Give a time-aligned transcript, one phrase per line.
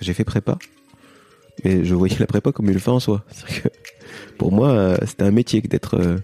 [0.00, 0.58] J'ai fait prépa,
[1.64, 3.24] mais je voyais la prépa comme une fin en soi.
[3.62, 3.68] Que
[4.38, 6.16] pour moi, euh, c'était un métier d'être euh,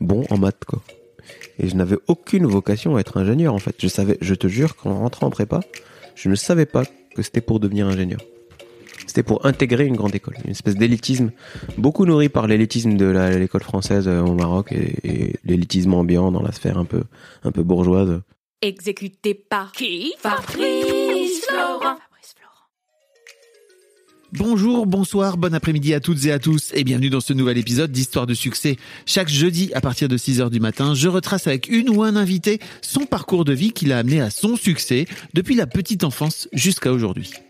[0.00, 0.82] bon en maths, quoi.
[1.58, 3.74] Et je n'avais aucune vocation à être ingénieur, en fait.
[3.78, 5.60] Je savais, je te jure, qu'en rentrant en prépa,
[6.14, 8.20] je ne savais pas que c'était pour devenir ingénieur.
[9.06, 11.30] C'était pour intégrer une grande école, une espèce d'élitisme,
[11.78, 13.06] beaucoup nourri par l'élitisme de
[13.38, 17.04] l'école française euh, au Maroc et, l'élitisme ambiant dans la sphère un peu,
[17.42, 18.20] un peu bourgeoise.
[18.60, 20.12] Exécuté par qui?
[20.18, 21.46] Fabrice.
[24.34, 27.90] Bonjour, bonsoir, bon après-midi à toutes et à tous et bienvenue dans ce nouvel épisode
[27.90, 28.76] d'Histoire de succès.
[29.06, 32.60] Chaque jeudi à partir de 6h du matin, je retrace avec une ou un invité
[32.82, 36.92] son parcours de vie qui l'a amené à son succès depuis la petite enfance jusqu'à
[36.92, 37.30] aujourd'hui.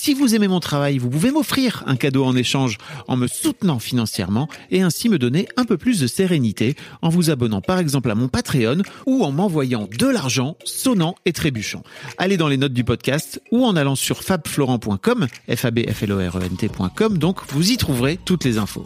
[0.00, 3.80] Si vous aimez mon travail, vous pouvez m'offrir un cadeau en échange en me soutenant
[3.80, 8.08] financièrement et ainsi me donner un peu plus de sérénité en vous abonnant par exemple
[8.08, 11.82] à mon Patreon ou en m'envoyant de l'argent sonnant et trébuchant.
[12.16, 17.72] Allez dans les notes du podcast ou en allant sur fabflorent.com, f e donc vous
[17.72, 18.84] y trouverez toutes les infos.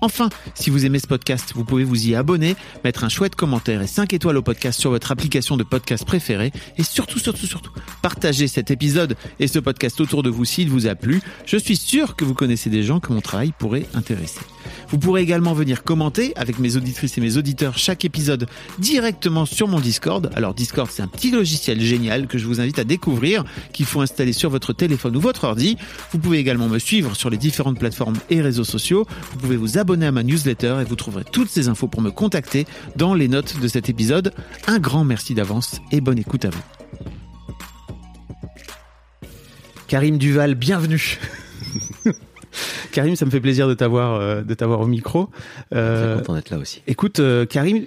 [0.00, 3.82] Enfin, si vous aimez ce podcast, vous pouvez vous y abonner, mettre un chouette commentaire
[3.82, 7.72] et 5 étoiles au podcast sur votre application de podcast préférée et surtout, surtout, surtout,
[8.02, 11.22] partagez cet épisode et ce podcast autour de vous s'il vous a plu.
[11.46, 14.40] Je suis sûr que vous connaissez des gens que mon travail pourrait intéresser.
[14.94, 18.46] Vous pourrez également venir commenter avec mes auditrices et mes auditeurs chaque épisode
[18.78, 20.30] directement sur mon Discord.
[20.36, 24.02] Alors Discord, c'est un petit logiciel génial que je vous invite à découvrir, qu'il faut
[24.02, 25.76] installer sur votre téléphone ou votre ordi.
[26.12, 29.04] Vous pouvez également me suivre sur les différentes plateformes et réseaux sociaux.
[29.32, 32.12] Vous pouvez vous abonner à ma newsletter et vous trouverez toutes ces infos pour me
[32.12, 34.32] contacter dans les notes de cet épisode.
[34.68, 36.62] Un grand merci d'avance et bonne écoute à vous.
[39.88, 41.18] Karim Duval, bienvenue.
[42.92, 45.30] Karim, ça me fait plaisir de t'avoir euh, de t'avoir au micro.
[45.74, 46.82] Euh, content d'être là aussi.
[46.86, 47.84] Écoute, euh, Karim,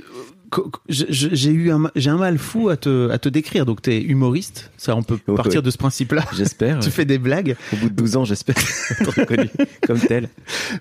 [0.89, 3.65] j'ai eu un, j'ai un mal fou à te, à te décrire.
[3.65, 4.71] Donc, tu es humoriste.
[4.77, 6.23] Ça, on peut partir de ce principe-là.
[6.35, 6.79] J'espère.
[6.81, 7.55] tu fais des blagues.
[7.73, 8.55] Au bout de 12 ans, j'espère
[8.99, 9.49] être reconnu
[9.85, 10.29] comme tel.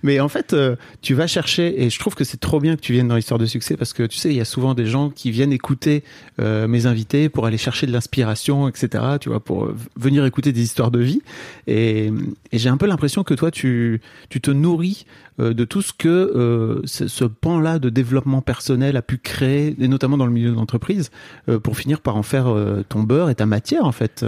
[0.03, 2.81] Mais en fait, euh, tu vas chercher, et je trouve que c'est trop bien que
[2.81, 4.87] tu viennes dans l'histoire de succès parce que tu sais, il y a souvent des
[4.87, 6.05] gens qui viennent écouter
[6.41, 9.05] euh, mes invités pour aller chercher de l'inspiration, etc.
[9.21, 11.23] Tu vois, pour euh, venir écouter des histoires de vie.
[11.67, 12.13] Et,
[12.53, 15.07] et j'ai un peu l'impression que toi, tu, tu te nourris
[15.39, 20.17] de tout ce que euh, ce pan-là de développement personnel a pu créer, et notamment
[20.17, 21.11] dans le milieu de l'entreprise,
[21.49, 22.47] euh, pour finir par en faire
[22.89, 24.25] ton beurre et ta matière en fait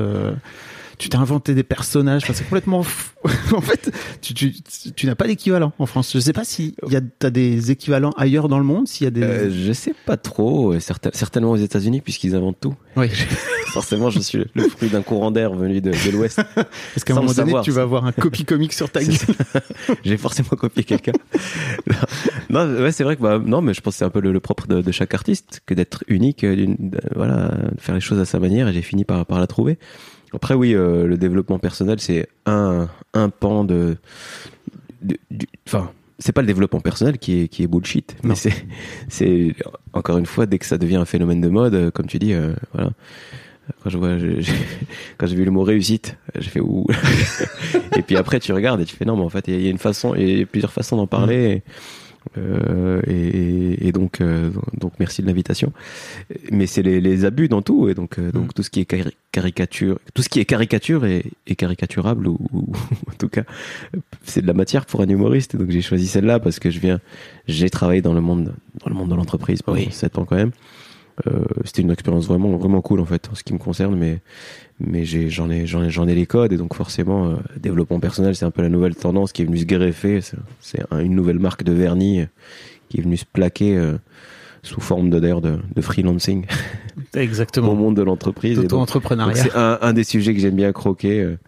[0.98, 2.24] tu t'es inventé des personnages.
[2.24, 3.12] Enfin, c'est complètement fou.
[3.56, 4.52] en fait, tu, tu,
[4.94, 6.12] tu n'as pas d'équivalent en France.
[6.14, 9.08] Je sais pas si y a, t'as des équivalents ailleurs dans le monde, s'il y
[9.08, 9.22] a des.
[9.22, 10.78] Euh, je sais pas trop.
[10.78, 12.74] certainement aux États-Unis puisqu'ils inventent tout.
[12.96, 13.08] Oui.
[13.66, 16.38] Forcément, je suis le fruit d'un courant d'air venu de, de l'Ouest.
[16.96, 19.16] Est-ce qu'à un moment donné, tu vas avoir un copy comique sur ta gueule
[20.04, 21.12] J'ai forcément copié quelqu'un.
[22.50, 24.40] non, ouais, c'est vrai que bah, non, mais je pense que c'est un peu le,
[24.40, 26.46] propre de, de, chaque artiste que d'être unique,
[27.14, 28.68] voilà, de faire les choses à sa manière.
[28.68, 29.78] Et j'ai fini par par la trouver.
[30.32, 33.96] Après, oui, euh, le développement personnel, c'est un, un pan de.
[35.66, 38.34] Enfin, c'est pas le développement personnel qui est, qui est bullshit, mais
[39.08, 39.54] c'est,
[39.92, 42.34] encore une fois, dès que ça devient un phénomène de mode, euh, comme tu dis,
[42.34, 42.90] euh, voilà.
[43.82, 44.16] Quand je vois,
[45.18, 46.86] quand j'ai vu le mot réussite, j'ai fait ouh.
[47.96, 49.70] et puis après, tu regardes et tu fais non, mais en fait, il y, a
[49.70, 51.56] une façon, il y a plusieurs façons d'en parler.
[51.56, 51.70] Mmh.
[52.36, 55.72] Euh, et, et, donc, euh, donc merci de l'invitation.
[56.50, 58.52] Mais c'est les, les, abus dans tout, et donc, euh, donc mm.
[58.54, 62.38] tout ce qui est caricature, tout ce qui est caricature est, est caricaturable ou,
[63.08, 63.44] en tout cas
[64.24, 65.56] c'est de la matière pour un humoriste.
[65.56, 67.00] donc j'ai choisi celle-là parce que je viens,
[67.46, 70.52] j'ai travaillé dans le monde, dans le monde de l'entreprise pendant 7 ans quand même.
[71.26, 74.20] Euh, c'était une expérience vraiment vraiment cool en fait en ce qui me concerne mais
[74.78, 78.36] mais j'en ai j'en ai j'en ai les codes et donc forcément euh, développement personnel
[78.36, 80.20] c'est un peu la nouvelle tendance qui est venue se greffer
[80.60, 82.24] c'est une nouvelle marque de vernis
[82.88, 83.76] qui est venue se plaquer
[84.62, 86.44] sous forme de d'ailleurs de, de freelancing
[87.14, 87.74] au Exactement.
[87.74, 88.58] monde de l'entreprise.
[88.58, 89.34] D'auto-entrepreneuriat.
[89.34, 91.38] c'est un, un des sujets que j'aime bien croquer, euh,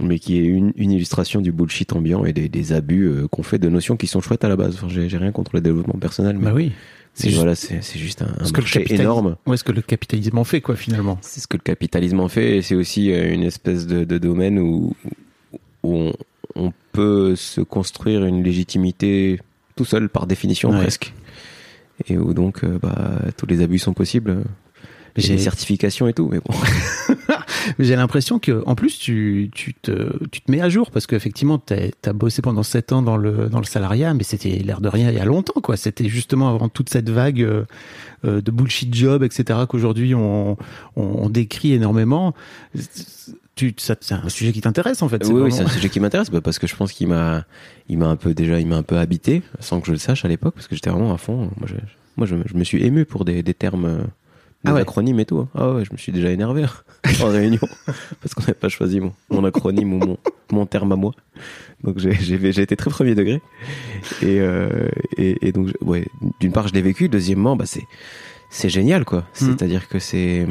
[0.00, 3.42] mais qui est une, une illustration du bullshit ambiant et des, des abus euh, qu'on
[3.42, 4.74] fait de notions qui sont chouettes à la base.
[4.74, 6.72] Enfin, j'ai j'ai rien contre le développement personnel, mais Bah oui.
[7.20, 9.36] C'est juste voilà, c'est juste un, un que marché énorme.
[9.46, 11.18] Ouais, ce que le capitalisme en fait, quoi, finalement.
[11.22, 14.18] C'est ce que le capitalisme en fait, et c'est aussi euh, une espèce de, de
[14.18, 14.94] domaine où,
[15.82, 16.12] où on,
[16.56, 19.40] on peut se construire une légitimité
[19.76, 20.80] tout seul par définition Ouais.
[20.80, 21.12] presque,
[22.08, 24.42] et où donc euh, bah, tous les abus sont possibles.
[25.16, 26.54] J'ai des certifications et tout, mais bon.
[27.78, 31.06] Mais J'ai l'impression que, en plus, tu, tu, te, tu te mets à jour parce
[31.06, 34.80] qu'effectivement, tu as bossé pendant 7 ans dans le, dans le salariat, mais c'était l'air
[34.80, 35.76] de rien il y a longtemps, quoi.
[35.76, 37.64] C'était justement avant toute cette vague euh,
[38.24, 40.56] euh, de bullshit job, etc., qu'aujourd'hui on, on,
[40.96, 42.34] on décrit énormément.
[43.56, 45.22] Tu, c'est un sujet qui t'intéresse, en fait.
[45.26, 47.44] Oui, oui, c'est un sujet qui m'intéresse bah, parce que je pense qu'il m'a,
[47.88, 50.24] il m'a un peu déjà, il m'a un peu habité sans que je le sache
[50.24, 51.50] à l'époque parce que j'étais vraiment à fond.
[51.58, 51.74] Moi, je,
[52.16, 54.02] moi, je, je me suis ému pour des, des termes, euh,
[54.64, 54.80] des Ah ouais.
[54.82, 55.38] acronymes et tout.
[55.38, 55.48] hein.
[55.54, 56.64] Ah ouais, je me suis déjà énervé
[57.22, 57.60] en réunion
[58.20, 60.18] parce qu'on n'avait pas choisi mon, mon acronyme ou mon,
[60.52, 61.12] mon terme à moi.
[61.82, 62.10] Donc j'ai,
[62.60, 63.40] été très premier degré
[64.22, 66.06] et, euh, et, et donc ouais,
[66.40, 67.64] d'une part je l'ai vécu, deuxièmement bah
[68.50, 69.20] c'est, génial quoi.
[69.20, 69.24] Mm.
[69.34, 70.46] C'est-à-dire que c'est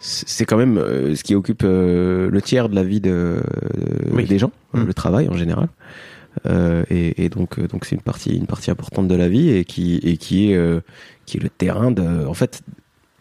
[0.00, 3.40] c'est quand même euh, ce qui occupe euh, le tiers de la vie de,
[4.10, 4.24] Oui.
[4.24, 4.82] des gens, Mm.
[4.84, 5.68] le travail en général.
[6.46, 9.64] Euh, et, et donc donc c'est une partie une partie importante de la vie et
[9.66, 10.80] qui et qui est euh,
[11.26, 12.62] qui est le terrain de en fait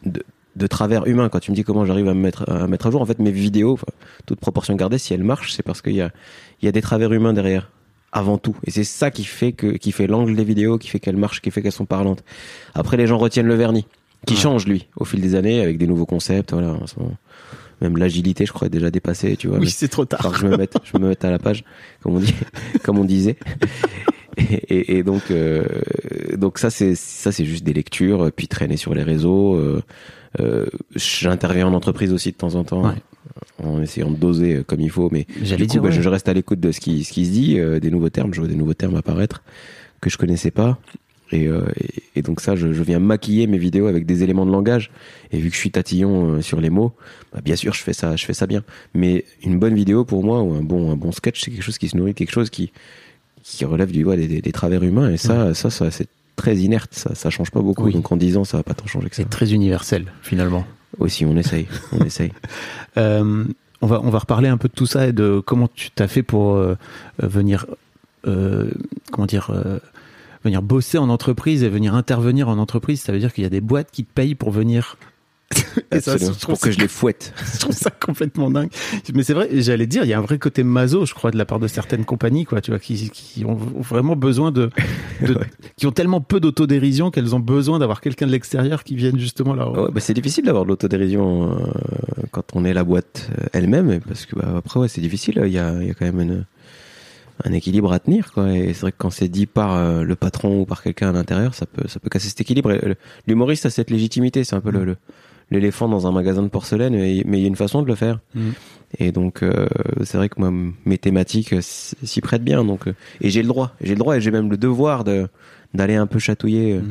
[0.05, 0.23] de,
[0.55, 2.91] de travers humain quand tu me dis comment j'arrive à me mettre à mettre à
[2.91, 3.79] jour en fait mes vidéos
[4.25, 6.11] toute proportion gardée si elles marchent c'est parce qu'il y a
[6.61, 7.71] il y a des travers humains derrière
[8.11, 10.99] avant tout et c'est ça qui fait que qui fait l'angle des vidéos qui fait
[10.99, 12.23] qu'elles marchent qui fait qu'elles sont parlantes
[12.73, 13.85] après les gens retiennent le vernis
[14.27, 14.39] qui Ouais.
[14.39, 17.15] change lui au fil des années avec des nouveaux concepts voilà en ce moment.
[17.79, 20.19] même l'agilité je crois est déjà dépassée tu vois Oui, c'est trop tard.
[20.31, 21.63] Que je me mette, je me mette à la page,
[22.03, 22.35] comme on dit,
[22.83, 23.37] comme on disait.
[24.37, 25.63] Et, et- et donc, euh,
[26.37, 29.55] donc ça c'est ça c'est juste des lectures, puis traîner sur les réseaux.
[29.55, 29.81] euh,
[30.39, 32.95] euh, J'interviens en entreprise aussi de temps en temps, Ouais.
[33.63, 35.09] en essayant de doser euh, comme il faut.
[35.11, 36.01] Mais du coup, dire, bah, ouais.
[36.01, 38.33] je, reste à l'écoute de ce qui ce qui se dit, euh, des nouveaux termes.
[38.33, 39.43] Je vois des nouveaux termes apparaître
[39.99, 40.79] que je connaissais pas.
[41.33, 44.45] Et, euh, et, et donc ça, je, je viens maquiller mes vidéos avec des éléments
[44.45, 44.91] de langage.
[45.31, 46.93] Et vu que je suis tatillon euh, sur les mots,
[47.33, 48.63] bah, bien sûr, je fais ça, je fais ça bien.
[48.93, 51.77] Mais une bonne vidéo pour moi ou un bon, un bon sketch, c'est quelque chose
[51.77, 52.73] qui se nourrit, quelque chose qui,
[53.43, 55.11] qui relève du ouais, des, travers humains.
[55.11, 56.93] Et ça, ça, ça, c'est très inerte.
[56.93, 57.85] Ça, ça change pas beaucoup.
[57.85, 57.93] Oui.
[57.93, 59.23] Donc en 10 ans, ça va pas tant changer que ça.
[59.23, 60.65] C'est très universel, finalement.
[60.99, 62.31] Aussi, on essaye, on essaye.
[62.97, 63.45] Euh,
[63.81, 66.07] on va on va reparler un peu de tout ça et de comment tu t'as
[66.07, 66.75] fait pour euh,
[67.19, 67.65] venir
[68.27, 68.69] euh,
[69.11, 69.51] comment dire
[70.43, 73.01] venir bosser en entreprise et venir intervenir en entreprise.
[73.01, 74.97] Ça veut dire qu'il y a des boîtes qui te payent pour venir.
[75.91, 77.33] Et ça, je trouve pour que je les fouette.
[77.53, 78.69] je trouve ça complètement dingue.
[79.13, 81.37] Mais c'est vrai, j'allais dire, il y a un vrai côté maso, je crois, de
[81.37, 84.69] la part de certaines compagnies, quoi, tu vois, qui, qui ont vraiment besoin de,
[85.21, 85.47] de- Ouais.
[85.77, 89.53] qui ont tellement peu d'autodérision qu'elles ont besoin d'avoir quelqu'un de l'extérieur qui vienne justement
[89.53, 89.69] là.
[89.69, 91.63] Ouais, bah, c'est difficile d'avoir de l'autodérision euh,
[92.31, 95.41] quand on est la boîte euh, elle-même, parce que bah, après ouais, c'est difficile.
[95.45, 96.45] Il y a, il y a quand même une-
[97.43, 98.51] un équilibre à tenir, quoi.
[98.55, 101.11] Et c'est vrai que quand c'est dit par euh, le patron ou par quelqu'un à
[101.11, 102.69] l'intérieur, ça peut, ça peut casser cet équilibre.
[102.71, 102.93] Euh,
[103.25, 104.97] L'humoriste a cette légitimité, c'est un peu le- le
[105.51, 107.95] l'éléphant dans un magasin de porcelaine, mais mais il y a une façon de le
[107.95, 108.19] faire.
[108.35, 108.53] Mhm.
[108.99, 109.67] Et donc euh,
[110.03, 110.51] c'est vrai que moi
[110.85, 114.21] mes thématiques s'y prêtent bien, donc euh, et j'ai le droit, j'ai le droit et
[114.21, 115.27] j'ai même le devoir de
[115.73, 116.73] d'aller un peu chatouiller.
[116.75, 116.81] euh,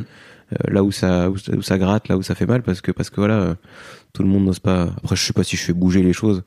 [0.53, 2.81] euh, là où ça où, ça- où ça gratte, là où ça fait mal, parce
[2.81, 3.55] que parce que voilà, euh,
[4.13, 4.89] tout le monde n'ose pas.
[4.97, 6.43] Après, je sais pas si je fais bouger les choses,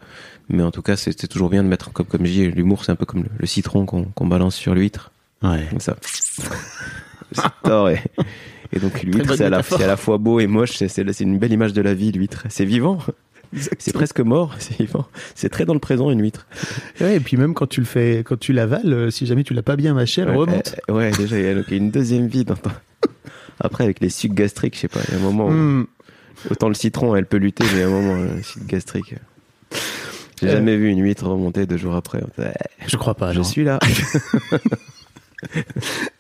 [0.50, 2.92] mais en tout cas, c'est toujours bien de mettre comme comme je dis, l'humour, c'est
[2.92, 5.66] un peu comme le, le citron qu'on balance sur l'huître, Ouais.
[5.70, 5.96] comme ça.
[7.32, 8.00] C'est tort, et,
[8.76, 9.60] et donc l'huître, c'est à, la-
[9.92, 10.72] à fois beau et moche.
[10.88, 12.44] C'est une belle image de la vie, l'huître.
[12.50, 13.00] C'est vivant.
[13.78, 15.06] C'est presque mort, c'est vivant.
[15.36, 16.48] C'est très dans le présent une huître.
[17.00, 19.54] Ouais, et puis même quand tu le fais, quand tu l'avales, euh, si jamais tu
[19.54, 20.76] l'as pas bien mâché, elle Ouais, remonte.
[20.90, 22.72] euh, ouais, déjà il y a une deuxième vie dans ton-
[23.60, 25.86] Après avec les sucs gastriques, je sais pas, il y a un moment où Hmm.
[26.50, 29.14] autant le citron elle peut lutter, mais il y a un moment le suc gastrique.
[29.14, 29.78] euh,
[30.42, 30.52] J'ai Euh.
[30.54, 32.22] jamais vu une huître remonter deux jours après.
[32.88, 33.32] Je crois pas.
[33.34, 33.44] je non.
[33.44, 33.78] suis là.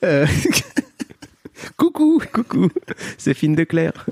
[0.04, 0.26] Euh,
[1.78, 2.22] Coucou.
[2.32, 2.70] Coucou,
[3.18, 4.06] c'est Fine de Claire.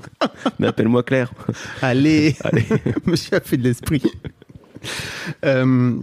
[0.58, 1.32] Mais appelle-moi Claire.
[1.80, 2.36] Allez.
[2.44, 2.64] Allez.
[3.06, 4.02] Monsieur a fait de l'esprit.
[5.44, 5.94] Euh,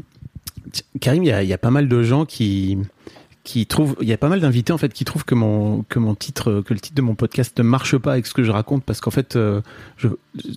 [1.02, 2.78] Karim, il y a, il y a pas mal de gens qui
[3.44, 5.98] qui trouvent, il y a pas mal d'invités en fait qui trouvent que mon que
[5.98, 8.52] mon titre, que le titre de mon podcast ne marche pas avec ce que je
[8.52, 9.62] raconte parce qu'en fait, euh,
[9.98, 10.10] je,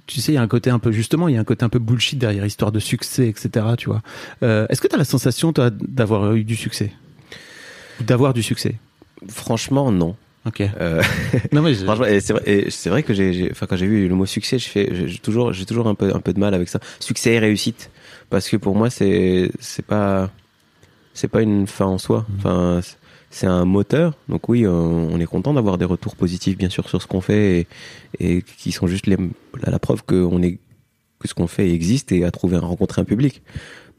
[0.07, 1.65] tu sais, il y a un côté un peu justement, il y a un côté
[1.65, 3.67] un peu bullshit derrière histoire de succès, etc.
[3.79, 4.03] Tu vois.
[4.43, 6.93] Euh, Est-ce que tu as la sensation d'avoir eu du succès,
[8.01, 8.77] d'avoir du succès?
[9.29, 10.17] Franchement, non.
[10.45, 10.61] Ok.
[10.61, 11.03] Euh,
[11.53, 14.59] Non mais je- franchement, c'est vrai, que j'ai, enfin, quand j'ai vu le mot succès,
[14.59, 16.81] je fais, j'ai toujours, j'ai toujours un peu, un peu de mal avec ça.
[17.01, 17.91] Succès et réussite,
[18.31, 20.31] parce que pour moi, c'est, c'est pas,
[21.15, 22.27] c'est pas une fin en soi.
[22.39, 22.81] Enfin,
[23.31, 24.15] c'est- un moteur.
[24.29, 27.61] Donc oui, on est content d'avoir des retours positifs, bien sûr, sur ce qu'on fait
[28.21, 29.17] et, et qui sont juste les,
[29.63, 30.59] la, la preuve que on est
[31.19, 33.43] que ce qu'on fait existe et a trouvé à rencontrer un public.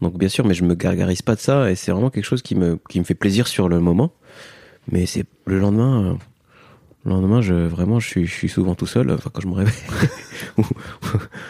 [0.01, 2.41] Donc bien sûr, mais je me gargarise pas de ça et c'est vraiment quelque chose
[2.43, 4.11] qui me qui me fait plaisir sur le moment.
[4.91, 6.19] Mais c'est le lendemain.
[7.05, 9.11] Euh, le lendemain, je vraiment, je suis, je suis souvent tout seul.
[9.11, 9.73] Enfin, quand je me réveille.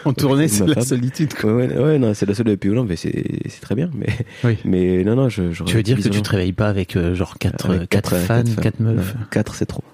[0.04, 1.34] En tournée, c'est la solitude.
[1.34, 1.54] quoi.
[1.54, 3.90] ouais, ouais, ouais, non, c'est la longtemps, mais c'est, c'est très bien.
[3.94, 4.06] Mais,
[4.44, 4.58] Oui.
[4.64, 5.52] mais non, non, je.
[5.52, 8.10] je Tu veux dire que tu te réveilles pas avec euh, genre quatre, Avec quatre,
[8.10, 8.84] quatre, fans, quatre quatre, fans.
[8.84, 9.14] meufs?
[9.14, 9.84] Non, quatre, c'est trop.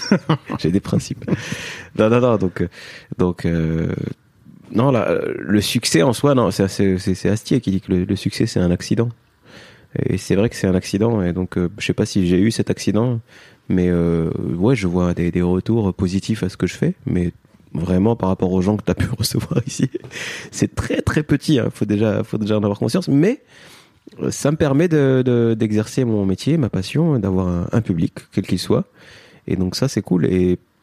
[0.58, 1.24] J'ai des principes.
[1.98, 2.36] Non, non, non.
[2.36, 2.68] Donc, euh,
[3.18, 3.88] donc, euh,
[4.72, 7.80] non, là, euh, le succès en soi, non, c'est, c'est, c'est, c'est Astier qui dit
[7.80, 9.08] que le, le succès c'est un accident.
[10.06, 11.22] Et c'est vrai que c'est un accident.
[11.22, 13.20] Et donc, euh, je sais pas si j'ai eu cet accident,
[13.68, 17.32] mais euh, ouais, je vois des, retours positifs à ce que je fais, mais
[17.72, 19.90] vraiment par rapport aux gens que tu as pu recevoir ici,
[20.50, 21.58] c'est très très petit.
[21.58, 21.68] Hein.
[21.72, 23.42] Faut déjà, faut déjà en avoir conscience, mais
[24.22, 28.46] euh, ça me permet de, de- d'exercer mon métier, ma passion, d'avoir un, public, quel
[28.46, 28.84] qu'il soit.
[29.46, 30.26] Et donc ça, c'est cool.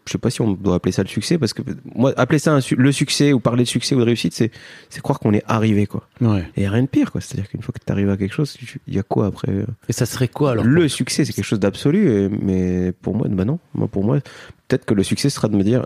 [0.05, 1.61] Je sais pas si on doit appeler ça le succès, parce que
[1.95, 4.51] moi, appeler ça un su- le succès ou parler de succès ou de réussite, c'est,
[4.89, 6.07] c'est croire qu'on est arrivé, quoi.
[6.21, 6.43] Ouais.
[6.57, 7.21] Et y a rien de pire, quoi.
[7.21, 9.65] C'est-à-dire qu'une fois que tu arrives à quelque chose, il y a quoi après euh,
[9.89, 13.45] Et ça serait quoi alors Le succès, c'est quelque chose d'absolu, mais pour moi, bah
[13.45, 13.59] non.
[13.75, 14.19] Moi, pour moi,
[14.67, 15.85] peut-être que le succès sera de me dire,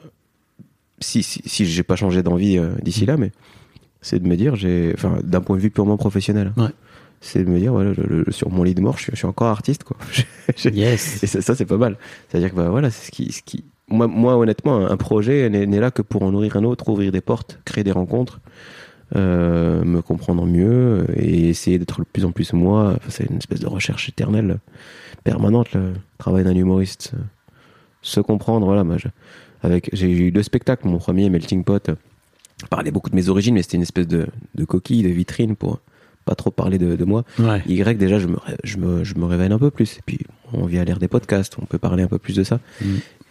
[1.00, 3.31] si, si, si j'ai pas changé d'envie euh, d'ici là, mais
[4.01, 6.69] c'est de me dire, j'ai, enfin, d'un point de vue purement professionnel, Ouais.
[7.19, 9.17] c'est de me dire, voilà, le- le- sur mon lit de mort, je suis, je
[9.17, 9.98] suis encore artiste, quoi.
[10.72, 11.22] Yes.
[11.24, 11.98] et ça, ça, c'est pas mal.
[12.29, 13.65] C'est-à-dire que bah, voilà, c'est ce qui, ce qui...
[13.87, 17.59] Moi, honnêtement, un- projet n'est là que pour en nourrir un autre, ouvrir des portes,
[17.65, 18.39] créer des rencontres,
[19.15, 22.93] euh, me comprendre mieux et essayer d'être de plus en plus moi.
[22.97, 24.57] Enfin, c'est une espèce de recherche éternelle,
[25.23, 27.11] permanente, le travail d'un humoriste.
[28.01, 28.83] Se comprendre, voilà.
[28.83, 28.97] Moi,
[29.61, 30.87] avec, j'ai eu deux spectacles.
[30.87, 31.95] Mon premier, Melting Pot, euh,
[32.71, 34.27] parlait beaucoup de mes origines, mais c'était une espèce de
[34.67, 35.79] coquille, de vitrine pour
[36.25, 37.24] pas trop parler de, de moi.
[37.39, 37.62] Ouais.
[37.67, 39.98] Y, déjà, je me, je, me, je me révèle un peu plus.
[39.98, 40.20] Et puis,
[40.53, 42.60] on vient à l'ère des podcasts, on peut parler un peu plus de ça.
[42.82, 42.86] Mm.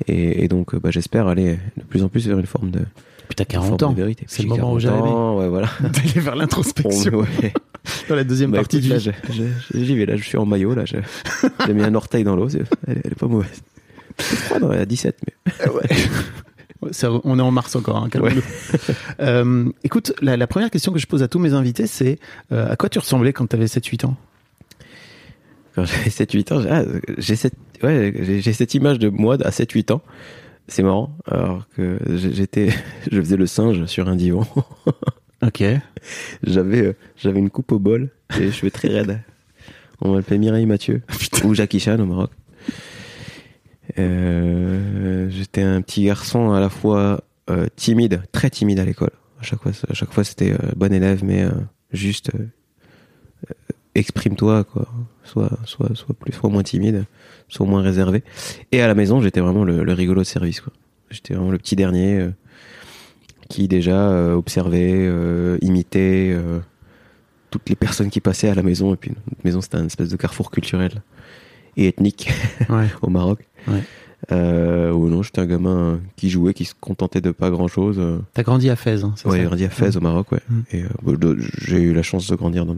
[0.08, 2.80] Et, et donc, bah, j'espère aller de plus en plus vers une forme de,
[3.28, 3.96] Puis t'as une 40 forme ans.
[4.26, 4.96] C'est le J'ai moment où 40 j'allais.
[4.96, 5.68] ans, Ouais, voilà.
[5.80, 7.52] D'aller vers On- l'introspection ouais.
[8.08, 10.06] dans la deuxième Bah, partie écoute, du j'y vais.
[10.06, 10.74] Là, je suis en maillot.
[10.74, 12.48] Là, j'ai mis un orteil dans l'eau.
[12.48, 13.62] Elle, elle est pas mauvaise.
[14.18, 15.66] C'est froid, non, elle a 17, mais.
[15.70, 15.82] Ouais,
[16.92, 18.08] ça- on est en mars encore, hein.
[19.20, 22.18] Euh, écoute, la, la première question que je pose à tous mes invités, c'est
[22.52, 24.16] euh, à quoi tu ressemblais quand tu avais 7-8 ans?
[25.74, 26.84] Quand j'avais 7-8 ans, j'ai- ah,
[27.18, 30.02] j'ai cette, ouais, j'ai j'ai cette image de moi à 7-8 ans.
[30.68, 31.16] C'est marrant.
[31.26, 32.70] Alors que j'étais,
[33.12, 34.46] je faisais le singe sur un divan.
[35.42, 35.62] Ok.
[36.42, 39.20] J'avais, euh, j'avais une coupe au bol et les cheveux très raides.
[40.00, 41.02] On m'appelait Mireille Mathieu.
[41.44, 42.30] ou Jackie Chan au Maroc.
[43.98, 49.12] Euh, j'étais un petit garçon à la fois euh, timide, très timide à l'école.
[49.40, 51.46] À chaque fois, à chaque fois c'était euh, bon élève, mais
[51.92, 52.30] juste
[53.94, 54.88] exprime-toi, quoi.
[55.22, 57.04] Soit, soit, soit plus, soit moins timide,
[57.48, 58.22] soit moins réservé.
[58.72, 60.72] Et à la maison, j'étais vraiment le, le rigolo de service, quoi.
[61.10, 62.30] J'étais vraiment le petit dernier euh,
[63.48, 66.36] qui déjà euh, observait, euh, imitait
[67.50, 68.94] toutes les personnes qui passaient à la maison.
[68.94, 71.02] Et puis notre maison, c'était un espèce de carrefour culturel
[71.76, 72.30] et ethnique
[72.68, 72.88] Ouais.
[73.02, 73.46] au Maroc.
[73.68, 73.82] Ouais.
[74.32, 78.00] Euh, ou non, j'étais un gamin qui jouait, qui se contentait de pas grand chose.
[78.32, 80.40] T'as grandi à Fès, hein, c'est Ouais, j'ai ça grandi à Fès au Maroc, ouais.
[80.48, 80.60] Mm.
[80.72, 82.76] Et euh, j'ai eu la chance de grandir dans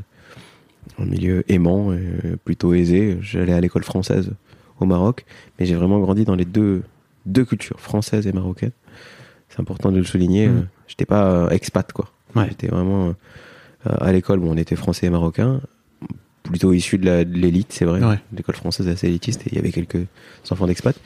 [0.98, 3.18] un milieu aimant, et plutôt aisé.
[3.20, 4.32] J'allais à l'école française
[4.80, 5.24] au Maroc,
[5.58, 6.82] mais j'ai vraiment grandi dans les deux,
[7.26, 8.72] deux cultures, française et marocaine.
[9.48, 10.48] C'est important de le souligner.
[10.48, 10.56] Mm.
[10.56, 12.10] euh, J'étais pas euh, expat, quoi.
[12.34, 12.46] Ouais.
[12.48, 13.12] J'étais vraiment euh,
[14.00, 14.40] à l'école.
[14.40, 15.60] Bon, on était français et marocain,
[16.46, 18.02] plutôt issus de l'élite, c'est vrai.
[18.04, 18.18] Ouais.
[18.36, 20.06] L'école française est assez élitiste et il y avait quelques
[20.50, 20.96] enfants d'expat.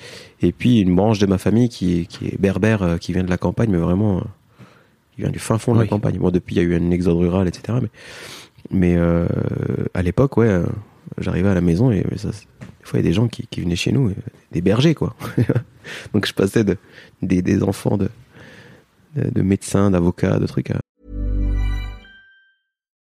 [0.42, 3.24] Et puis une branche de ma famille qui est, qui est berbère, euh, qui vient
[3.24, 4.20] de la campagne, mais vraiment, euh,
[5.14, 5.84] qui vient du fin fond de Oui.
[5.84, 6.18] la campagne.
[6.18, 7.78] Bon, depuis, il y a eu un exode rural, etc.
[7.82, 7.88] Mais,
[8.70, 9.26] mais euh,
[9.94, 10.64] à l'époque, ouais, euh,
[11.18, 13.60] j'arrivais à la maison et ça, des fois, il y a des gens qui, qui
[13.60, 14.14] venaient chez nous, euh,
[14.52, 15.14] des bergers, quoi.
[16.14, 16.76] Donc je passais de,
[17.22, 18.08] des, des enfants de,
[19.16, 20.78] de, de médecins, d'avocats, de trucs à,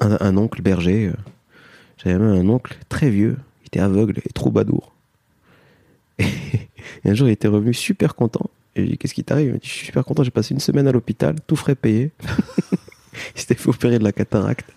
[0.00, 1.08] Un, un oncle berger.
[1.08, 1.12] euh,
[2.02, 4.92] J'avais même un oncle très vieux, il était aveugle et troubadour.
[6.18, 6.24] Et,
[7.04, 8.50] et un jour, il était revenu super content.
[8.74, 9.46] Et je lui ai dit Qu'est-ce qui t'arrive?
[9.48, 11.74] Il m'a dit Je suis super content, j'ai passé une semaine à l'hôpital, tout frais
[11.74, 12.10] payé.
[13.34, 14.68] il s'était fait opérer de la cataracte.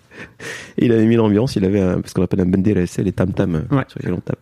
[0.78, 3.56] Et il avait mis l'ambiance, il avait un, parce qu'on appelle un c'est les tam-tam
[3.56, 3.84] euh, Ouais.
[3.88, 4.40] sur lesquels on tape.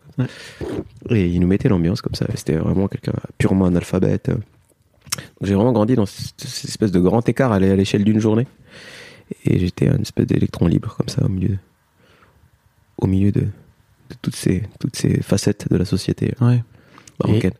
[1.10, 2.28] Et il nous mettait l'ambiance comme ça.
[2.36, 4.30] C'était vraiment quelqu'un purement analphabète.
[5.42, 8.48] J'ai vraiment grandi dans cette, espèce de grand écart à l'échelle d'une journée.
[9.46, 11.58] Et j'étais un espèce d'électron libre comme ça au milieu,
[12.98, 16.64] au milieu de, de toutes ces toutes ces facettes de la société Ouais.
[17.24, 17.54] marocaine.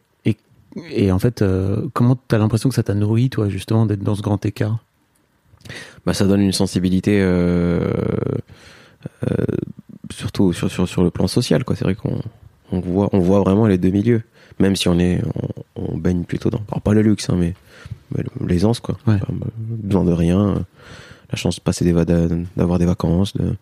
[0.90, 4.16] Et en fait, euh, comment t'as l'impression que ça t'a nourri, toi, justement, d'être dans
[4.16, 4.84] ce grand écart?
[6.04, 7.94] Bah, ça donne une sensibilité euh,
[9.30, 9.36] euh,
[10.12, 12.20] surtout sur, sur, sur le plan social quoi c'est vrai qu'on
[12.72, 14.24] on voit on voit vraiment les deux milieux
[14.60, 15.22] même si on est
[15.76, 17.54] on, on baigne plutôt dans alors pas le luxe hein, mais,
[18.16, 19.16] mais l'aisance quoi Ouais.
[19.16, 20.66] Enfin, bah, besoin de rien
[21.34, 21.94] la chance de passer des
[22.56, 23.56] d'avoir des vacances de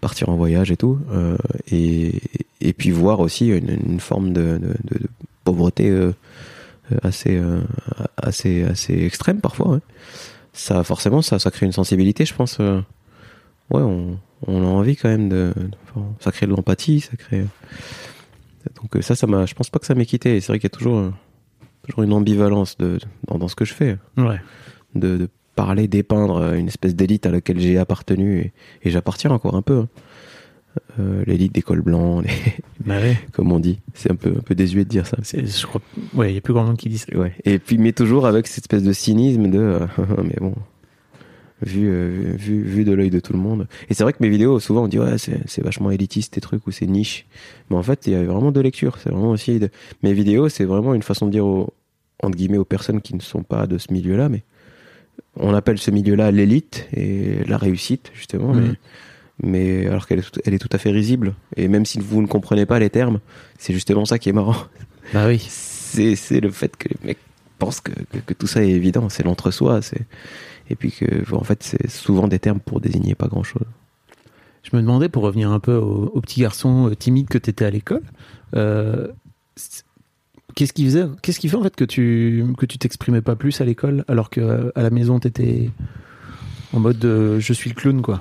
[0.00, 1.36] partir en voyage et tout euh,
[1.70, 2.20] et,
[2.60, 5.08] et puis voir aussi une, une forme de, de, de- de
[5.44, 6.12] pauvreté euh,
[7.02, 7.60] assez euh,
[8.16, 9.80] assez assez extrême parfois
[10.52, 15.08] ça forcément ça ça crée une sensibilité je pense ouais on, on a envie quand
[15.08, 15.52] même de,
[16.20, 17.44] ça crée de l'empathie ça crée
[18.82, 20.74] donc ça ça m'a je pense pas que ça m'ait quitté c'est vrai qu'il y
[20.74, 21.12] a toujours
[21.86, 23.96] toujours une ambivalence de, de- dans, dans ce que je fais.
[24.16, 24.40] Ouais.
[24.96, 28.52] de, de parler dépeindre euh, une espèce d'élite à laquelle j'ai appartenu et,
[28.84, 29.88] et j'appartiens encore un peu hein.
[31.00, 32.30] Euh, l'élite des cols blancs les-
[32.84, 33.16] Bah ouais.
[33.32, 35.80] comme on dit c'est un peu un peu désuet de dire ça Je crois.
[36.12, 37.16] Ouais, il y a plus grand monde qui dit ça.
[37.16, 37.32] Ouais.
[37.46, 39.86] Et puis, mais toujours avec cette espèce de cynisme de, euh,
[40.22, 40.54] mais bon,
[41.62, 43.66] vu, euh, vu, vu de l'œil de tout le monde.
[43.88, 46.42] Et c'est vrai que mes vidéos, souvent, on dit, ouais, c'est, c'est vachement élitiste, tes
[46.42, 47.24] trucs, ou c'est niche.
[47.70, 48.98] Mais en fait, il y a vraiment deux lectures.
[49.02, 49.70] C'est vraiment aussi, de...
[50.02, 51.72] mes vidéos, c'est vraiment une façon de dire aux,
[52.22, 54.42] entre guillemets, aux personnes qui ne sont pas de ce milieu-là, mais
[55.36, 58.76] on appelle ce milieu-là l'élite et la réussite, justement, mais, Mhm.
[59.42, 61.34] mais alors qu'elle est, tout- elle est tout à fait risible.
[61.56, 63.20] Et même si vous ne comprenez pas les termes,
[63.58, 64.56] c'est justement ça qui est marrant
[65.12, 65.38] Bah oui.
[65.48, 67.18] c'est le fait que les mecs
[67.58, 69.80] pensent que, que, que tout ça est évident, c'est l'entre-soi,
[70.70, 73.62] et puis que en fait c'est souvent des termes pour désigner pas grand-chose.
[74.62, 77.50] Je me demandais, pour revenir un peu au, au petit garçon euh, timide que tu
[77.50, 78.02] étais à l'école,
[78.54, 79.08] euh,
[80.56, 83.60] qu'est-ce qui faisait, qu'est-ce qui fait en fait que tu que tu t'exprimais pas plus
[83.60, 85.70] à l'école alors que à la maison t'étais
[86.72, 88.20] en mode euh, je suis le clown quoi?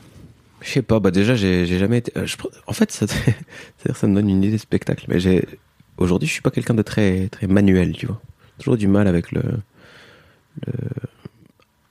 [0.62, 2.12] Je sais pas, bah déjà j'ai jamais été.
[2.18, 3.06] euh, je en fait, ça,
[3.94, 5.06] ça me donne une idée de spectacle.
[5.08, 5.46] Mais j'ai
[5.98, 8.22] aujourd'hui, je suis pas quelqu'un de très très manuel, tu vois.
[8.60, 9.42] Toujours du mal avec le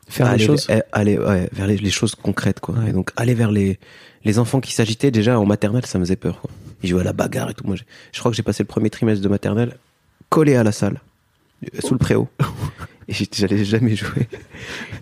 [0.09, 0.67] Faire aller, les choses.
[0.71, 2.75] eh, aller ouais, vers les, les choses concrètes, quoi.
[2.77, 2.91] Ouais.
[2.91, 3.79] Et donc aller vers les
[4.25, 6.41] les enfants qui s'agitaient déjà en maternelle, ça me faisait peur.
[6.41, 6.51] Quoi.
[6.83, 7.67] Ils jouaient à la bagarre et tout.
[7.67, 9.77] Moi, je crois que j'ai passé le premier trimestre de maternelle
[10.35, 11.01] collé à la salle,
[11.81, 12.29] sous le préau.
[13.09, 14.27] Et j'allais jamais jouer.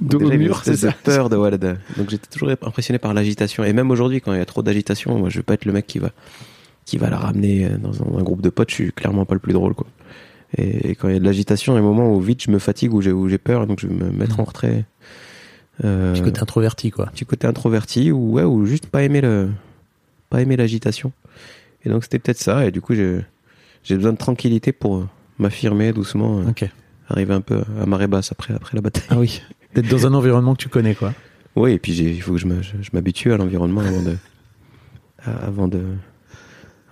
[0.01, 0.93] Dos Déjà, au mur, c'est ça.
[1.05, 3.63] peur de, ouais, de- Donc j'étais toujours impressionné par l'agitation.
[3.65, 5.73] Et même aujourd'hui, quand il y a trop d'agitation, moi je veux pas être le
[5.73, 6.11] mec qui va
[6.85, 8.71] qui va la ramener euh, dans un, un groupe de potes.
[8.71, 9.87] Je suis clairement pas le plus drôle, quoi.
[10.59, 12.43] Et, et quand il y a de l'agitation, il y a des moments où vite
[12.43, 14.85] je me fatigue, où j'ai où j'ai peur, donc je vais me mettre en retrait.
[15.85, 17.07] Euh, Petit côté introverti quoi.
[17.07, 19.49] petit côté introverti ou ouais ou juste pas aimer le
[20.29, 21.13] pas aimer l'agitation.
[21.85, 22.67] Et donc c'était peut-être ça.
[22.67, 23.21] Et du coup j'ai
[23.85, 25.07] j'ai besoin de tranquillité pour
[25.39, 26.67] m'affirmer doucement, euh,
[27.09, 29.05] arriver un peu à marée basse après après la bataille.
[29.11, 29.43] Ah oui.
[29.75, 31.15] D'être dans un environnement que tu connais quoi.
[31.57, 32.47] Oui, et puis il faut que je
[32.93, 34.17] m'habitue à l'environnement avant de,
[35.25, 35.83] avant de,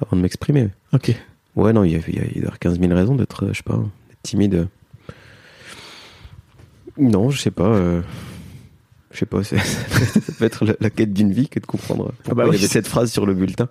[0.02, 0.68] avant de m'exprimer.
[0.92, 1.14] Ok.
[1.56, 3.48] Ouais, non, il y a, y a, il doit y avoir 15 000 raisons d'être,
[3.48, 3.82] je sais pas,
[4.22, 4.68] timide.
[6.98, 7.64] Non, je sais pas.
[7.68, 8.02] euh,
[9.12, 9.56] je sais pas, ça
[10.38, 12.58] peut être la, la quête d'une vie que de comprendre pourquoi bah oui, il y
[12.58, 13.68] avait c'est- cette phrase sur le bulletin.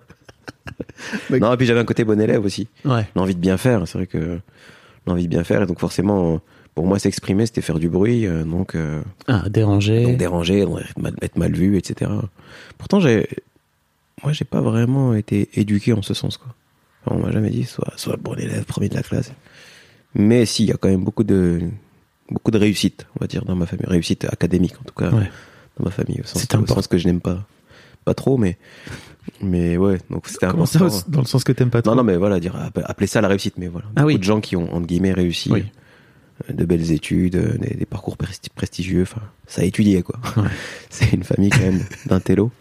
[1.30, 2.68] Non, et puis j'avais un côté bon élève aussi.
[2.86, 3.08] Ouais.
[3.16, 4.40] L'envie de bien faire, c'est vrai que
[5.08, 6.42] l'envie de bien faire, et donc forcément,
[6.76, 8.76] pour moi, s'exprimer, c'était faire du bruit, euh, donc...
[8.76, 10.04] euh, Ah déranger.
[10.04, 10.66] donc déranger,
[11.22, 12.12] être mal, vu, etc.
[12.78, 13.28] Pourtant, j'ai,
[14.24, 16.54] moi, j'ai pas vraiment été éduqué en ce sens, quoi.
[17.06, 19.32] Enfin, on m'a jamais dit, soit, bon élève, premier de la classe.
[20.16, 21.62] Mais si, il y a quand même beaucoup de,
[22.30, 23.86] beaucoup de réussite, on va dire, dans ma famille.
[23.88, 25.30] Réussite académique, en tout cas, Ouais.
[25.78, 26.20] dans ma famille.
[26.22, 27.46] Au sens, C'est au sens que je n'aime pas,
[28.06, 28.58] pas trop, mais,
[29.42, 30.90] mais ouais, donc c'était Comment important.
[30.90, 33.08] ça dans le sens que t'aimes pas trop Non, non, mais voilà, dire, appe- appeler
[33.08, 33.88] ça la réussite, mais voilà.
[33.96, 34.18] Ah Beaucoup oui.
[34.20, 35.66] de gens qui ont, entre guillemets, réussi, Oui.
[36.50, 40.20] euh, de belles études, euh, des, des parcours presti- prestigieux, enfin, ça a étudié, quoi.
[40.38, 40.44] Ouais.
[40.90, 42.52] C'est une famille, quand même, d'un télo.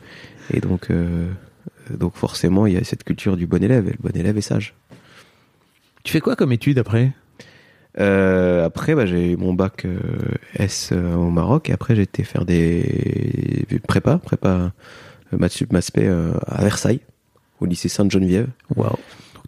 [0.53, 1.31] Et donc, euh,
[1.91, 4.43] donc, forcément, il y a cette culture du bon élève, et le bon élève est
[4.43, 4.75] sage.
[6.05, 7.13] Tu fais quoi comme étude après?
[8.01, 9.99] Euh, après, bah, j'ai eu mon bac euh,
[10.55, 14.73] S euh, au Maroc, et après, j'ai été faire des prépa, prépa,
[15.33, 17.01] euh, maths sup, maths spé, euh, à Versailles,
[17.61, 18.49] au lycée Sainte-Geneviève.
[18.77, 18.97] Waouh.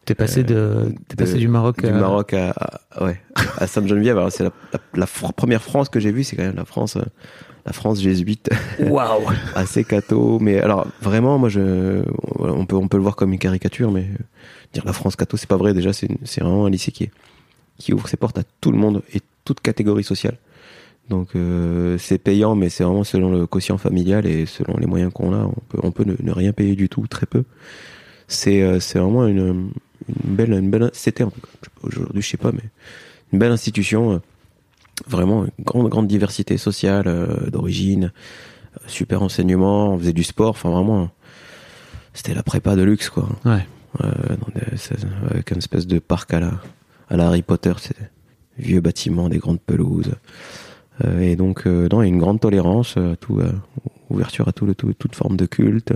[0.06, 1.92] T'es passé de, t'es passé du Maroc du à...
[1.92, 2.50] Maroc à,
[2.90, 3.20] à- ouais
[3.58, 6.42] à Sainte-Geneviève alors c'est la, la- la fr- première France que j'ai vue c'est quand
[6.42, 7.02] même la France euh,
[7.66, 8.48] la France jésuite
[8.80, 9.22] Waouh.
[9.54, 12.02] assez catho mais alors vraiment moi je
[12.38, 14.24] on peut on peut le voir comme une caricature mais euh,
[14.72, 17.12] dire la France catho c'est pas vrai déjà c'est c'est vraiment un lycée qui est-
[17.78, 20.38] qui ouvre ses portes à tout le monde et toute catégorie sociale
[21.10, 25.12] Donc euh, c'est payant, mais c'est vraiment selon le quotient familial et selon les moyens
[25.12, 25.44] qu'on a.
[25.44, 27.44] On peut, on peut ne, ne rien payer du tout, très peu.
[28.28, 29.38] C'est euh, vraiment une,
[30.08, 30.88] une belle, une belle.
[30.94, 31.48] C'était en tout cas.
[31.82, 32.62] Aujourd'hui, je sais pas, mais
[33.32, 34.12] une belle institution.
[34.12, 34.18] euh,
[35.08, 37.06] vraiment une grande, grande diversité sociale,
[37.50, 38.12] d'origine,
[38.86, 39.94] super enseignement.
[39.94, 40.50] On faisait du sport.
[40.50, 41.10] Enfin vraiment,
[42.14, 43.28] c'était la prépa de luxe quoi.
[43.44, 43.66] Ouais.
[44.54, 44.76] Des-
[45.30, 46.52] avec une espèce de parc à la,
[47.08, 47.72] à la Harry Potter,
[48.58, 50.12] des vieux bâtiments, des grandes pelouses.
[51.04, 53.40] Euh, et donc, euh, non, il y a une grande tolérance, euh, à tout,
[54.10, 55.92] ouverture à tout, le- tout- toute forme de culte,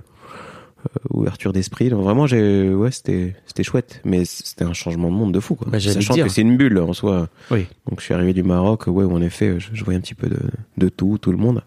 [1.10, 1.88] ouverture d'esprit.
[1.90, 5.54] Donc vraiment, j'ai, ouais, c'était, c'était chouette, mais c'était un changement de monde de fou,
[5.54, 5.68] quoi.
[5.70, 7.28] Bah, Sachant que c'est une bulle en soi.
[7.50, 7.66] Oui.
[7.88, 10.14] Donc, je suis arrivé du Maroc, ouais, où en effet, je, je voyais un petit
[10.14, 10.38] peu de,
[10.76, 11.62] de tout, tout le monde.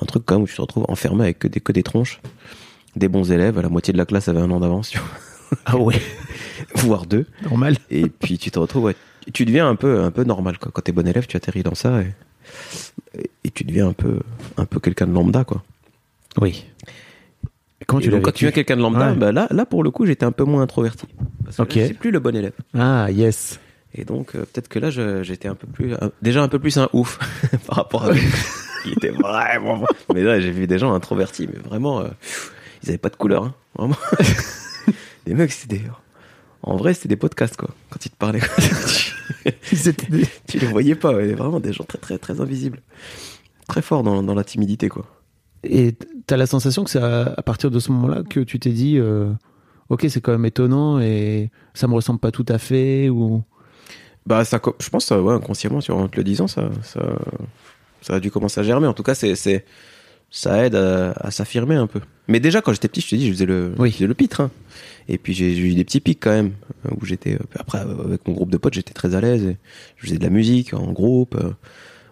[0.00, 2.20] Un truc comme où tu te retrouves enfermé avec que des, que des tronches,
[2.96, 3.60] des bons élèves.
[3.60, 4.92] La moitié de la classe avait un an d'avance.
[5.66, 6.00] Ah ouais.
[6.76, 7.26] voire deux.
[7.42, 7.76] Normal.
[7.90, 8.96] Et puis tu te retrouves, ouais,
[9.34, 10.70] tu deviens un peu, un peu normal quoi.
[10.72, 12.06] Quand t'es bon élève, tu atterris dans ça et,
[13.44, 14.20] et tu deviens un peu,
[14.56, 15.62] un peu quelqu'un de lambda quoi.
[16.40, 16.64] Oui.
[17.86, 19.16] Comment tu donc, quand tu es quelqu'un de lambda, Ouais.
[19.16, 21.06] bah là, là pour le coup, j'étais un peu moins introverti.
[21.44, 21.74] Parce que Ok.
[21.74, 22.52] là, c'est plus le bon élève.
[22.78, 23.58] Ah yes.
[23.94, 26.58] Et donc euh, peut-être que là, je- j'étais un peu plus, un- déjà un peu
[26.58, 27.18] plus un ouf
[27.66, 28.16] par rapport à eux.
[28.84, 29.84] qui était vraiment.
[30.14, 32.08] Mais là, j'ai vu des gens introvertis, mais vraiment, euh,
[32.82, 33.96] ils avaient pas de couleur, hein, vraiment.
[35.26, 35.84] les mecs, c'était des-
[36.62, 37.70] En vrai, c'était des podcasts, quoi.
[37.90, 38.40] Quand ils te parlaient,
[39.62, 42.82] C'était des- tu les voyais pas, ouais, vraiment des gens très, très, très invisibles.
[43.68, 45.06] Très forts dans, dans la timidité, quoi.
[45.64, 45.94] Et
[46.26, 48.98] t'as la sensation que c'est à, à partir de ce moment-là que tu t'es dit,
[48.98, 49.32] euh,
[49.90, 53.42] ok, c'est quand même étonnant et ça me ressemble pas tout à fait ou?
[54.26, 57.00] Bah, ça, je pense, ça, ouais, inconsciemment, tu vois, en te le disant, ça, ça,
[58.00, 58.86] ça a dû commencer à germer.
[58.86, 59.64] En tout cas, c'est, c'est,
[60.30, 62.00] ça aide à, à s'affirmer un peu.
[62.28, 63.90] Mais déjà, quand j'étais petit, je te dis, je faisais le, Oui.
[63.90, 64.40] je faisais le pitre.
[64.40, 64.50] hein.
[65.08, 66.52] Et puis, j'ai eu des petits pics quand même,
[66.86, 69.56] euh, où j'étais, euh, après, euh, avec mon groupe de potes, j'étais très à l'aise.
[69.96, 71.34] Je faisais de la musique en groupe.
[71.34, 71.52] euh.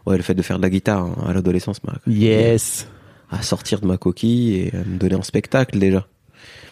[0.07, 2.89] Ouais, le fait de faire de la guitare hein, à l'adolescence m'a Yes.
[3.31, 6.09] à sortir de ma coquille et à me donner en spectacle déjà.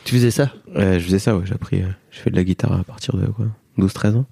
[0.05, 0.53] Tu faisais ça?
[0.74, 1.44] Ouais, je faisais ça, ouais.
[1.46, 3.46] J'ai appris, euh, je fais de la guitare à partir de quoi
[3.79, 4.27] 12-13 ans.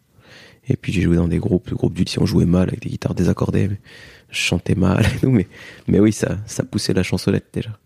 [0.68, 2.80] Et puis j'ai joué dans des groupes, le groupe du lycée, on jouait mal avec
[2.80, 3.78] des guitares désaccordées, mais
[4.30, 5.46] je chantais mal et tout, mais,
[5.86, 7.78] mais oui, ça, ça poussait la chansonnette déjà.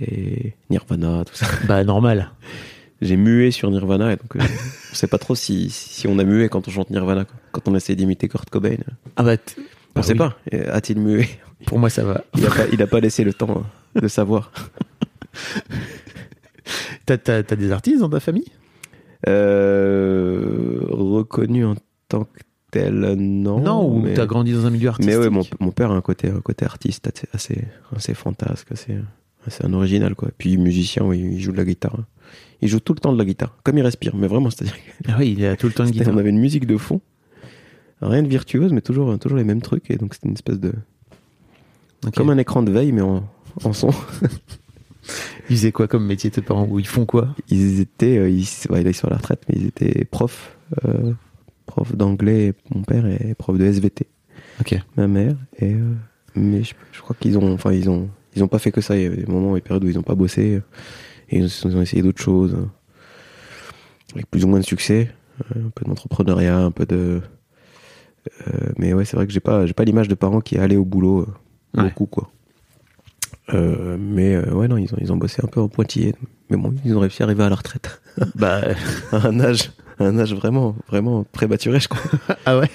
[0.00, 1.46] Et Nirvana, tout ça.
[1.68, 2.30] Bah normal.
[3.02, 6.24] J'ai mué sur Nirvana et donc euh, on sait pas trop si, si on a
[6.24, 7.36] mué quand on chante Nirvana, quoi.
[7.52, 8.76] quand on essaie d'imiter Kurt Cobain.
[9.16, 9.36] Ah bah.
[9.38, 10.18] t- On bah sait oui.
[10.18, 10.36] pas,
[10.70, 11.26] a-t-il mué?
[11.66, 12.24] Pour moi ça va.
[12.36, 13.64] il a, pas, il a pas laissé le temps
[13.96, 14.52] euh, de savoir.
[17.06, 18.46] T'as, t'as- t'as des artistes dans ta famille?
[19.28, 21.74] Euh, reconnu en
[22.08, 23.60] tant que tel, non.
[23.60, 24.14] Non, ou mais...
[24.14, 26.40] t'as grandi dans un milieu artistique Mais ouais, mon, mon père a un côté, un
[26.40, 27.64] côté artiste assez, assez,
[27.96, 28.96] assez fantasque, assez,
[29.46, 30.30] assez un original, quoi.
[30.36, 31.98] Puis musicien, oui, il joue de la guitare.
[32.62, 34.76] Il joue tout le temps de la guitare, comme il respire, mais vraiment, c'est-à-dire
[35.08, 36.12] Ah oui, il a tout le temps une guitare.
[36.12, 37.00] qu'on avait une musique de fond,
[38.02, 40.72] rien de virtuose, mais toujours, toujours les mêmes trucs, et donc c'était une espèce de,
[42.14, 43.28] comme un écran de veille, mais en,
[43.64, 43.90] en son.
[45.48, 46.66] Ils faisaient quoi comme métier tes parents?
[46.70, 47.34] Ou ils font quoi?
[47.48, 50.56] Ils étaient, euh, ils, ouais, là, ils sont à la retraite, mais ils étaient profs,
[50.84, 51.12] euh,
[51.66, 54.06] profs d'anglais, mon père, et prof de SVT.
[54.60, 54.78] Ok.
[54.96, 55.94] ma mère et euh,
[56.34, 58.96] mais je, je crois qu'ils ont enfin ils ont ils ont pas fait que ça
[58.96, 60.60] il y avait des moments des périodes où ils ont pas bossé
[61.30, 61.44] et ils
[61.76, 62.66] ont, essayé d'autres choses euh,
[64.14, 65.10] avec plus ou moins de succès
[65.56, 67.20] euh, un peu d'entrepreneuriat un peu de
[68.48, 70.76] euh, mais ouais c'est vrai que j'ai pas j'ai pas l'image de parents qui allaient
[70.76, 71.26] au boulot euh,
[71.76, 71.84] Ouais.
[71.84, 72.28] beaucoup quoi
[73.54, 76.14] Euh, mais euh, ouais non ils ont ils ont bossé un peu en pointillé
[76.50, 78.00] mais bon ils ont réussi à arriver à la retraite
[78.36, 78.60] Bah.
[79.12, 82.02] à un âge à un âge vraiment vraiment prématuré je crois
[82.46, 82.70] ah ouais?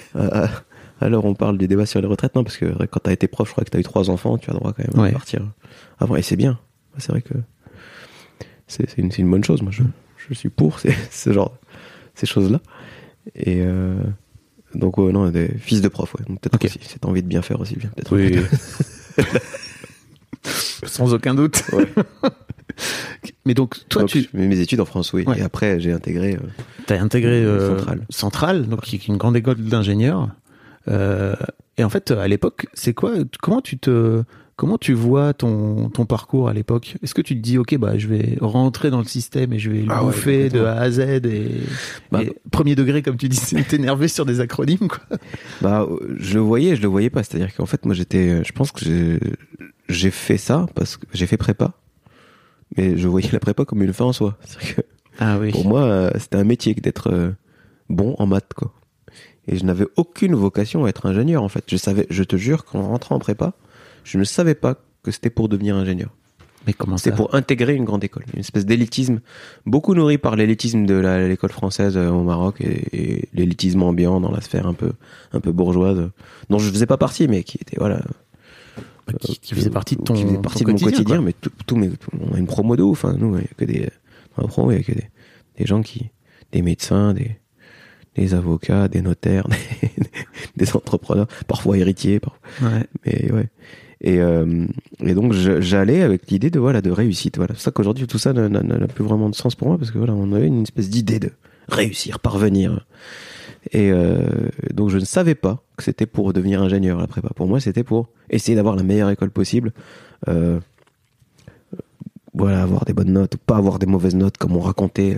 [1.00, 3.46] Alors on parle du débat sur les retraites, non Parce que quand t'as été prof,
[3.48, 5.10] je crois que t'as eu trois enfants, tu as droit quand même Ouais.
[5.10, 5.42] à partir
[5.98, 6.16] avant.
[6.16, 6.58] Et c'est bien.
[6.98, 7.34] C'est vrai que
[8.66, 9.62] c'est une, une bonne chose.
[9.62, 9.82] Moi, je,
[10.28, 11.54] je suis pour ces, ce genre,
[12.14, 12.60] ces choses-là.
[13.34, 13.96] Et euh,
[14.74, 16.24] donc, ouais, non, des fils de prof, ouais.
[16.40, 16.64] Peut-être Ok.
[16.64, 18.14] aussi cette envie de bien faire aussi vient peut-être.
[18.16, 18.36] Oui.
[20.84, 21.62] Sans aucun doute.
[21.72, 21.86] Ouais.
[23.44, 25.24] Mais donc, toi, Donc, tu mes études en France, oui.
[25.26, 25.38] Ouais.
[25.38, 26.34] Et après, j'ai intégré.
[26.36, 28.06] euh, as intégré euh, Centrale.
[28.10, 30.28] Centrale, donc qui est une grande école d'ingénieurs.
[30.88, 31.34] Euh,
[31.78, 34.22] et en fait, à l'époque, c'est quoi Comment tu te
[34.56, 36.96] comment tu vois ton ton parcours à l'époque?
[37.02, 39.70] Est-ce que tu te dis, ok, bah je vais rentrer dans le système et je
[39.70, 40.60] vais le Ah ouais, bouffer de.
[40.64, 41.50] A à Z et,
[42.10, 45.18] Bah, et premier degré, comme tu dis, t'énerver sur des acronymes, quoi.
[45.60, 45.86] Bah,
[46.18, 47.22] je le voyais, je le voyais pas.
[47.22, 49.18] C'est-à-dire qu'en fait, moi, j'étais, je pense que
[49.88, 51.74] j'ai, fait ça parce que j'ai fait prépa,
[52.76, 54.38] mais je voyais la prépa comme une fin en soi.
[54.76, 54.80] Que
[55.18, 55.50] Ah oui.
[55.50, 57.30] pour moi, euh, c'était un métier que d'être euh,
[57.90, 58.72] bon en maths, quoi.
[59.48, 61.64] Et je n'avais aucune vocation à être ingénieur, en fait.
[61.68, 63.52] Je savais, je te jure qu'en rentrant en prépa,
[64.04, 66.10] je ne savais pas que c'était pour devenir ingénieur.
[66.66, 69.20] Mais comment C'était pour intégrer une grande école, une espèce d'élitisme,
[69.66, 70.94] beaucoup nourri par l'élitisme de
[71.28, 74.90] l'école française euh, au Maroc et, et l'élitisme ambiant dans la sphère un peu,
[75.32, 76.10] un peu bourgeoise, euh,
[76.50, 78.00] dont je faisais pas partie, mais qui était voilà,
[79.06, 81.34] Bah, qui, qui faisait partie de ton, qui faisait ton partie de mon quotidien, mais
[81.40, 81.76] tout, tout-
[82.30, 83.04] on a une promo de ouf.
[83.04, 83.88] Hein, nous, il y a que des
[84.36, 85.08] dans la promo, il y a que des,
[85.58, 86.10] des gens qui,
[86.50, 87.36] des médecins, des,
[88.16, 89.46] des avocats, des notaires,
[89.82, 89.90] des,
[90.56, 92.84] des entrepreneurs, parfois héritiers, parfois Ouais.
[93.04, 93.48] mais ouais.
[94.02, 94.66] Et, euh,
[95.00, 97.36] et donc j'allais avec l'idée de voilà de réussite.
[97.38, 98.48] Voilà, c'est ça qu'aujourd'hui tout ça n'a-
[98.88, 101.30] plus vraiment de sens pour moi parce que voilà on avait une espèce d'idée de
[101.68, 102.86] réussir, parvenir.
[103.72, 104.20] Et euh,
[104.74, 107.30] donc je ne savais pas que c'était pour devenir ingénieur la prépa.
[107.34, 109.72] Pour moi c'était pour essayer d'avoir la meilleure école possible.
[110.28, 110.60] Euh,
[112.34, 115.16] voilà, avoir des bonnes notes ou pas avoir des mauvaises notes comme on racontait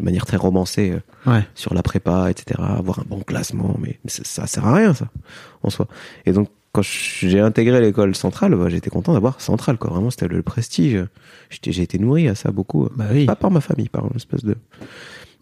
[0.00, 1.46] de manière très romancée euh, Ouais.
[1.54, 2.60] sur la prépa, etc.
[2.62, 5.08] Avoir un bon classement, mais ça, ça sert à rien, ça,
[5.62, 5.86] en soi.
[6.26, 9.90] Et donc, quand j'ai intégré l'école centrale, bah, j'étais content d'avoir centrale, quoi.
[9.90, 11.04] Vraiment, c'était le, prestige.
[11.62, 12.88] J'ai été nourri à ça beaucoup.
[12.94, 13.26] Bah oui.
[13.26, 14.56] Pas par ma famille, par une espèce de.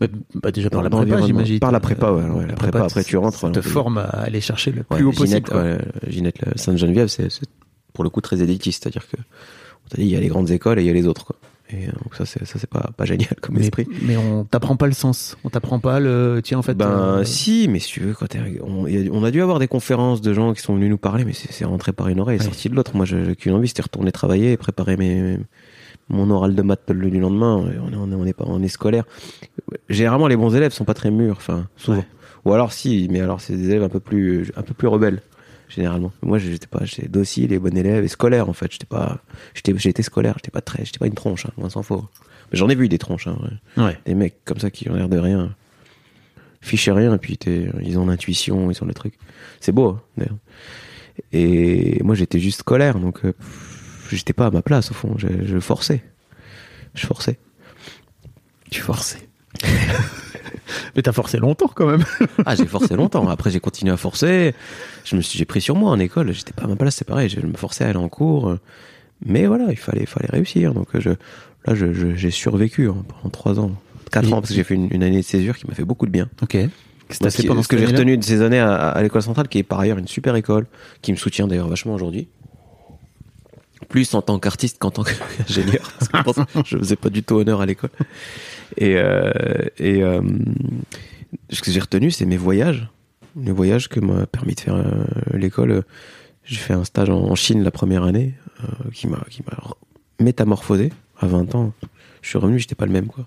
[0.00, 1.58] Bah, bah, déjà par la prépa, j'imagine.
[1.60, 3.98] Par la prépa, ouais, ouais, La la prépa, après, tu rentres, Ça te alors, forme
[3.98, 5.26] à aller chercher le Ouais, plus haut possible.
[5.28, 5.62] Ginette, quoi.
[5.62, 7.46] ouais, Ginette Sainte-Geneviève, c'est c'est
[7.92, 8.84] pour le coup très élitiste.
[8.84, 10.94] C'est-à-dire que, on t'a dit, il y a les grandes écoles et il y a
[10.94, 11.36] les autres, quoi.
[11.70, 13.86] Et euh, donc ça, c'est ça, c'est pas, pas génial comme Mais, esprit.
[14.02, 15.36] mais on t'apprend pas le sens.
[15.44, 16.40] On t'apprend pas le.
[16.42, 16.74] Tiens, en fait.
[16.74, 18.26] Ben euh, si, mais si tu veux, quand
[18.62, 21.34] on, on a dû avoir des conférences de gens qui sont venus nous parler, mais
[21.34, 22.44] c'est c'est rentré par une oreille et Ouais.
[22.46, 22.96] sorti de l'autre.
[22.96, 25.38] Moi, j'ai qu'une envie, c'était retourner travailler et préparer mes,
[26.08, 27.56] mon oral de maths le du lendemain.
[27.56, 29.04] On est, on est, on est pas, on est scolaire.
[29.88, 31.98] Généralement, les bons élèves sont pas très mûrs, enfin souvent.
[31.98, 32.06] Ouais.
[32.44, 35.20] Ou alors si, mais alors c'est des élèves un peu plus, un peu plus rebelles
[35.68, 36.12] généralement.
[36.22, 38.70] Moi, j'étais pas, j'étais docile et bon élève et scolaire en fait.
[38.72, 39.22] J'étais pas,
[39.54, 40.34] j'étais, j'étais scolaire.
[40.36, 42.04] J'étais pas très, j'étais pas une tronche, hein, loin s'en faut.
[42.52, 43.26] Mais J'en ai vu des tronches.
[43.26, 43.38] Hein,
[43.76, 43.98] ouais Ouais.
[44.06, 45.54] des mecs comme ça qui ont l'air de rien
[46.60, 47.38] fichent rien et puis
[47.84, 49.14] ils ont l'intuition ils ont le truc
[49.60, 50.36] c'est beau hein, d'ailleurs
[51.32, 53.32] et moi j'étais juste colère donc euh,
[54.10, 56.02] j'étais pas à ma place au fond je, je forçais
[56.94, 57.38] je forçais
[58.70, 59.20] Tu forçais.
[60.96, 62.04] mais t'as forcé longtemps quand même.
[62.46, 63.28] ah j'ai forcé longtemps.
[63.28, 64.54] Après j'ai continué à forcer.
[65.04, 66.32] Je me suis j'ai pris sur moi en école.
[66.32, 67.28] J'étais pas à ma place c'est pareil.
[67.28, 68.56] Je me forçais à aller en cours.
[69.24, 70.74] Mais voilà il fallait fallait réussir.
[70.74, 73.72] Donc je là je- je- j'ai survécu hein, pendant trois ans.
[74.10, 76.06] Quatre ans parce que j'ai fait une, une année de césure qui m'a fait beaucoup
[76.06, 76.28] de bien.
[76.42, 76.50] Ok.
[76.52, 78.58] Qu'est-ce que Moi, t'as fait ce, qui- pendant ce que j'ai retenu de ces années
[78.58, 80.66] à, à l'école centrale, qui est par ailleurs une super école,
[81.02, 82.28] qui me soutient d'ailleurs vachement aujourd'hui,
[83.88, 87.08] plus en tant qu'artiste qu'en tant qu'ingénieur, parce que je pense que je faisais pas
[87.10, 87.90] du tout honneur à l'école.
[88.76, 89.30] Et, euh,
[89.78, 90.20] et euh,
[91.50, 92.88] ce que j'ai retenu, c'est mes voyages,
[93.40, 95.82] les voyages que m'a permis de faire euh, l'école.
[96.44, 98.34] J'ai fait un stage en, en Chine la première année,
[98.92, 99.56] qui m'a qui m'a
[100.20, 101.72] métamorphosé à 20 ans.
[102.22, 103.26] Je suis revenu, j'étais pas le même quoi.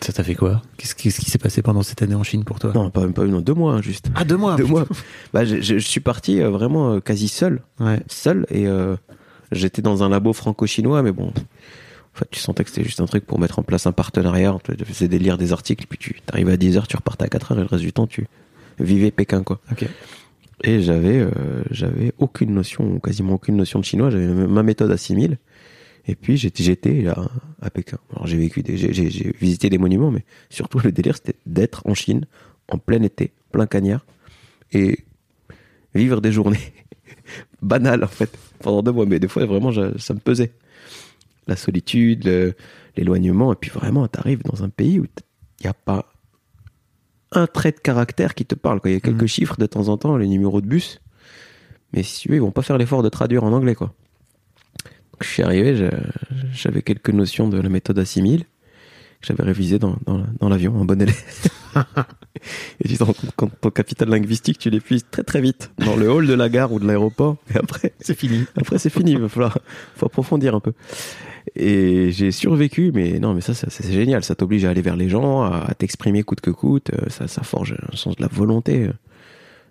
[0.00, 0.62] Ça t'a fait quoi?
[0.78, 2.72] Qu'est-ce qui s'est passé pendant cette année en Chine pour toi?
[2.74, 4.10] Non, pas pas non, deux mois hein, juste.
[4.16, 4.56] Ah, deux mois.
[4.56, 4.86] deux mois.
[5.32, 8.00] Bah, je, je- je suis parti vraiment quasi seul, Ouais.
[8.08, 8.66] seul, et
[9.52, 11.32] j'étais dans un labo franco-chinois, mais bon,
[12.14, 14.56] en fait, tu sentais que c'était juste un truc pour mettre en place un partenariat.
[14.64, 17.28] Tu faisais des lire des articles, puis tu arrivais à 10 heures, tu repartais à
[17.28, 18.26] 4 heures, et le reste du temps, tu
[18.78, 19.60] vivais Pékin, quoi.
[20.64, 21.30] Et j'avais, euh,
[21.70, 24.10] j'avais aucune notion, quasiment aucune notion de chinois.
[24.10, 25.38] J'avais ma méthode à 6000.
[26.06, 27.96] Et puis j'étais, là à Pékin.
[28.12, 32.26] Alors j'ai vécu, j'ai, visité des monuments, mais surtout le délire c'était d'être en Chine
[32.68, 34.04] en plein été, plein cagnard,
[34.72, 34.98] et
[35.94, 36.72] vivre des journées
[37.62, 39.06] banales en fait pendant deux mois.
[39.06, 40.52] Mais des fois vraiment je- ça me pesait.
[41.46, 42.54] La solitude, le-
[42.96, 46.06] l'éloignement, et puis vraiment t'arrives dans un pays où il n'y a pas
[47.32, 48.80] un trait de caractère qui te parle.
[48.84, 49.28] Il y a quelques Mhm.
[49.28, 51.00] chiffres de temps en temps, les numéros de bus,
[51.92, 53.94] mais si tu veux ils vont pas faire l'effort de traduire en anglais quoi.
[54.84, 55.86] Donc, je suis arrivé, je-
[56.52, 60.84] j'avais quelques notions de la méthode 6000 que j'avais révisé dans, dans, dans l'avion, en
[60.84, 61.14] bon élève.
[62.84, 65.96] et tu te rends compte quand ton capital linguistique, tu l'épuises très très vite dans
[65.96, 67.36] le hall de la gare ou de l'aéroport.
[67.54, 68.44] Et après, C'est fini.
[68.56, 69.58] après c'est fini, il va falloir
[69.96, 70.72] faut approfondir un peu.
[71.56, 74.22] Et j'ai survécu, mais non, mais ça, ça c'est génial.
[74.24, 76.90] Ça t'oblige à aller vers les gens, à, à t'exprimer coûte que coûte.
[76.92, 78.92] Euh, Ça, ça forge un sens de la volonté euh,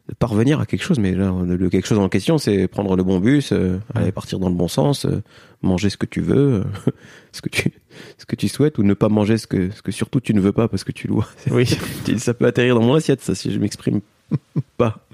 [0.09, 0.99] de parvenir à quelque chose.
[0.99, 4.39] Mais là, le quelque chose en question, c'est prendre le bon bus, euh, aller partir
[4.39, 5.21] dans le bon sens, euh,
[5.61, 6.91] manger ce que tu veux, euh,
[7.31, 7.71] ce que tu,
[8.17, 10.41] ce que tu souhaites, ou ne pas manger ce que, ce que surtout tu ne
[10.41, 11.27] veux pas parce que tu dois.
[11.51, 11.65] Oui.
[12.17, 14.01] ça peut atterrir dans mon assiette, ça, si je m'exprime
[14.77, 15.05] pas.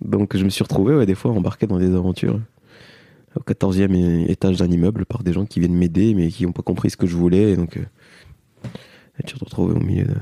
[0.00, 2.38] Donc, je me suis retrouvé, ouais, des fois, embarqué dans des aventures
[3.36, 6.62] au 14e étage d'un immeuble par des gens qui viennent m'aider mais qui n'ont pas
[6.62, 7.52] compris ce que je voulais.
[7.52, 7.82] Et donc, euh,
[9.20, 10.14] et tu te retrouves au milieu de,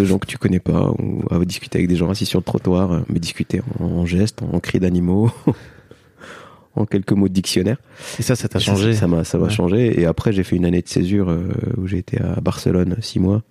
[0.00, 2.44] de gens que tu connais pas ou à discuter avec des gens assis sur le
[2.44, 5.30] trottoir, euh, mais discuter en, en gestes, en cris d'animaux,
[6.76, 7.78] en quelques mots de dictionnaire.
[8.18, 8.94] Et ça, ça t'a changé.
[8.94, 9.50] Ça m'a ça m'a Ouais.
[9.50, 10.00] changé.
[10.00, 13.18] Et après, j'ai fait une année de césure euh, où j'ai été à Barcelone six
[13.20, 13.42] mois.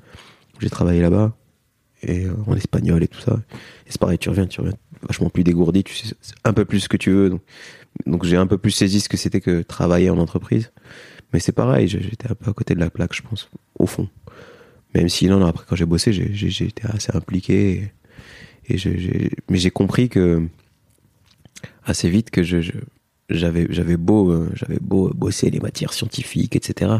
[0.56, 1.34] où J'ai travaillé là-bas
[2.02, 3.40] et euh, en espagnol et tout ça.
[3.86, 6.80] Et c'est pareil, tu reviens, tu reviens vachement plus dégourdi, tu sais un peu plus
[6.82, 7.30] ce que tu veux.
[7.30, 7.42] Donc,
[8.06, 10.72] Donc j'ai un peu plus saisi ce que c'était que travailler en entreprise.
[11.34, 14.10] Mais c'est pareil, j'étais un peu à côté de la plaque, je pense, au fond.
[14.96, 17.92] Même si, non, non, après, quand j'ai bossé, j'ai été assez impliqué.
[18.68, 20.48] Et, et mais j'ai compris que,
[21.86, 22.62] assez vite, que je-
[23.30, 26.92] j'avais, j'avais beau, euh, j'avais beau bosser les matières scientifiques, etc.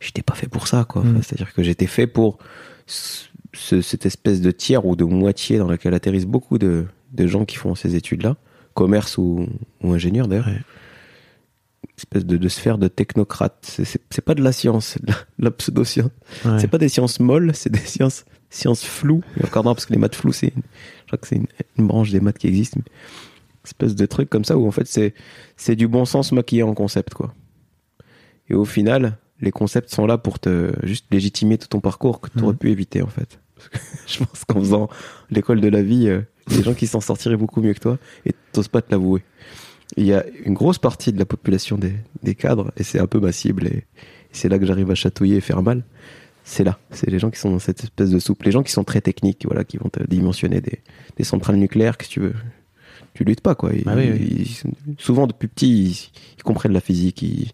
[0.00, 1.02] J'étais pas fait pour ça, quoi.
[1.04, 1.20] Mm.
[1.22, 2.38] C'est-à-dire que j'étais fait pour
[2.86, 7.26] ce- ce- cette espèce de tiers ou de moitié dans laquelle atterrissent beaucoup de, de
[7.26, 8.36] gens qui font ces études-là,
[8.72, 9.46] commerce ou,
[9.82, 10.46] ou ingénieur d'ailleurs.
[10.48, 10.60] Ouais.
[11.98, 13.58] Espèce de, de sphère de technocrate.
[13.62, 16.10] C'est- pas de la science, c'est de la, pseudo-science.
[16.44, 16.58] Ouais.
[16.58, 19.22] C'est pas des sciences molles, c'est des sciences, sciences floues.
[19.40, 21.46] Et encore non, parce que les maths floues, c'est je crois que c'est une,
[21.78, 22.76] une branche des maths qui existe.
[22.76, 22.82] Mais
[23.64, 25.14] espèce de truc comme ça où en fait c'est
[25.56, 27.32] c'est du bon sens maquillé en concept quoi.
[28.48, 32.28] Et au final, les concepts sont là pour te juste légitimer tout ton parcours que
[32.30, 32.58] tu aurais Mhm.
[32.58, 33.38] pu éviter en fait.
[33.54, 34.88] Parce que je pense qu'en faisant
[35.30, 38.32] l'école de la vie, euh, des gens qui s'en sortiraient beaucoup mieux que toi et
[38.52, 39.22] t'oses pas te l'avouer.
[39.96, 43.06] Il y a une grosse partie de la population des, des cadres, et c'est un
[43.06, 43.84] peu ma cible, et, et
[44.32, 45.84] c'est là que j'arrive à chatouiller et faire mal.
[46.44, 48.72] C'est là, c'est les gens qui sont dans cette espèce de soupe, les gens qui
[48.72, 50.80] sont très techniques, voilà, qui vont te dimensionner des,
[51.16, 52.34] des centrales nucléaires, que tu veux.
[53.14, 53.72] Tu luttes pas, quoi.
[53.74, 54.46] Ils- Ah oui, oui.
[54.86, 57.50] ils- souvent, depuis petits, ils, ils comprennent la physique, ils,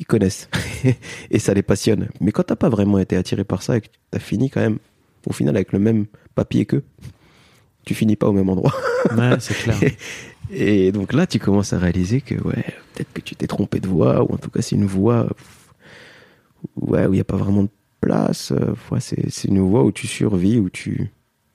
[0.00, 0.48] ils connaissent,
[1.30, 2.08] et ça les passionne.
[2.20, 4.78] Mais quand t'as pas vraiment été attiré par ça et que t'as fini quand même,
[5.26, 6.82] au final, avec le même papier qu'eux,
[7.86, 8.74] tu finis pas au même endroit.
[9.16, 9.78] Ouais, c'est clair.
[10.50, 13.88] Et donc là, tu commences à réaliser que ouais, peut-être que tu t'es trompé de
[13.88, 15.68] voix, ou en tout cas c'est une voix pff,
[16.76, 17.68] ouais, où il n'y a pas vraiment de
[18.00, 18.52] place.
[18.52, 21.10] euh, ouais, c'est c'est une voie où tu survis, où tu,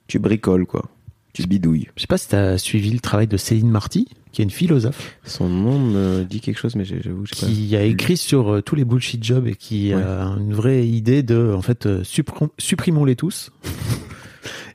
[0.08, 0.84] tu bricoles, quoi.
[1.32, 1.88] Tu bidouilles.
[1.96, 4.50] Je sais pas si tu as suivi le travail de Céline Marty, qui est une
[4.50, 8.52] philosophe, Son nom me dit quelque chose, mais j'avoue, je sais qui a écrit sur
[8.56, 10.02] euh, tous les bullshit jobs et qui Ouais.
[10.02, 13.50] a une vraie idée de, en fait, euh, supprim- supprimons-les tous.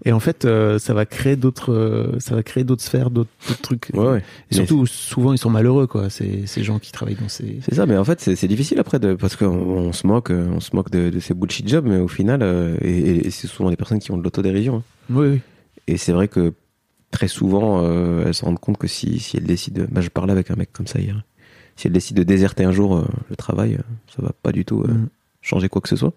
[0.05, 3.29] Et en fait, euh, ça va créer d'autres, euh, ça va créer d'autres sphères, d'autres
[3.61, 3.89] trucs.
[3.93, 4.23] Ouais, ouais.
[4.51, 6.09] Et surtout, souvent, ils sont malheureux, quoi.
[6.09, 7.59] Ces, ces gens qui travaillent dans ces.
[7.63, 10.47] C'est ça, mais en fait, c'est difficile après de, parce qu'on on se moque, euh,
[10.53, 13.47] on se moque de, de ces bullshit jobs, mais au final, euh, et, et c'est
[13.47, 14.77] souvent des personnes qui ont de l'autodérision.
[14.77, 14.83] hein.
[15.09, 15.39] Oui, oui.
[15.87, 16.53] Et c'est vrai que
[17.11, 19.85] très souvent, euh, elles se rendent compte que si, si elles décident.
[19.89, 21.23] Bah, je parlais avec un mec comme ça hier.
[21.75, 23.81] Si elles décident de déserter un jour euh, le travail, euh,
[24.15, 25.07] ça va pas du tout euh, Mm.
[25.41, 26.13] changer quoi que ce soit.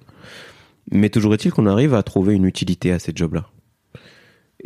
[0.91, 3.47] Mais toujours est-il qu'on arrive à trouver une utilité à ces jobs-là.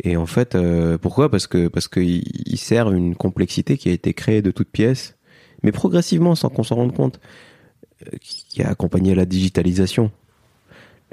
[0.03, 1.29] Et en fait, euh, pourquoi?
[1.29, 5.15] Parce que parce qu'ils ils servent une complexité qui a été créée de toutes pièces,
[5.63, 7.19] mais progressivement, sans qu'on s'en rende compte,
[8.05, 10.11] euh, qui a accompagné la digitalisation,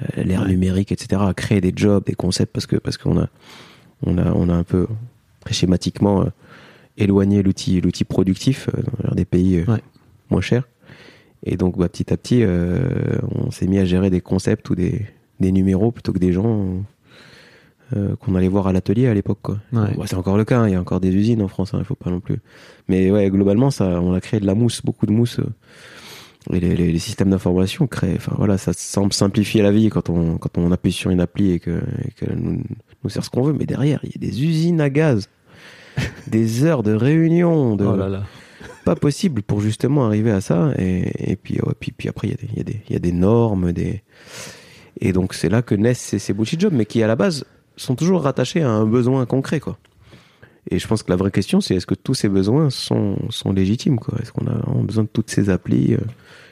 [0.03, 0.49] euh, l'ère Ouais.
[0.49, 3.29] numérique, etc., a créé des jobs, des concepts, parce que parce qu'on a
[4.05, 4.88] on a on a un peu
[5.40, 6.27] très schématiquement euh,
[6.99, 8.68] éloigné l'outil l'outil productif
[9.05, 9.81] dans des pays Ouais.
[10.31, 10.68] moins chers.
[11.45, 14.75] Et donc, bah, petit à petit, euh, on s'est mis à gérer des concepts ou
[14.77, 15.07] des,
[15.40, 16.85] des numéros plutôt que des gens
[17.96, 19.38] euh, qu'on allait voir à l'atelier à l'époque.
[19.42, 19.59] quoi.
[19.72, 19.94] Ouais.
[19.94, 21.78] Bon, c'est encore le cas, hein, il y a encore des usines en France, hein,
[21.81, 22.37] il faut pas non plus.
[22.88, 25.38] Mais ouais, globalement, ça, on a créé de la mousse, beaucoup de mousse.
[25.38, 25.46] euh,
[26.52, 30.11] et les, les- les systèmes d'information créent, enfin voilà, ça semble simplifier la vie quand
[30.11, 31.70] on, quand on appuie sur une appli et que,
[32.05, 32.61] et que nous,
[33.05, 33.52] nous sert ce qu'on veut.
[33.52, 35.28] Mais derrière, il y a des usines à gaz,
[36.26, 38.24] des heures de réunion, de, Oh là là.
[38.85, 40.72] pas possible pour justement arriver à ça.
[40.78, 42.98] Et, et puis, ouais, puis, puis après, il y, a des- il y, y a
[42.98, 44.02] des normes, des...
[45.00, 47.44] et donc c'est là que naissent ces, ces bullshit jobs, mais qui à la base
[47.76, 49.78] sont toujours rattachés à un besoin concret, quoi.
[50.70, 53.52] Et je pense que la vraie question, c'est est-ce que tous ces besoins sont, sont
[53.52, 54.18] légitimes, quoi?
[54.22, 55.98] Est-ce qu'on a besoin de toutes ces applis euh,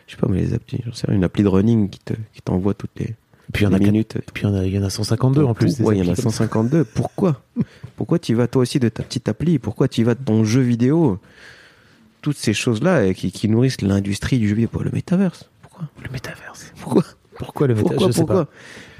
[0.06, 2.14] Je sais pas, mais les applis, j'en sais rien, une appli de running qui te
[2.32, 3.14] qui t'envoie toutes les, Et
[3.52, 4.18] puis il y en a minutes.
[4.34, 5.78] puis il y en a, il y en a 152 en plus.
[5.80, 6.38] Ouais, il y en a applis comme ça.
[6.38, 6.84] 152.
[6.84, 7.40] Pourquoi?
[7.96, 9.58] Pourquoi tu vas toi aussi de ta petite appli?
[9.60, 11.20] Pourquoi tu vas de ton jeu vidéo?
[12.20, 14.82] Toutes ces choses-là qui, qui nourrissent l'industrie du jeu vidéo.
[14.82, 15.48] Le métaverse.
[15.62, 15.88] Pourquoi?
[16.04, 16.72] Le métaverse.
[16.80, 17.04] Pourquoi?
[17.40, 18.50] Pourquoi le métaverse Pourquoi Pourquoi pas.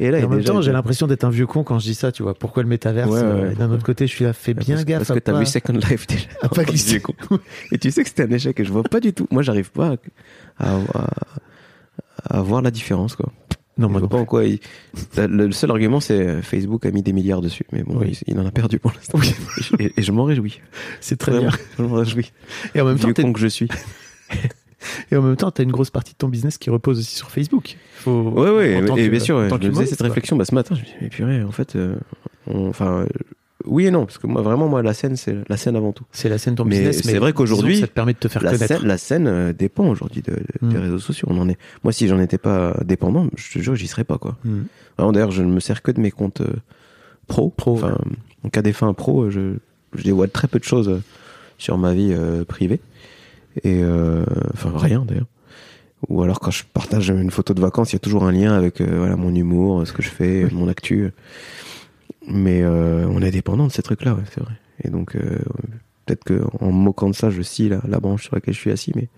[0.05, 1.95] Et là, Et en même temps, j'ai l'impression d'être un vieux con quand je dis
[1.95, 2.35] ça, tu vois.
[2.35, 3.11] Pourquoi le métaverse?
[3.11, 5.33] Ouais, ouais, D'un autre côté, je suis là, fais bien parce, gaffe parce que t'as
[5.33, 6.27] pas- vu Second Life déjà.
[6.43, 7.01] à pas glisser.
[7.01, 7.13] Con.
[7.71, 9.27] Et tu sais que c'était un échec et je vois pas du tout.
[9.31, 9.97] Moi, j'arrive pas
[10.59, 11.07] à, à,
[12.39, 13.31] à voir la différence, quoi.
[13.79, 14.59] Non, Je vois non pas en quoi il-
[15.17, 17.65] Le seul argument, c'est Facebook a mis des milliards dessus.
[17.73, 18.19] Mais bon, Oui.
[18.27, 19.19] il, il en a perdu pour l'instant.
[19.79, 20.61] Et, et je m'en réjouis.
[21.01, 21.59] C'est très Vraiment, bien.
[21.79, 22.33] je m'en réjouis.
[22.75, 23.69] Et en même temps, Vieux con que je suis.
[25.11, 27.31] et en même temps, t'as une grosse partie de ton business qui repose aussi sur
[27.31, 27.77] Facebook.
[27.97, 30.07] Faut, Ouais, ouais, et que- bien sûr, je me faisais cette quoi.
[30.09, 30.75] réflexion bah, ce matin.
[30.75, 31.95] Je me dit, mais purée, en fait, euh,
[32.47, 33.07] enfin, euh,
[33.67, 36.05] oui et non, parce que moi, vraiment, moi, la scène, c'est la scène avant tout.
[36.13, 37.03] C'est la scène de ton Mais business.
[37.05, 38.79] c'est vrai qu'aujourd'hui, ça te permet de te faire La connaître.
[38.79, 40.83] scène, la scène euh, dépend aujourd'hui de, de- des Mm.
[40.83, 41.29] réseaux sociaux.
[41.31, 41.59] On en est.
[41.85, 44.39] Moi, si j'en étais pas dépendant, je te jure, j'y serais pas quoi.
[44.45, 44.61] Mm.
[44.97, 46.55] Vraiment, D'ailleurs, je ne me sers que de mes comptes euh,
[47.27, 47.51] pro.
[47.51, 47.99] Pro, Enfin,
[48.45, 49.57] en cas des fins pro, je,
[49.95, 51.01] je dévoile très peu de choses
[51.59, 52.81] sur ma vie euh, privée.
[53.65, 55.27] Et euh, enfin rien d'ailleurs.
[56.09, 58.53] Ou alors quand je partage une photo de vacances, il y a toujours un lien
[58.55, 61.11] avec euh, voilà mon humour, ce que je fais, mon actu.
[62.27, 64.53] Mais euh, on est dépendant de ces trucs-là, ouais, c'est vrai.
[64.85, 65.17] Et donc
[66.07, 68.59] peut-être que en me moquant de ça, je scie la, la branche sur laquelle je
[68.61, 69.09] suis assis, mais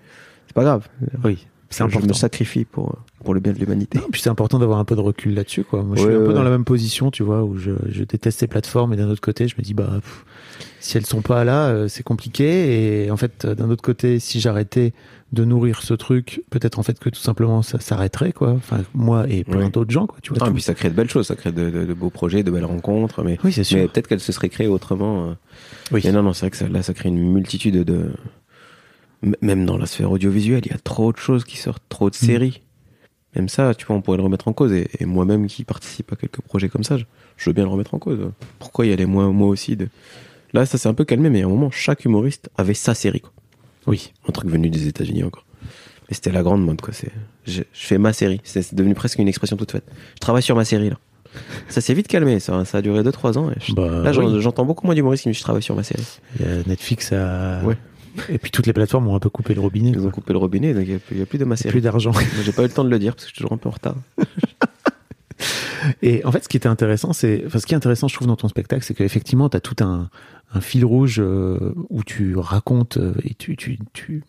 [0.47, 0.89] c'est pas grave.
[1.25, 2.09] Oui, c'est Je important.
[2.09, 3.99] me sacrifie pour, pour le bien de l'humanité.
[3.99, 5.83] Non, puis c'est important d'avoir un peu de recul là-dessus, quoi.
[5.83, 8.05] Moi, je suis Ouais, un peu dans la même position, tu vois, où je, je
[8.05, 10.25] déteste ces plateformes, et d'un autre côté, je me dis, bah, pff,
[10.83, 13.05] si elles sont pas là, euh, c'est compliqué.
[13.05, 14.93] Et en fait, euh, d'un autre côté, si j'arrêtais
[15.33, 18.51] de nourrir ce truc, peut-être en fait que tout simplement ça s'arrêterait, quoi.
[18.51, 19.71] Enfin, moi et plein Ouais.
[19.71, 20.19] d'autres gens, quoi.
[20.23, 20.47] Tu vois.
[20.47, 22.51] Et puis ça crée de belles choses, ça crée de, de- de beaux projets, de
[22.51, 23.79] belles rencontres, mais, Oui, c'est sûr.
[23.79, 25.29] mais peut-être qu'elles se seraient créées autrement.
[25.31, 25.35] euh.
[25.93, 26.03] Oui.
[26.05, 28.11] Mais non, non, c'est vrai que ça, là, ça crée une multitude de.
[29.41, 32.15] Même dans la sphère audiovisuelle, il y a trop de choses qui sortent, trop de
[32.17, 32.61] séries.
[33.37, 34.73] Même ça, tu vois, on pourrait le remettre en cause.
[34.73, 37.05] Et, et moi-même qui participe à quelques projets comme ça, je,
[37.37, 38.19] je veux bien le remettre en cause.
[38.59, 39.89] Pourquoi y aller moi, moi aussi de...
[40.53, 43.21] Là, ça s'est un peu calmé, mais à un moment, chaque humoriste avait sa série.
[43.21, 43.33] Quoi.
[43.87, 44.13] Oui.
[44.29, 45.45] Un truc venu des États-Unis encore.
[46.09, 46.93] Mais c'était la grande mode, quoi.
[46.93, 47.11] C'est,
[47.47, 48.41] je, je fais ma série.
[48.45, 49.85] C'est, devenu presque une expression toute faite.
[50.15, 50.99] Je travaille sur ma série, là.
[51.69, 53.51] Ça s'est vite calmé, ça, ça a duré 2-3 ans.
[53.51, 54.41] Et je- Bah, là, oui.
[54.43, 56.05] j'entends beaucoup moins d'humoristes qui me disent je travaille sur ma série.
[56.39, 57.63] Il y a Netflix a...
[57.65, 57.79] Ouais.
[58.29, 59.89] Et puis toutes les plateformes ont un peu coupé le robinet.
[59.95, 61.71] Ils ont coupé le robinet, donc il n'y a, plus- de ma série.
[61.73, 62.13] plus d'argent.
[62.45, 63.71] J'ai pas eu le temps de le dire parce que je suis toujours un peu
[63.71, 63.95] en retard.
[66.03, 68.29] Et en fait, ce qui était intéressant, c'est, enfin, ce qui est intéressant, je trouve,
[68.29, 70.11] dans ton spectacle, c'est qu'effectivement, tu as tout un,
[70.55, 74.23] un fil rouge euh, où tu racontes euh, et tu, tu, tu,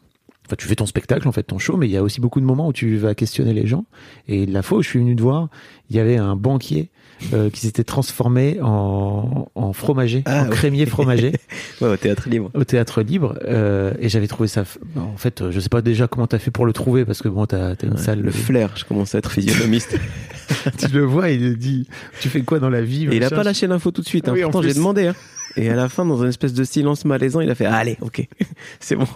[0.45, 2.39] enfin, tu fais ton spectacle, en fait, ton show, mais il y a aussi beaucoup
[2.39, 3.85] de moments où tu vas questionner les gens.
[4.27, 5.49] Et la fois où je suis venu te voir,
[5.89, 6.89] il y avait un banquier
[7.33, 11.31] euh, qui s'était transformé en, en fromager, Ah, en crémier fromager
[11.81, 12.51] Ouais, au théâtre libre.
[12.53, 13.37] au théâtre libre.
[13.45, 14.63] euh, et j'avais trouvé ça.
[14.97, 17.45] En fait, je sais pas déjà comment t'as fait pour le trouver parce que bon,
[17.45, 18.21] t'as as une Ouais, salle.
[18.21, 19.97] le flair, je commence à être physionomiste.
[20.77, 21.87] tu le vois, il dit
[22.19, 24.27] Tu fais quoi dans la vie Et il a pas lâché l'info tout de suite.
[24.27, 24.33] Hein.
[24.33, 25.07] Oui, Pourtant, j'ai demandé.
[25.07, 25.15] Hein.
[25.55, 28.27] Et à la fin, dans une espèce de silence malaisant, il a fait Allez, ok,
[28.79, 29.07] c'est bon.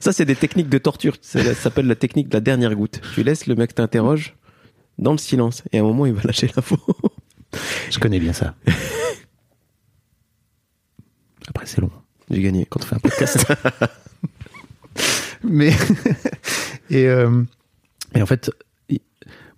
[0.00, 1.16] Ça, c'est des techniques de torture.
[1.20, 3.00] Ça ça s'appelle la technique de la dernière goutte.
[3.14, 4.34] Tu laisses le mec t'interroge
[4.98, 5.62] dans le silence.
[5.72, 6.76] Et à un moment, il va lâcher l'info.
[7.90, 8.54] Je connais bien ça.
[11.48, 11.90] Après, c'est long
[12.30, 12.66] J'ai gagné.
[12.66, 13.46] quand on fait un podcast.
[15.42, 15.72] Mais
[16.90, 17.42] et euh,
[18.14, 18.50] et en fait,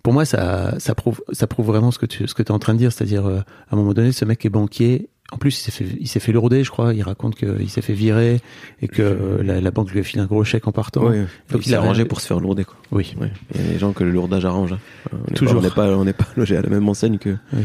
[0.01, 2.59] pour moi, ça ça prouve ça prouve vraiment ce que tu ce que es en
[2.59, 3.39] train de dire, c'est-à-dire euh,
[3.69, 5.09] à un moment donné, ce mec est banquier.
[5.33, 6.93] En plus, il s'est fait il s'est fait lourder, je crois.
[6.93, 8.39] Il raconte qu'il s'est fait virer
[8.81, 11.01] et que euh, la, la banque lui a filé un gros chèque en partant.
[11.03, 12.63] Donc, il il s'est a- arrangé pour se faire lourder.
[12.65, 12.75] Quoi.
[12.91, 13.15] Oui.
[13.55, 14.73] Il y a des gens que le lourdage arrange.
[14.73, 14.79] hein.
[15.11, 15.53] On n'est Toujours.
[15.55, 17.63] pas- On n'est pas, on n'est pas logé à la même enseigne que, oui.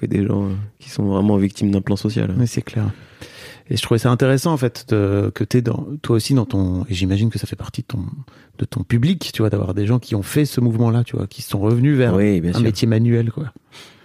[0.00, 2.34] que des gens euh, qui sont vraiment victimes d'un plan social.
[2.38, 2.86] Oui, c'est clair.
[3.72, 6.84] Et je trouvais ça intéressant en fait de, que t'es dans toi aussi dans ton
[6.88, 8.00] et j'imagine que ça fait partie de ton
[8.58, 11.28] de ton public, tu vois, d'avoir des gens qui ont fait ce mouvement-là, tu vois,
[11.28, 12.62] qui sont revenus vers Oui, un sûr.
[12.62, 13.52] métier manuel, quoi.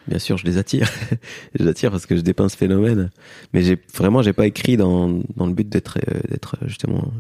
[0.08, 0.90] Bien sûr, je les attire.
[1.58, 3.10] je les attire parce que je dépeins ce phénomène.
[3.54, 7.12] Mais j'ai vraiment, j'ai pas écrit dans, dans le but d'être euh, d'être euh, justement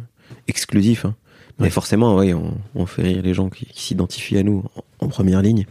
[0.47, 1.05] exclusif.
[1.05, 1.15] hein.
[1.59, 1.69] Mais Ouais.
[1.71, 4.63] forcément, oui, on, on fait rire les gens qui, qui s'identifient à nous
[4.99, 5.65] en, en première ligne.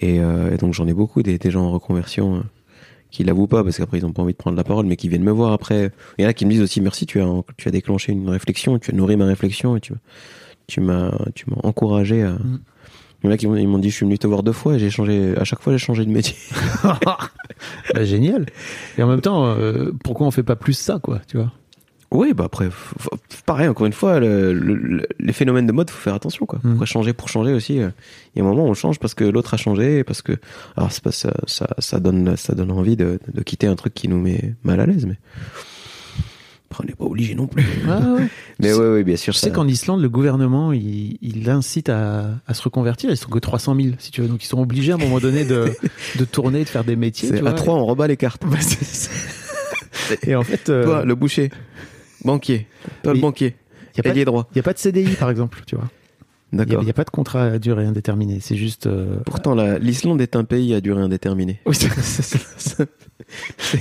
[0.00, 2.40] Et, euh, et donc j'en ai beaucoup des, des gens en reconversion euh,
[3.10, 5.08] qui l'avouent pas parce qu'après ils ont pas envie de prendre la parole, mais qui
[5.08, 5.90] viennent me voir après.
[6.18, 7.28] Il y en a qui me disent aussi merci, tu as
[7.58, 9.92] tu as déclenché une réflexion, tu as nourri ma réflexion et tu
[10.68, 12.32] tu m'as tu m'as encouragé à.
[12.32, 12.60] Mm.
[13.22, 14.52] Il y en a qui m'ont ils m'ont dit je suis venu te voir deux
[14.52, 16.36] fois et j'ai changé à chaque fois j'ai changé de métier.
[17.94, 18.46] Bah, génial.
[18.98, 21.52] Et en même temps, euh, pourquoi on fait pas plus ça, quoi, tu vois?
[22.10, 22.68] Oui, bah après,
[23.46, 26.58] pareil, encore une fois, le- le- le- les phénomènes de mode, faut faire attention, quoi.
[26.62, 26.70] Mm.
[26.70, 27.88] Pourquoi changer pour changer aussi euh,
[28.34, 30.32] Il y a un moment, on change parce que l'autre a changé, parce que,
[30.76, 33.94] alors c'est pas ça, ça, ça donne, ça donne envie de, de quitter un truc
[33.94, 35.16] qui nous met mal à l'aise, mais
[36.72, 37.64] après, on n'est pas obligé non plus.
[37.86, 39.32] Mais Tu sais- oui, oui, bien sûr.
[39.32, 43.10] Je ça- sais qu'en Islande, le gouvernement, il, il incite à, à se reconvertir.
[43.10, 44.28] Ils sont que 300 000, si tu veux.
[44.28, 45.70] Donc, ils sont obligés à un moment donné de,
[46.18, 47.28] de tourner, de faire des métiers.
[47.30, 47.52] tu à vois.
[47.52, 48.42] trois, on rebat les cartes.
[50.26, 51.50] Et en fait, euh, Toi, le boucher,
[52.24, 52.66] banquier,
[53.02, 54.48] toi le Mais banquier, il n'y a, pas ailier de- droit.
[54.54, 55.88] y a pas de CDI, par exemple, tu vois.
[56.52, 58.38] Il n'y a, pas de contrat à durée indéterminée.
[58.40, 58.86] C'est juste.
[58.86, 61.60] euh, Pourtant, la- l'Islande est un pays à durée indéterminée.
[61.64, 62.86] Oui, c'est-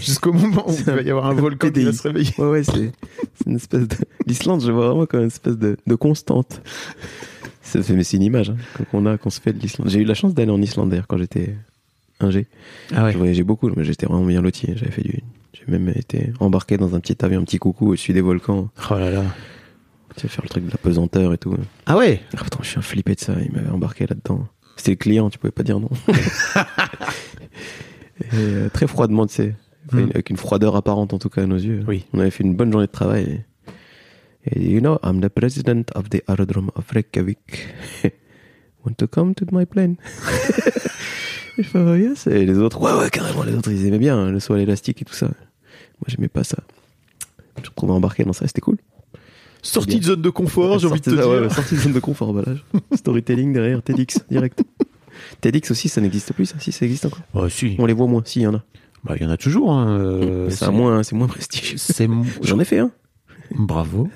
[0.02, 2.32] Jusqu'au moment où il va y avoir un volcan qui va se réveiller.
[2.38, 2.92] Ouais, ouais, c'est
[3.36, 3.96] c'est une espèce de.
[4.26, 6.62] L'Islande, je vois vraiment comme une espèce de, de constante.
[7.62, 8.58] Ça fait, mais c'est une image hein,
[8.92, 9.90] qu'on a, qu'on se fait de l'Islande.
[9.90, 11.56] J'ai eu la chance d'aller en Islande d'ailleurs quand j'étais
[12.20, 12.48] ingé.
[12.96, 13.12] Ah ouais.
[13.14, 14.68] Je voyageais beaucoup, mais j'étais vraiment bien loti.
[14.76, 15.20] J'avais fait du.
[15.54, 18.70] J'ai même été embarqué dans un petit avion, un petit coucou au-dessus des volcans.
[18.90, 19.24] Oh là là.
[20.16, 21.56] Tu sais, faire le truc de la pesanteur et tout.
[21.86, 23.34] Ah ouais putain, je suis un flippé de ça.
[23.44, 24.48] Il m'avait embarqué là-dedans.
[24.76, 25.90] C'était le client, tu pouvais pas dire non.
[28.22, 29.56] et, euh, très froidement, tu sais.
[29.88, 30.10] Enfin, Mm.
[30.14, 31.84] Avec une froideur apparente, en tout cas, à nos yeux.
[31.88, 32.06] Oui.
[32.14, 33.44] On avait fait une bonne journée de travail.
[34.46, 37.68] Et, et, you know, I'm the president of the aerodrome of Reykjavik.
[38.86, 39.98] Want to come to my plane?
[41.58, 42.28] Je fais, oh, yes.
[42.28, 45.02] Et les autres, ouais, ouais, carrément, les autres, ils aimaient bien hein, le sol élastique
[45.02, 45.28] et tout ça.
[45.28, 46.58] Moi, j'aimais pas ça.
[47.58, 48.78] Je me retrouvais embarqué dans ça, c'était cool.
[49.62, 51.28] Sortie de zone de confort, j'ai envie de te dire.
[51.30, 52.54] ouais, ouais, sortie de zone de confort, bah là,
[52.96, 54.64] Storytelling derrière TEDx, direct.
[55.42, 57.20] TEDx aussi, ça n'existe plus, ça Si, ça existe encore.
[57.34, 57.76] Oh, si.
[57.80, 58.64] On les voit moins, si, il y en a.
[59.04, 59.72] Bah, il y en a toujours.
[59.72, 61.78] hein, euh, c'est moins, c'est moins prestigieux.
[62.42, 62.92] J'en ai fait un.
[63.52, 64.10] Bravo.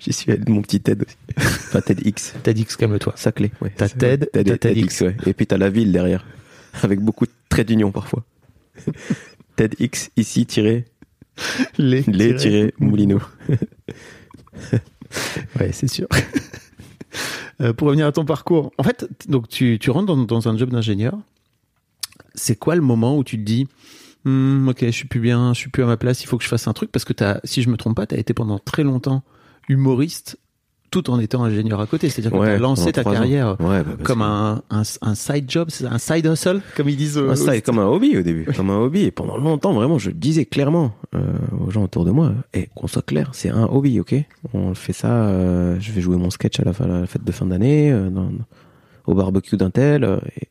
[0.00, 1.16] J'y suis allé de mon petit TED aussi.
[1.38, 2.34] Enfin, TEDx.
[2.42, 3.12] TEDx, calme-toi.
[3.16, 3.72] Saclé, ouais.
[3.76, 5.00] T'as TED t'as TEDx.
[5.02, 5.16] ouais.
[5.26, 6.24] Et puis t'as la ville derrière.
[6.82, 8.24] Avec beaucoup de traits d'union parfois.
[9.56, 10.84] TEDx, ici, tiré,
[11.78, 13.20] Les, les, tiré, Moulineau.
[15.60, 16.08] Ouais, c'est sûr.
[17.60, 21.18] Euh, pour revenir à ton parcours, en fait, donc tu, rentres dans, un job d'ingénieur.
[22.34, 23.68] C'est quoi le moment où tu te dis,
[24.24, 26.44] Hmm, ok, je suis plus bien, je suis plus à ma place, il faut que
[26.44, 28.34] je fasse un truc parce que t'as, si je me trompe pas, tu as été
[28.34, 29.22] pendant très longtemps
[29.68, 30.38] humoriste
[30.92, 32.08] tout en étant ingénieur à côté.
[32.08, 35.50] C'est-à-dire que tu as lancé ta carrière Ouais, bah, parce comme un, un, un side
[35.50, 37.20] job, un side hustle, comme ils disent.
[37.34, 39.02] ça, aux- comme un hobby au début, comme un hobby.
[39.02, 41.20] Et pendant longtemps, vraiment, je disais clairement euh,
[41.66, 42.32] aux gens autour de moi.
[42.54, 44.14] Et qu'on soit clair, c'est un hobby, ok?
[44.54, 45.08] On fait ça.
[45.26, 47.90] euh, je vais jouer mon sketch à la, fin- à la fête de fin d'année,
[47.90, 48.08] euh,
[49.06, 50.04] au barbecue d'un tel.
[50.36, 50.48] et,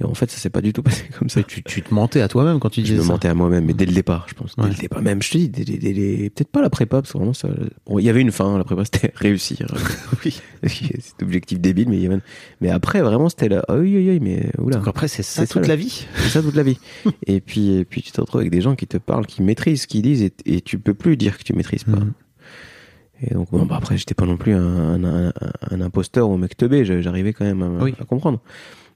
[0.00, 1.42] et en fait, ça s'est pas du tout passé comme ça.
[1.44, 3.12] tu, tu te mentais à toi-même quand tu Je disais me ça.
[3.12, 4.56] mentais à moi-même, mais dès le départ, je pense.
[4.56, 4.70] Dès Ouais.
[4.70, 7.18] le départ, même, je te dis, dès- dès- dès- peut-être pas la prépa, parce que
[7.18, 7.48] vraiment, ça,
[7.86, 9.66] bon, il y avait une fin, la prépa, c'était réussir.
[10.24, 10.40] oui.
[10.66, 12.18] Cet objectif débile, mais il y avait,
[12.60, 14.78] mais après, vraiment, c'était là, ah oui, oui, oui, mais, oula.
[14.78, 16.06] Donc après, c'est ça C'est toute ça, la vie.
[16.16, 16.78] C'est ça toute la vie.
[17.28, 19.82] et puis, et puis tu te retrouves avec des gens qui te parlent, qui maîtrisent
[19.82, 21.92] ce qu'ils disent, et, et tu peux plus dire que tu maîtrises pas.
[21.92, 22.12] Mhm.
[23.22, 25.32] Et donc, bon, bah, après, j'étais pas non plus un, un, un,
[25.70, 27.94] un imposteur ou un mec teubé, je- j'arrivais quand même à, Oui.
[28.00, 28.40] à comprendre.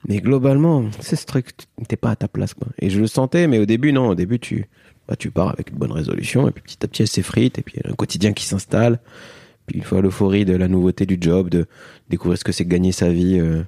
[0.07, 1.51] Mais globalement, c'est ce truc,
[1.89, 2.69] t'es pas à ta place, quoi.
[2.79, 4.67] Et je le sentais, mais au début, non, au début, tu,
[5.09, 7.63] bah, tu pars avec une bonne résolution, et puis petit à petit, elle s'effrite, et
[7.63, 9.01] puis il y a un quotidien qui s'installe.
[9.67, 11.67] Puis une fois l'euphorie de la nouveauté du job, de
[12.09, 13.63] découvrir ce que c'est que gagner sa vie, euh,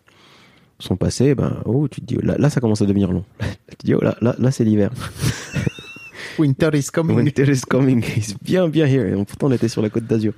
[0.79, 3.25] son passé, ben, oh, tu te dis, là, là, ça commence à devenir long.
[3.69, 4.91] tu te dis, oh, là, là, là c'est l'hiver.
[6.39, 7.17] Winter is coming.
[7.17, 8.03] Winter is coming.
[8.17, 9.07] It's bien, bien here.
[9.07, 10.33] Et pourtant, on était sur la côte d'Azur.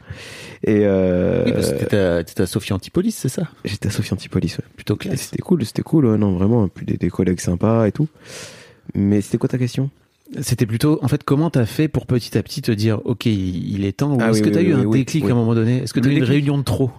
[0.64, 3.48] Et, euh, Oui, parce que t'étais à, t'étais à Sophie Antipolis, c'est ça?
[3.64, 4.64] J'étais à Sophie Antipolis, ouais.
[4.76, 5.22] Plutôt Et classe.
[5.22, 6.68] C'était cool, c'était cool, ouais, non, vraiment.
[6.68, 8.08] Puis des, des collègues sympas et tout.
[8.94, 9.90] Mais c'était quoi ta question?
[10.40, 13.84] C'était plutôt, en fait, comment t'as fait pour petit à petit te dire, ok, il
[13.84, 15.32] est temps, ou Ah est-ce oui, que t'as oui, eu oui, un oui, déclic à
[15.32, 15.78] un moment donné?
[15.82, 16.36] Est-ce que t'as Le eu une déclic?
[16.44, 16.90] réunion de trop?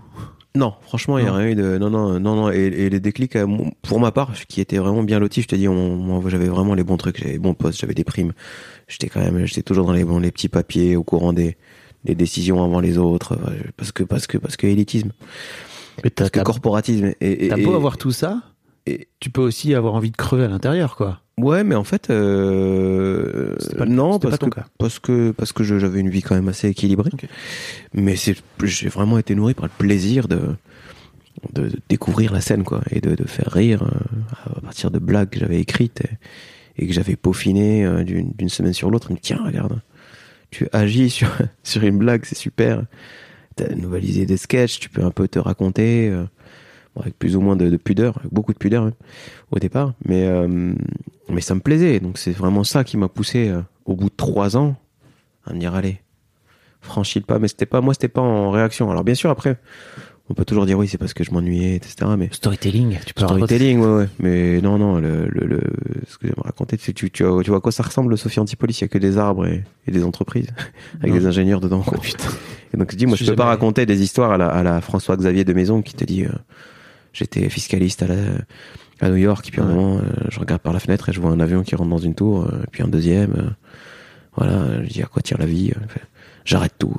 [0.55, 1.37] Non, franchement, il n'y a Non.
[1.39, 1.77] rien eu de.
[1.79, 2.51] Non, non, non, non.
[2.51, 5.47] Et, et les déclics, euh, mon- pour ma part, qui était vraiment bien loti, je
[5.47, 8.03] te dis, on- moi, j'avais vraiment les bons trucs, j'avais les bons postes, j'avais des
[8.03, 8.33] primes.
[8.87, 11.57] J'étais quand même, j'étais toujours dans les bons, les petits papiers, au courant des,
[12.05, 15.11] des décisions avant les autres, euh, parce que, parce que, parce que élitisme,
[16.03, 17.13] Mais parce que corporatisme.
[17.21, 18.41] Et, t'as beau avoir tout ça,
[18.85, 21.19] et- tu peux aussi avoir envie de crever à l'intérieur, quoi.
[21.37, 24.65] Ouais, mais en fait, euh, pas non, parce pas que, cas.
[24.77, 27.09] parce que parce que j'avais une vie quand même assez équilibrée.
[27.93, 30.39] Mais c'est, j'ai vraiment été nourri par le plaisir de
[31.53, 34.99] de, de découvrir la scène, quoi, et de, de faire rire euh, à partir de
[34.99, 36.01] blagues que j'avais écrites
[36.77, 39.09] et, et que j'avais peaufinées d'une semaine sur l'autre.
[39.19, 39.81] Tiens, regarde,
[40.53, 41.21] tu agis
[41.63, 42.83] sur une blague, c'est super.
[43.55, 46.09] T'as nouvalisé des sketchs, tu peux un peu te raconter.
[46.09, 46.25] euh,
[46.99, 48.93] avec plus ou moins de, de pudeur, avec beaucoup de pudeur même,
[49.51, 50.73] au départ, mais euh,
[51.29, 51.99] mais ça me plaisait.
[51.99, 54.75] Donc c'est vraiment ça qui m'a poussé euh, au bout de trois ans
[55.45, 56.01] à me dire allez,
[56.81, 57.39] franchis le pas.
[57.39, 58.91] Mais c'était pas moi, c'était pas en réaction.
[58.91, 59.57] Alors bien sûr après,
[60.29, 61.95] on peut toujours dire oui, c'est parce que je m'ennuyais, etc.
[62.17, 64.09] Mais Storytelling, tu peux storytelling, ouais, ouais.
[64.19, 65.61] Mais non, non, le, le, le-
[66.07, 68.39] ce que j'aimerais raconter, c'est tu, tu, vois, tu vois à quoi ça ressemble, Sophie
[68.39, 70.47] Antipolis Il y a que des arbres et, et des entreprises
[71.01, 71.19] avec Non.
[71.19, 71.81] des ingénieurs dedans.
[71.81, 71.99] Quoi.
[72.73, 74.63] Et donc je dis, moi, Je je peux pas raconter des histoires à la, à
[74.63, 76.29] la François Xavier de Maison qui te dit, euh,
[77.11, 78.15] j'étais fiscaliste à la
[79.01, 79.73] à New York, et puis à un Ouais.
[79.75, 81.97] moment, euh, je regarde par la fenêtre et je vois un avion qui rentre dans
[81.97, 83.33] une tour, euh, et puis un deuxième.
[83.35, 83.49] euh,
[84.37, 85.73] voilà, je dis à quoi tire la vie
[86.45, 86.93] J'arrête tout,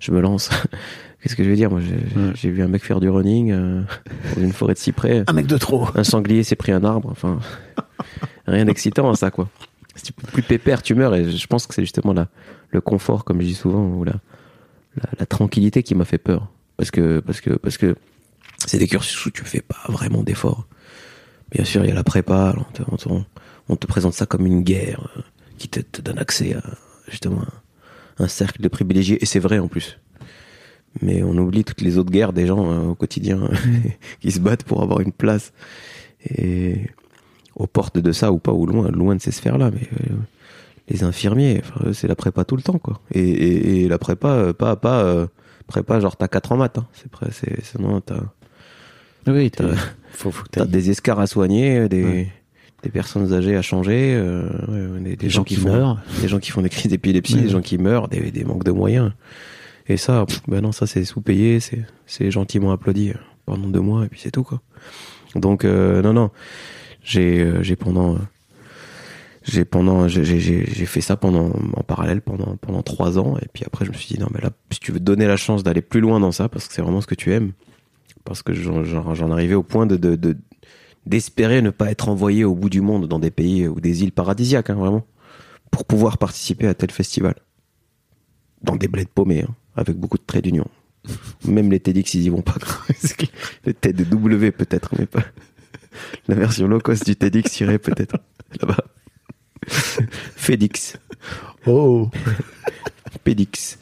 [0.00, 0.50] je me lance.
[1.22, 2.54] Qu'est-ce que je vais dire Moi, j'ai Ouais.
[2.54, 3.82] vu un mec faire du running euh,
[4.36, 5.24] dans une forêt de cyprès.
[5.26, 5.88] Un mec de trop.
[5.94, 7.08] Un sanglier s'est pris un arbre.
[7.10, 7.40] Enfin,
[8.46, 9.48] rien d'excitant à ça, quoi.
[9.94, 11.14] Si tu peux plus pépère, tu meurs.
[11.14, 12.28] Et je pense que c'est justement la,
[12.70, 14.12] le confort, comme je dis souvent, ou la,
[14.96, 16.48] la, la tranquillité qui m'a fait peur.
[16.76, 17.96] Parce que, parce que, parce que
[18.66, 20.66] c'est des cursus où tu fais pas vraiment d'efforts.
[21.50, 22.54] Bien sûr, il y a la prépa.
[22.58, 23.24] On te, on te-
[23.68, 25.22] on te présente ça comme une guerre euh,
[25.58, 26.62] qui te, te donne accès à
[27.08, 27.40] justement
[28.20, 29.20] un, un cercle de privilégiés.
[29.22, 29.98] Et c'est vrai en plus.
[31.02, 33.48] Mais on oublie toutes les autres guerres des gens euh, au quotidien
[34.20, 35.52] qui se battent pour avoir une place.
[36.36, 36.86] Et
[37.54, 39.70] aux portes de ça ou pas, ou loin, loin de ces sphères-là.
[39.72, 40.14] Mais euh,
[40.88, 43.00] les infirmiers, enfin, c'est la prépa tout le temps, quoi.
[43.12, 45.26] Et, et, et la prépa, euh, pas, pas euh,
[45.66, 46.78] prépa genre t'as 4 en maths.
[46.78, 46.86] Hein.
[46.92, 48.20] C'est prêt, c'est, c'est- non, t'as,
[49.26, 49.74] Oui, t'as,
[50.12, 50.70] faut, faut que t'as t'ailles.
[50.70, 52.32] des escars à soigner, des, Ouais.
[52.82, 55.72] des personnes âgées à changer, euh, ouais, des, des Des gens, gens qui qui font,
[55.72, 56.00] meurent.
[56.20, 57.42] des gens qui font des crises d'épilepsie, Ouais.
[57.42, 59.12] des gens qui meurent, des, des manques de moyens.
[59.88, 63.14] Et ça, ben non, ça c'est sous-payé, c'est, gentiment applaudi euh,
[63.44, 64.60] pendant deux mois et puis c'est tout quoi.
[65.34, 66.30] Donc euh, non non,
[67.02, 68.18] j'ai euh, j'ai pendant euh,
[69.44, 73.84] j'ai pendant j'ai fait ça pendant en parallèle pendant pendant trois ans et puis après
[73.84, 76.00] je me suis dit non mais là si tu veux donner la chance d'aller plus
[76.00, 77.52] loin dans ça parce que c'est vraiment ce que tu aimes
[78.24, 79.96] parce que j'en arrivais au point de
[81.06, 84.12] d'espérer ne pas être envoyé au bout du monde dans des pays ou des îles
[84.12, 85.06] paradisiaques, hein, vraiment,
[85.70, 87.36] pour pouvoir participer à tel festival.
[88.62, 90.66] Dans des bleds paumés, hein, avec beaucoup de traits d'union.
[91.44, 92.54] Même les TEDx, ils y vont pas.
[92.54, 92.94] quoi.
[93.64, 95.24] le TEDW peut-être, mais pas.
[96.28, 98.16] La version low cost du TEDx irait peut-être
[98.60, 98.84] là-bas.
[99.68, 100.98] FedEx.
[101.66, 102.10] Oh
[103.24, 103.78] Pédix.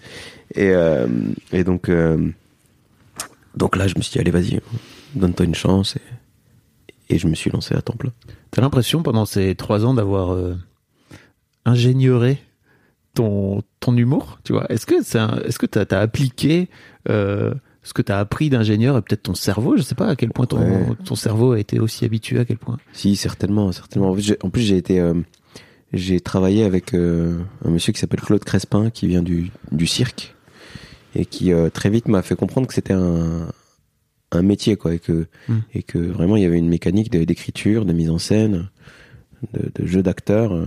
[0.55, 1.07] Et, euh,
[1.53, 2.31] et donc, euh,
[3.57, 4.61] donc là, je me suis dit, allez, vas-y,
[5.15, 5.97] donne-toi une chance.
[7.09, 8.13] Et, et je me suis lancé à temps plein.
[8.51, 10.57] T'as l'impression pendant ces trois ans d'avoir euh,
[11.65, 12.41] ingénieuré
[13.15, 14.95] ton, ton humour, tu vois Est-ce que
[15.47, 16.69] est-ce que t'as as appliqué
[17.09, 20.31] euh, ce que t'as appris d'ingénieur et peut-être ton cerveau Je sais pas à quel
[20.31, 20.87] point ton, Ouais.
[21.05, 22.79] ton cerveau a été aussi habitué à quel point.
[22.93, 24.11] Si, certainement, certainement.
[24.11, 25.15] En plus, j'ai- été, euh,
[25.93, 30.35] j'ai travaillé avec euh, un monsieur qui s'appelle Claude Crespin, qui vient du, du cirque
[31.15, 33.47] et qui très vite m'a fait comprendre que c'était un,
[34.33, 35.55] un métier, quoi, et que, Mm.
[35.75, 38.69] et que vraiment il y avait une mécanique de- d'écriture, de mise en scène,
[39.53, 40.67] de, de jeu d'acteur.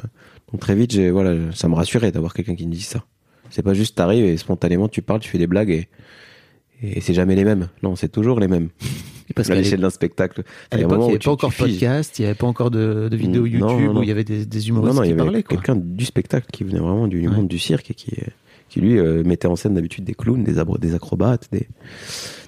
[0.52, 3.04] Donc très vite, j'ai, voilà, ça me rassurait d'avoir quelqu'un qui me dise ça.
[3.50, 5.88] C'est pas juste t'arrives et spontanément tu parles, tu fais des blagues et,
[6.82, 7.70] et c'est jamais les mêmes.
[7.84, 8.70] Non, c'est toujours les mêmes.
[9.36, 10.44] Parce à l'échelle d'un spectacle.
[10.72, 12.72] À Il y l'époque, il n'y avait pas encore podcast, il n'y avait pas encore
[12.72, 14.00] de, de vidéos Mm, YouTube non, non, non.
[14.00, 15.44] où il y avait des, des Non, humoristes non, il y qui avait parlaient.
[15.44, 15.58] Quoi.
[15.58, 17.36] quelqu'un du spectacle qui venait vraiment du Ouais.
[17.36, 18.14] monde du cirque et qui,
[18.70, 20.60] qui lui euh, mettait en scène d'habitude des clowns, des,
[20.94, 21.68] acrobates, des,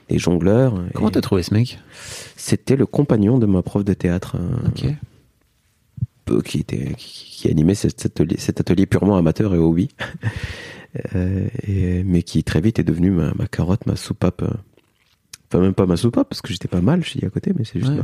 [0.09, 0.81] des jongleurs.
[0.93, 1.79] Comment t'as trouvé ce mec?
[2.37, 4.83] C'était le compagnon de ma prof de théâtre euh, Ok.
[4.83, 4.93] peu-
[6.43, 9.89] qui, était, qui, qui animait cet atelier, cet atelier purement amateur et hobby.
[11.15, 14.41] Euh, et, mais qui très vite est devenu ma, ma carotte, ma soupape.
[15.47, 17.63] Enfin, même pas ma soupape, parce que j'étais pas mal, je dis à côté, mais
[17.63, 18.01] c'est juste Ouais.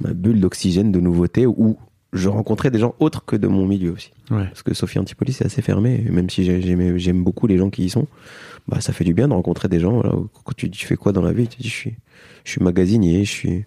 [0.00, 1.76] ma, ma bulle d'oxygène, de nouveauté, où
[2.12, 4.12] je rencontrais des gens autres que de mon milieu aussi.
[4.30, 4.44] Ouais.
[4.44, 6.04] Parce que Sophie Antipoli, c'est assez fermé.
[6.06, 6.62] Et même si j'ai-
[6.96, 8.06] j'aime beaucoup les gens qui y sont,
[8.68, 9.94] bah, ça fait du bien de rencontrer des gens.
[9.94, 10.12] Voilà,
[10.44, 11.48] quand tu dis, tu fais quoi dans la vie?
[11.48, 11.94] Tu dis, je suis,
[12.44, 13.64] je suis magasinier, je suis,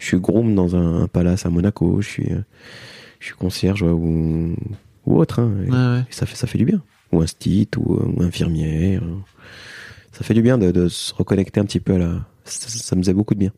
[0.00, 2.40] je suis groom dans un, un palace à Monaco, je suis, euh,
[3.20, 4.56] je suis concierge ouais, ou,
[5.06, 5.38] ou autre.
[5.38, 5.52] hein.
[5.64, 6.82] Et, Ouais, et ça, fait, ça fait du bien.
[7.12, 9.02] Ou un stit, ou, ou infirmière.
[10.12, 12.26] Ça fait du bien de, de se reconnecter un petit peu à la.
[12.44, 13.52] Ça, ça me faisait beaucoup de bien.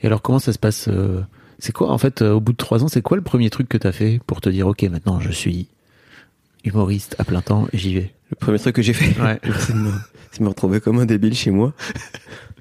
[0.00, 1.22] Et alors, comment ça se passe euh,
[1.58, 3.68] C'est quoi, en fait, euh, au bout de trois ans, c'est quoi le premier truc
[3.68, 5.68] que t'as fait pour te dire, ok, maintenant, je suis
[6.64, 9.38] humoriste à plein temps j'y vais Le premier truc que j'ai fait, Ouais.
[9.60, 11.74] c'est de me, retrouver comme un débile chez moi,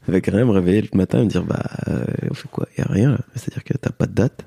[0.08, 2.68] avec rien, me réveiller le matin et me dire, bah, euh, on fait quoi?
[2.78, 3.20] Il y a rien, là.
[3.36, 4.46] C'est-à-dire que t'as pas de date.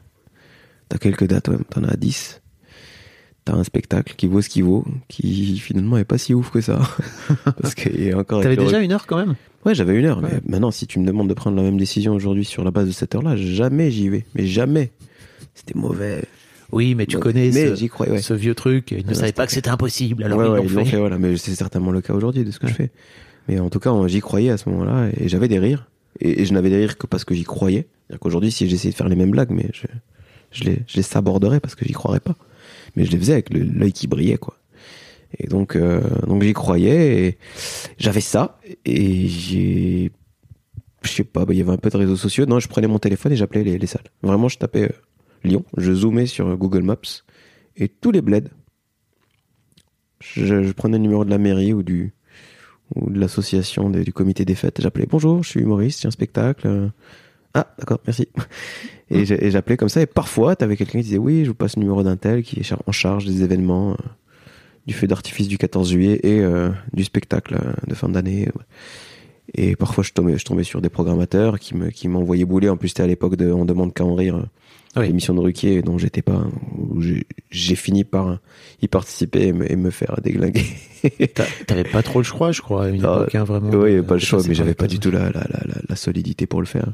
[0.89, 2.43] T'as quelques dates, ouais, t'en as 10.
[3.45, 6.61] T'as un spectacle qui vaut ce qu'il vaut, qui finalement est pas si ouf que
[6.61, 6.81] ça.
[7.45, 8.43] Parce a encore.
[8.43, 9.35] T'avais déjà une heure quand même?
[9.65, 10.23] Ouais, j'avais une heure.
[10.23, 10.29] Ouais.
[10.33, 12.87] Mais maintenant, si tu me demandes de prendre la même décision aujourd'hui sur la base
[12.87, 14.25] de cette heure-là, jamais j'y vais.
[14.35, 14.93] Mais jamais.
[15.55, 16.25] C'était mauvais.
[16.73, 18.23] Oui, mais tu connais Mais ce, j'y croyais, ouais.
[18.23, 18.91] ce vieux truc.
[18.91, 20.91] Ils ne Ouais, savaient pas que c'était impossible, alors ouais, ils l'ont fait.
[20.93, 21.19] fait, voilà.
[21.19, 22.91] Mais c'est certainement le cas aujourd'hui de ce que je fais.
[23.49, 25.89] Mais en tout cas, j'y croyais à ce moment-là et j'avais des rires.
[26.21, 27.87] Et, et je n'avais des rires que parce que j'y croyais.
[28.07, 29.87] C'est-à-dire qu'aujourd'hui, si j'essayais de faire les mêmes blagues, mais je,
[30.51, 32.35] je les, je les saborderais parce que j'y croirais pas.
[32.97, 34.57] Mais je les faisais avec l'œil qui brillait, quoi.
[35.39, 37.39] Et donc, euh, donc j'y croyais et
[37.99, 40.11] j'avais ça et j'ai,
[41.03, 42.47] je sais pas, bah, il y avait un peu de réseaux sociaux.
[42.47, 44.05] Non, je prenais mon téléphone et j'appelais les, les salles.
[44.23, 44.89] Vraiment, je tapais euh,
[45.45, 46.97] Lyon, je zoomais sur Google Maps
[47.77, 48.51] et tous les bleds.
[50.21, 52.13] Je, prenais le numéro de la mairie ou du
[52.95, 54.81] ou de l'association du comité des fêtes.
[54.81, 56.91] J'appelais bonjour, je suis humoriste, j'ai un spectacle.
[57.57, 58.29] Ah, d'accord, merci.
[59.11, 60.03] Et j'appelais comme ça.
[60.03, 62.61] Et parfois, t'avais quelqu'un qui disait oui, je vous passe le numéro d'un tel qui
[62.61, 63.97] est en charge des événements, euh,
[64.87, 68.49] du feu d'artifice du 14 juillet et euh, du spectacle euh, de fin d'année.
[69.55, 72.69] Et parfois, je tombais, je tombais sur des programmateurs qui me, qui m'envoyaient bouler.
[72.69, 74.45] En plus, c'était à l'époque de On demande qu'à en rire,
[74.97, 75.07] Oui.
[75.09, 76.47] l'émission de Ruquier, dont j'étais pas,
[76.79, 77.03] où
[77.51, 78.39] j'ai fini par
[78.81, 80.65] y participer et me, et me faire déglinguer.
[81.35, 83.71] T'a- T'avais pas trop le choix, je crois, à une Ah, époque, hein, vraiment.
[83.71, 85.97] Oui, de- pas le de choix, mais j'avais pas du tout la, la, la, la-
[85.97, 86.87] solidité pour le faire.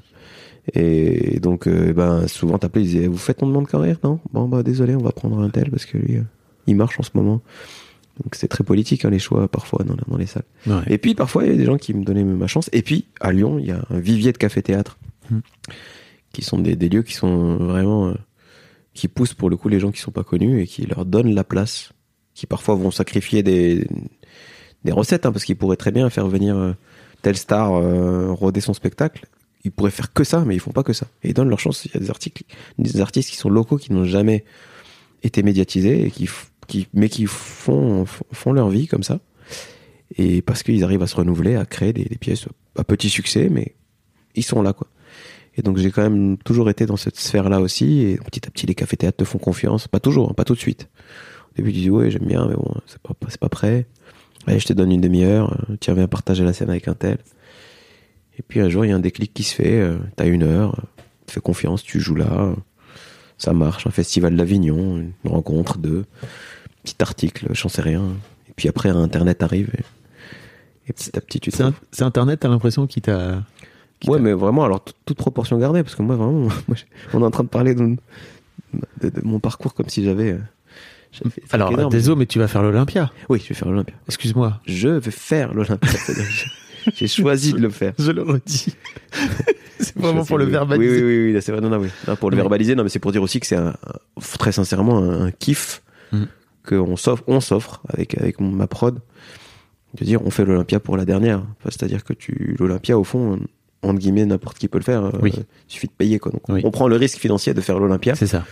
[0.74, 4.20] Et donc, euh, ben, souvent t'appelais, ils disaient, vous faites on demande en rire, non
[4.32, 6.22] Bon, bah, désolé, on va prendre un tel parce que lui, euh,
[6.66, 7.40] il marche en ce moment.
[8.22, 10.42] Donc, c'est très politique, hein, les choix, parfois, dans, dans les salles.
[10.66, 10.74] Ouais.
[10.88, 12.68] Et puis, parfois, il y a des gens qui me donnaient ma chance.
[12.72, 14.98] Et puis, à Lyon, il y a un vivier de café-théâtre,
[15.30, 15.38] Hmm.
[16.32, 18.14] Qui sont des, des lieux qui sont vraiment, euh,
[18.94, 21.34] qui poussent pour le coup les gens qui sont pas connus et qui leur donnent
[21.34, 21.92] la place,
[22.34, 23.86] qui parfois vont sacrifier des,
[24.84, 26.72] des recettes, hein, parce qu'ils pourraient très bien faire venir euh,
[27.22, 29.26] telle star euh, roder son spectacle.
[29.64, 31.06] Ils pourraient faire que ça, mais ils font pas que ça.
[31.22, 31.84] Et ils donnent leur chance.
[31.84, 32.42] Il y a des articles,
[32.78, 34.44] des artistes qui sont locaux, qui n'ont jamais
[35.22, 36.28] été médiatisés, et qui,
[36.66, 39.20] qui, mais qui font, font leur vie comme ça.
[40.16, 43.48] Et parce qu'ils arrivent à se renouveler, à créer des, des pièces à petit succès,
[43.50, 43.76] mais
[44.34, 44.88] ils sont là, quoi.
[45.56, 48.00] Et donc j'ai quand même toujours été dans cette sphère-là aussi.
[48.02, 49.86] Et petit à petit, les cafés-théâtres te font confiance.
[49.88, 50.88] Pas toujours, hein, pas tout de suite.
[51.52, 53.86] Au début, tu dis ouais, j'aime bien, mais bon, c'est pas, c'est pas prêt.
[54.46, 55.52] Allez, je te donne une demi-heure.
[55.70, 57.18] euh, Tiens, viens partager la scène avec un tel.
[58.38, 59.78] Et puis un jour, il y a un déclic qui se fait.
[59.80, 60.78] euh, T'as une heure.
[60.78, 60.82] euh,
[61.26, 62.52] te fait confiance, tu joues là,
[63.38, 66.04] ça marche, un festival d'Avignon, une rencontre de
[66.82, 68.02] petit article, j'en sais rien.
[68.48, 69.82] Et puis après, Internet arrive et,
[70.88, 73.44] et petit à petit, tu c'est Internet, t'as l'impression qu'il t'a.
[74.06, 76.76] Ouais, mais vraiment, alors toute proportion gardée, parce que moi, vraiment, moi,
[77.14, 77.96] on est en train de parler de,
[79.00, 80.32] de- de mon parcours comme si j'avais.
[80.32, 80.38] euh,
[81.50, 81.92] Alors, énormes.
[81.92, 83.12] désolé, mais tu vas faire l'Olympia.
[83.28, 83.94] Oui, je vais faire l'Olympia.
[84.08, 84.60] Excuse-moi.
[84.66, 85.90] Je vais faire l'Olympia.
[86.94, 87.92] j'ai- choisi de le faire.
[87.98, 88.74] Je le redis.
[89.78, 90.50] c'est vraiment pour le oui.
[90.52, 91.02] verbaliser.
[91.02, 91.60] Oui, oui, oui, c'est vrai.
[91.60, 91.88] Non, non, oui.
[92.08, 92.40] Non, pour le Oui.
[92.42, 93.58] verbaliser, non, mais c'est pour dire aussi que c'est
[94.38, 95.82] très sincèrement un, un kiff
[96.12, 96.24] Mm.
[96.68, 99.00] qu'on s'offre, on s'offre avec, avec ma prod.
[99.94, 101.38] De dire, on fait l'Olympia pour la dernière.
[101.38, 103.38] Enfin, C'est-à-dire que tu, l'Olympia, au fond,
[103.82, 105.04] entre guillemets, n'importe qui peut le faire.
[105.06, 105.10] euh.
[105.24, 105.32] Il
[105.68, 106.32] suffit de payer, quoi.
[106.32, 106.60] Donc, Oui.
[106.64, 108.14] on prend le risque financier de faire l'Olympia.
[108.14, 108.44] C'est ça.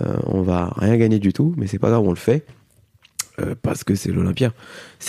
[0.00, 2.44] Euh, on va rien gagner du tout, mais c'est pas grave, on le fait.
[3.40, 4.52] Euh, parce que c'est l'Olympia.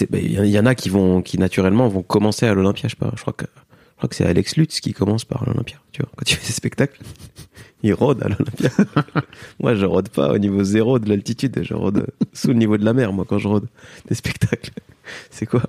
[0.09, 2.53] Ben, il y, en- il y en a qui vont, qui naturellement vont commencer à
[2.53, 2.83] l'Olympia.
[2.87, 3.11] Je sais pas.
[3.15, 5.77] Je crois que, je crois que c'est Alex Lutz qui commence par l'Olympia.
[5.91, 6.99] Tu vois, quand il fait ses spectacles,
[7.83, 8.69] il rôde à l'Olympia.
[9.59, 11.59] moi, je rôde pas au niveau zéro de l'altitude.
[11.63, 13.67] Je rôde sous le niveau de la mer, moi, quand je rôde
[14.07, 14.71] des spectacles.
[15.31, 15.63] c'est quoi?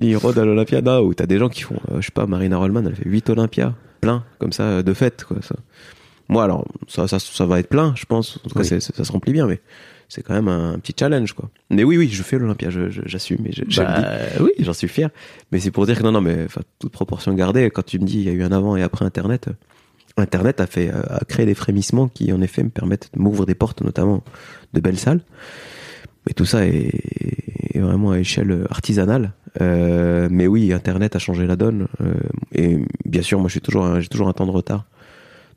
[0.00, 0.80] Il rôde à l'Olympia.
[0.80, 3.08] Non, où t'as des gens qui font, euh, je sais pas, Marina Rollman, elle fait
[3.08, 3.74] 8 Olympia.
[4.00, 5.54] Plein, comme ça, euh, de fête, quoi, ça.
[6.28, 8.38] Moi, alors, ça, ça, ça va être plein, je pense.
[8.44, 8.80] En tout cas, Oui.
[8.80, 9.60] ça se remplit bien, mais
[10.08, 11.50] c'est quand même un, petit challenge, quoi.
[11.70, 14.02] Mais oui, oui, je fais l'Olympia, j'assume et je, je le dis.
[14.02, 14.50] Bah, oui.
[14.58, 15.10] J'en suis fier.
[15.50, 16.46] Mais c'est pour dire que non, non, mais
[16.78, 19.04] toute proportion gardée, quand tu me dis il y a eu un avant et après
[19.04, 19.52] Internet, euh,
[20.16, 23.54] Internet a fait, a créé des frémissements qui, en effet, me permettent de m'ouvrir des
[23.54, 24.22] portes, notamment
[24.74, 25.20] de belles salles.
[26.26, 26.92] Mais tout ça est,
[27.74, 29.32] est vraiment à échelle artisanale.
[29.60, 31.88] Euh, mais oui, Internet a changé la donne.
[32.00, 32.14] Euh,
[32.52, 34.86] et bien sûr, moi, je suis toujours, un- j'ai toujours un temps de retard.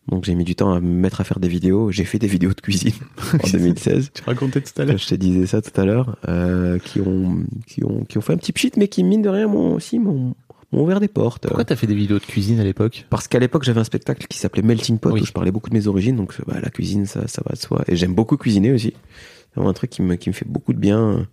[0.07, 1.89] Donc j'ai mis du temps à me mettre à faire des vidéos.
[1.91, 2.93] J'ai fait des vidéos de cuisine
[3.43, 4.11] en 2016.
[4.13, 4.97] Tu racontais tout à l'heure.
[4.99, 8.33] Je te disais ça tout à l'heure, euh, qui ont, qui ont, qui ont fait
[8.33, 10.35] un petit pchit, mais qui mine de rien m'ont aussi m'ont
[10.71, 11.47] ouvert des portes.
[11.47, 13.05] Pourquoi t'as fait des vidéos de cuisine à l'époque?
[13.09, 15.21] Parce qu'à l'époque j'avais un spectacle qui s'appelait Melting Pot Oui.
[15.21, 17.59] où je parlais beaucoup de mes origines, donc bah, la cuisine ça, ça va de
[17.59, 17.83] soi.
[17.87, 18.93] Et j'aime beaucoup cuisiner aussi.
[18.93, 21.25] C'est vraiment un truc qui me, qui me fait beaucoup de bien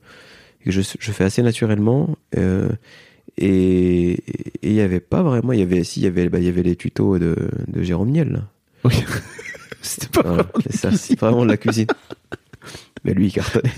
[0.62, 2.16] et que je, je fais assez naturellement.
[2.38, 2.68] Euh,
[3.38, 4.12] et
[4.62, 6.48] et il y avait pas vraiment, il y avait si il y avait bah, y
[6.48, 7.36] avait les tutos de,
[7.68, 8.30] de Jérôme Niel.
[8.32, 8.48] Là.
[8.84, 8.94] Oui.
[9.82, 11.86] C'était pas Voilà, vraiment de la ça, c'est vraiment de la cuisine.
[13.04, 13.72] Mais lui, il cartonnait.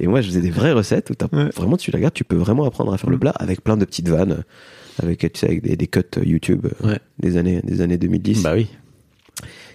[0.00, 1.50] Et moi, je faisais des vraies recettes où Ouais.
[1.54, 3.84] vraiment, tu la regardes, tu peux vraiment apprendre à faire le plat avec plein de
[3.84, 4.44] petites vannes,
[5.02, 6.98] avec, tu sais, avec des, des cuts YouTube Ouais.
[7.18, 8.42] des années, des années 2010.
[8.42, 8.68] Bah oui.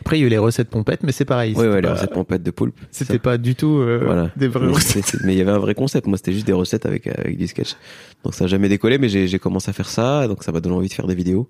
[0.07, 1.53] Après, il y a eu les recettes pompettes, mais c'est pareil.
[1.53, 2.79] C'était ouais, les pas- recettes pompettes de poulpe.
[2.91, 4.31] C'était pas du tout euh, Voilà.
[4.37, 5.17] des vraies mais, recettes.
[5.25, 6.07] mais il y avait un vrai concept.
[6.07, 7.71] Moi, c'était juste des recettes avec, avec du sketch.
[8.23, 10.29] Donc, ça n'a jamais décollé, mais j'ai commencé à faire ça.
[10.29, 11.49] Donc, ça m'a donné envie de faire des vidéos.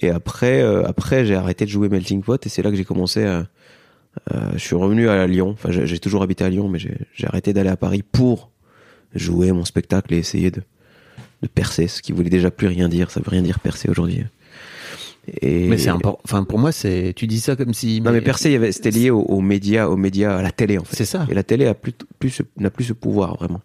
[0.00, 2.84] Et après, euh, après, j'ai arrêté de jouer Melting Pot et c'est là que j'ai
[2.86, 3.46] commencé à,
[4.32, 5.50] euh, je suis revenu à Lyon.
[5.50, 8.50] Enfin, j'ai toujours habité à Lyon, mais j'ai j'ai arrêté d'aller à Paris pour
[9.14, 10.62] jouer mon spectacle et essayer de,
[11.42, 13.10] de percer, ce qui voulait déjà plus rien dire.
[13.10, 14.24] Ça veut rien dire percer aujourd'hui.
[15.40, 16.18] Et Mais c'est important.
[16.24, 17.12] Enfin, pour moi, c'est.
[17.14, 18.00] Tu dis ça comme si.
[18.00, 20.84] non, mais il avait- c'était lié aux, aux médias, aux médias, à la télé en
[20.84, 20.96] fait.
[20.96, 21.26] C'est ça.
[21.30, 23.60] Et la télé a plus, plus n'a plus ce pouvoir vraiment.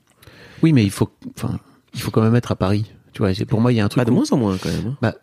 [0.61, 1.09] Oui, mais il faut.
[1.35, 1.59] Enfin,
[1.95, 2.85] il faut quand même être à Paris.
[3.13, 4.01] Tu vois, pour moi, il y a un truc.
[4.01, 4.87] Pas de où- moins en moins quand même.
[4.89, 4.97] hein.
[5.01, 5.15] Bah,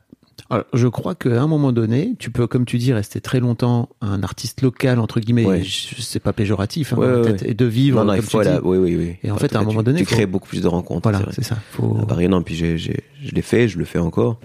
[0.51, 3.89] alors, je crois qu'à un moment donné, tu peux, comme tu dis, rester très longtemps
[4.01, 5.45] un artiste local entre guillemets.
[5.47, 5.63] Ouais.
[6.01, 8.01] C'est pas péjoratif, hein, Ouais, ouais, et de vivre.
[8.01, 8.57] non, non, il comme faut tu dis.
[8.65, 9.17] Oui, oui, oui.
[9.23, 10.67] Et en En fait, à un moment tu- donné, tu faut- crées beaucoup plus de
[10.67, 11.09] rencontres.
[11.09, 11.57] Voilà, c'est ça.
[11.71, 11.97] Faut...
[12.03, 12.91] À Paris, non, puis j'ai, je
[13.33, 14.41] l'ai fait, je le fais encore.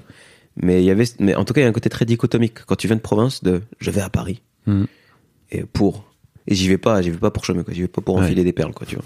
[0.62, 2.66] Mais il y avait, mais en tout cas, il y a un côté très dichotomique.
[2.66, 4.42] Quand tu viens de province, de je vais à Paris.
[4.68, 4.88] Mhm.
[5.52, 6.06] Et pour.
[6.48, 7.74] Et j'y vais pas, j'y vais pas pour chômer, quoi.
[7.74, 8.24] J'y vais pas pour Ouais.
[8.24, 9.06] enfiler des perles, quoi, tu vois.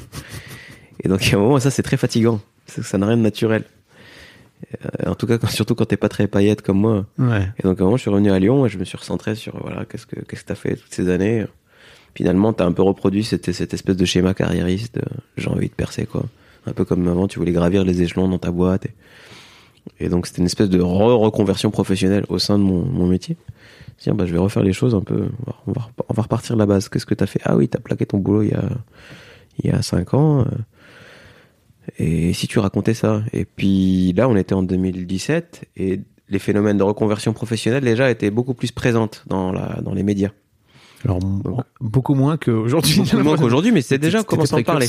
[1.03, 2.39] Et donc, il y a un moment, ça, c'est très fatigant.
[2.67, 3.63] Ça n'a rien de naturel.
[5.05, 7.05] Euh, en tout cas, quand- surtout quand t'es pas très paillette comme moi.
[7.17, 7.47] Ouais.
[7.59, 9.35] Et donc, à un moment, je suis revenu à Lyon et je me suis recentré
[9.35, 11.45] sur, voilà, qu'est-ce que, qu'est-ce que t'as fait toutes ces années.
[12.15, 14.99] Finalement, t'as un peu reproduit cette, cette espèce de schéma carriériste.
[15.37, 16.23] J'ai envie de percer, quoi.
[16.65, 18.85] Un peu comme avant, tu voulais gravir les échelons dans ta boîte.
[18.85, 18.91] Et,
[19.99, 23.37] et donc, c'était une espèce de re- reconversion professionnelle au sein de mon, mon métier.
[23.97, 25.27] Tiens, bah, je vais refaire les choses un peu.
[25.67, 26.89] On va, on repartir de la base.
[26.89, 27.39] Qu'est-ce que t'as fait?
[27.43, 28.63] Ah oui, t'as plaqué ton boulot il y a,
[29.63, 30.41] il y a cinq ans.
[30.41, 30.45] euh,
[31.99, 33.23] Et si tu racontais ça?
[33.33, 38.31] Et puis là, on était en 2017 et les phénomènes de reconversion professionnelle déjà étaient
[38.31, 40.31] beaucoup plus présentes dans, la, dans les médias.
[41.05, 41.19] Alors,
[41.81, 42.97] beaucoup moins qu'aujourd'hui.
[42.99, 44.87] Beaucoup moins qu'aujourd'hui, mais c'est déjà commencé à en parler.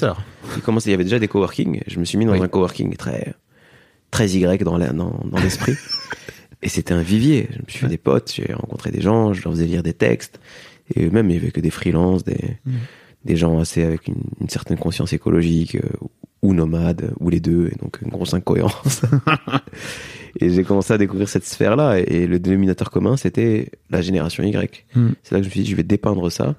[0.57, 1.83] Il, commençait, il y avait déjà des coworking.
[1.89, 2.41] Je me suis mis dans Oui.
[2.41, 3.35] un coworking très,
[4.15, 5.75] très Y dans la- dans, dans l'esprit.
[6.63, 7.49] et c'était un vivier.
[7.53, 9.93] Je me suis fait des potes, j'ai rencontré des gens, je leur faisais lire des
[9.93, 10.39] textes.
[10.95, 12.57] Et même, il y avait que des freelances, des,
[13.25, 16.07] des gens assez avec une, une certaine conscience écologique, euh,
[16.43, 19.03] ou nomades, ou les deux, et donc une grosse incohérence.
[20.41, 24.45] et j'ai commencé à découvrir cette sphère-là, et, et le dénominateur commun, c'était la génération
[24.45, 24.85] Y.
[24.95, 25.09] Mm.
[25.23, 26.55] C'est là que je me suis dit, je vais dépeindre ça,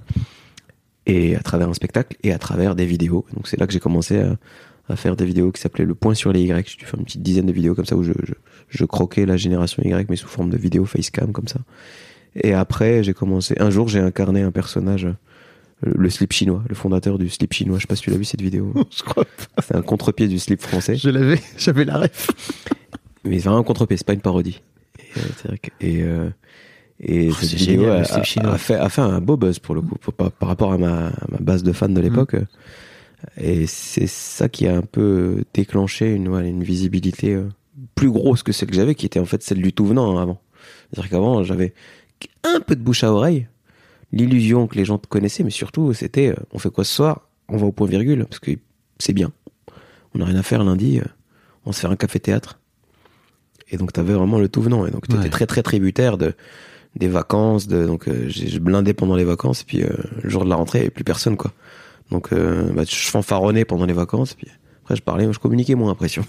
[1.05, 3.25] et à travers un spectacle, et à travers des vidéos.
[3.33, 4.35] Donc c'est là que j'ai commencé à,
[4.89, 6.67] à faire des vidéos qui s'appelaient Le Point sur les Y.
[6.69, 8.33] J'ai dû faire une petite dizaine de vidéos comme ça, où je, je,
[8.69, 11.59] je croquais la génération Y, mais sous forme de vidéo facecam, comme ça.
[12.35, 13.55] Et après, j'ai commencé.
[13.59, 15.13] Un jour, j'ai incarné un personnage, euh,
[15.95, 17.77] le slip chinois, le fondateur du slip chinois.
[17.77, 18.73] Je sais pas si tu l'as vu cette vidéo.
[18.95, 19.61] Je crois pas.
[19.61, 20.95] C'est un contre-pied du slip français.
[20.97, 22.29] Je l'avais, j'avais la ref.
[23.23, 24.61] Mais c'est vraiment un contre-pied, c'est pas une parodie.
[24.99, 25.19] Et,
[25.49, 26.29] euh, et, euh,
[26.99, 28.05] et Oh, cette vidéo génial,
[28.53, 30.77] a, fait, a fait un beau buzz pour le coup, pour- par, par rapport à
[30.77, 32.33] ma, à ma base de fans de l'époque.
[32.33, 32.45] Mm.
[33.37, 37.47] Et c'est ça qui a un peu déclenché une, une visibilité euh,
[37.95, 40.21] plus grosse que celle que j'avais, qui était en fait celle du tout venant hein,
[40.21, 40.41] avant.
[40.91, 41.73] C'est-à-dire qu'avant, j'avais
[42.43, 43.47] un peu de bouche à oreille,
[44.11, 47.27] l'illusion que les gens te connaissaient, mais surtout, c'était euh, on fait quoi ce soir?
[47.49, 48.51] On va au point virgule, parce que
[48.99, 49.31] c'est bien.
[50.13, 51.03] On n'a rien à faire lundi, euh,
[51.65, 52.59] on se faire un café-théâtre.
[53.69, 54.85] Et donc, t'avais vraiment le tout venant.
[54.85, 55.29] Et donc, t'étais Ouais.
[55.29, 56.33] très, très tributaire de,
[56.95, 57.67] des vacances.
[57.67, 59.61] De, donc, euh, j'ai je blindais pendant les vacances.
[59.61, 59.89] Et puis, euh,
[60.21, 61.51] le jour de la rentrée, il n'y avait plus personne, quoi.
[62.11, 64.33] Donc, euh, bah, je fanfaronnais pendant les vacances.
[64.33, 64.47] Et puis,
[64.83, 66.23] après, je parlais, je communiquais moins, l'impression.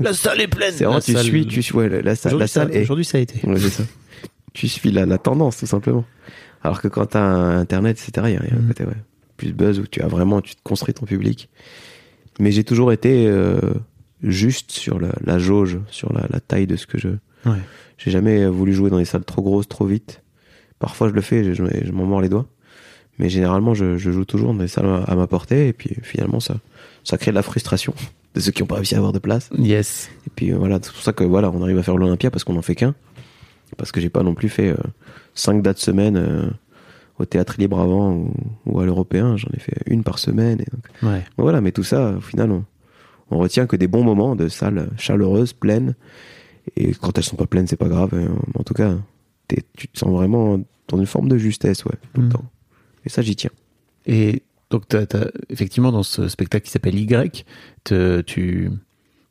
[0.00, 0.72] La salle est pleine.
[0.74, 2.78] C'est vraiment, tu salle- suis, tu suis, ouais, la, la salle, Aujourd'hui, la salle ça,
[2.78, 3.46] est, aujourd'hui, ça a été.
[3.48, 3.82] Ouais, c'est ça.
[4.52, 6.04] Tu suis la, la tendance, tout simplement.
[6.62, 8.68] Alors que quand t'as Internet, etc., il y a, il y a un Mhm.
[8.68, 8.96] côté, ouais,
[9.36, 11.48] plus buzz où tu as vraiment, tu te construis ton public.
[12.38, 13.58] Mais j'ai toujours été euh,
[14.22, 17.08] juste sur la, la jauge, sur la, la taille de ce que je.
[17.44, 17.58] Ouais.
[17.98, 20.22] J'ai jamais voulu jouer dans des salles trop grosses, trop vite.
[20.78, 22.46] Parfois, je le fais, je, je, je m'en mords les doigts.
[23.18, 25.68] Mais généralement, je, je joue toujours dans des salles à, ma portée.
[25.68, 26.56] Et puis, finalement, ça,
[27.04, 27.94] ça crée de la frustration
[28.34, 29.50] de ceux qui n'ont pas réussi à avoir de place.
[29.56, 30.10] Yes.
[30.26, 32.42] Et puis euh, voilà, c'est pour ça que voilà, on arrive à faire l'Olympia parce
[32.44, 32.94] qu'on en fait qu'un.
[33.76, 34.76] Parce que j'ai pas non plus fait euh,
[35.34, 36.50] cinq dates semaine euh,
[37.18, 38.32] au théâtre libre avant ou,
[38.66, 39.36] ou à l'européen.
[39.36, 40.60] J'en ai fait une par semaine.
[40.60, 41.22] Et donc, Ouais.
[41.38, 42.64] voilà, mais tout ça, au final, on,
[43.30, 45.94] on retient que des bons moments de salles chaleureuses, pleines.
[46.76, 48.10] Et quand elles sont pas pleines, c'est pas grave.
[48.14, 48.26] Euh,
[48.58, 48.94] En tout cas,
[49.76, 50.58] tu te sens vraiment
[50.88, 52.24] dans une forme de justesse, ouais, tout Mm.
[52.24, 52.44] le temps.
[53.04, 53.50] Et ça, j'y tiens.
[54.06, 55.06] Et donc, t'as-
[55.50, 57.44] effectivement, dans ce spectacle qui s'appelle Y,
[57.84, 58.70] te- tu,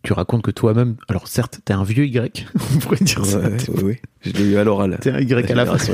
[0.03, 2.45] tu racontes que toi-même, alors certes, t'es un vieux Y,
[2.76, 3.39] on pourrait dire ça.
[3.39, 3.95] Ouais, oui, oui.
[4.21, 4.97] Je l'ai eu à l'oral.
[5.01, 5.93] T'es un Y à la fin.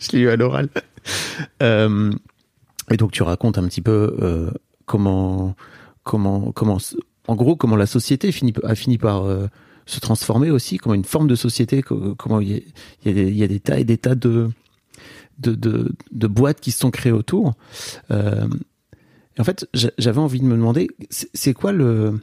[0.00, 0.68] Je l'ai eu à l'oral.
[1.62, 2.12] Euh,
[2.90, 4.50] et donc, tu racontes un petit peu euh,
[4.86, 5.54] comment,
[6.02, 6.78] comment, comment,
[7.26, 9.46] en gros, comment la société finit, a fini par euh,
[9.86, 12.64] se transformer aussi, comment une forme de société, co- comment y y
[13.10, 14.50] il y a des tas et des tas de,
[15.38, 17.54] de, de, de boîtes qui se sont créées autour.
[18.10, 18.46] Euh,
[19.36, 22.18] et en fait, j'a- j'avais envie de me demander, c'est quoi le.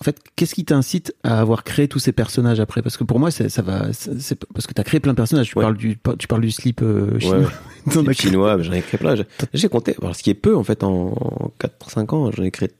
[0.00, 2.82] En fait, qu'est-ce qui t'incite à avoir créé tous ces personnages après?
[2.82, 3.92] Parce que pour moi, ça va.
[3.92, 5.48] c'est- parce que tu as créé plein de personnages.
[5.48, 5.64] Tu, Ouais.
[5.64, 7.38] parles, du, tu parles du slip euh, chinois.
[7.38, 7.46] Ouais.
[7.90, 9.14] Slip chinois, j'en ai créé plein.
[9.52, 12.70] J'ai- compté, alors, ce qui est peu en fait en 4-5 ans, j'en ai créé,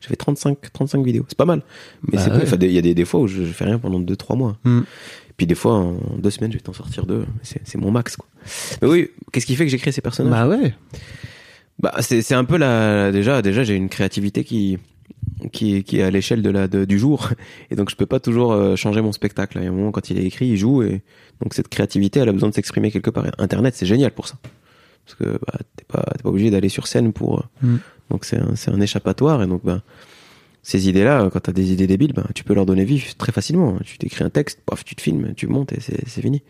[0.00, 1.24] j'ai fait 35, 35 vidéos.
[1.28, 1.62] C'est pas mal.
[2.04, 2.42] Mais Bah c'est ouais.
[2.42, 4.56] Enfin, Il y a des, des fois où je, je fais rien pendant 2-3 mois.
[4.64, 4.80] Hmm.
[5.36, 7.24] Puis des fois, en deux semaines, je vais t'en sortir deux.
[7.42, 8.16] C'est mon max.
[8.16, 8.26] Quoi.
[8.82, 10.32] Mais oui, qu'est-ce qui fait que j'ai créé ces personnages?
[10.32, 10.74] Bah ouais.
[11.80, 14.78] bah, c'est un peu la déjà déjà j'ai une créativité qui
[15.52, 17.30] qui qui est à l'échelle de la de- du jour
[17.70, 19.58] et donc je peux pas toujours euh, changer mon spectacle.
[19.58, 21.02] Il y a un moment quand il est écrit, il joue et
[21.40, 23.26] donc cette créativité elle a besoin de s'exprimer quelque part.
[23.26, 24.36] Et Internet c'est génial pour ça
[25.04, 27.76] parce que bah, t'es pas pas obligé d'aller sur scène pour euh, Mm.
[28.10, 29.82] donc c'est un un échappatoire et donc bah
[30.62, 33.32] ces idées là quand t'as des idées débiles bah, tu peux leur donner vie très
[33.32, 33.78] facilement.
[33.84, 36.42] Tu t'écris un texte, paf tu te filmes, tu montes et c'est fini.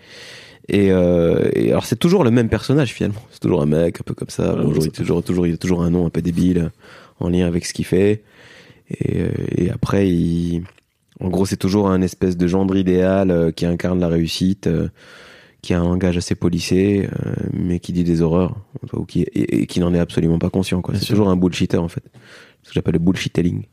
[0.69, 3.23] Et, euh, et alors c'est toujours le même personnage finalement.
[3.31, 4.55] C'est toujours un mec un peu comme ça.
[4.55, 6.71] Ouais, Bonjour, c'est il, toujours, toujours, il a toujours un nom un peu débile
[7.21, 8.23] en lien avec ce qu'il fait.
[8.91, 10.63] Et, euh, et après, il,
[11.23, 14.89] en gros, c'est toujours un espèce de gendre idéal euh, qui incarne la réussite, euh,
[15.63, 18.57] qui a un langage assez policé, euh, mais qui dit des horreurs,
[18.93, 20.83] ou qui, et, et qui n'en est absolument pas conscient.
[20.95, 22.03] C'est toujours un bullshitter en fait.
[22.63, 23.65] Ce que j'appelle le bullshittelling.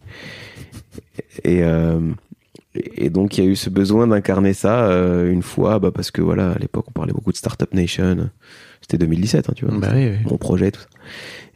[1.43, 1.99] Et, euh,
[2.73, 6.11] et donc il y a eu ce besoin d'incarner ça euh, une fois, bah, parce
[6.11, 8.29] que voilà, à l'époque on parlait beaucoup de Startup Nation.
[8.81, 9.77] C'était 2017, hein, tu vois.
[9.77, 10.17] Bah oui, oui.
[10.25, 10.87] Mon projet, tout ça.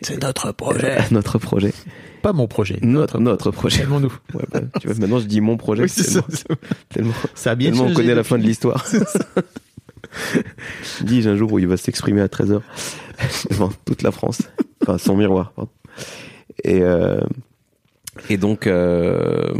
[0.01, 0.97] C'est notre projet.
[1.11, 1.73] notre projet.
[2.21, 2.79] Pas mon projet.
[2.81, 3.79] Notre, notre projet.
[3.79, 4.13] Tellement-nous.
[4.33, 5.83] Ouais, bah, tu vois, maintenant je dis mon projet.
[5.83, 6.21] Oui, ça.
[6.21, 6.43] tellement,
[6.89, 8.85] tellement, Ça a bien tellement on connaît la fin de l'histoire.
[11.01, 12.61] Dis un jour où il va s'exprimer à 13h
[13.51, 14.41] devant toute la France.
[14.81, 15.71] Enfin, son miroir, pardon.
[16.63, 17.21] Et, euh,
[18.29, 19.51] et donc, euh,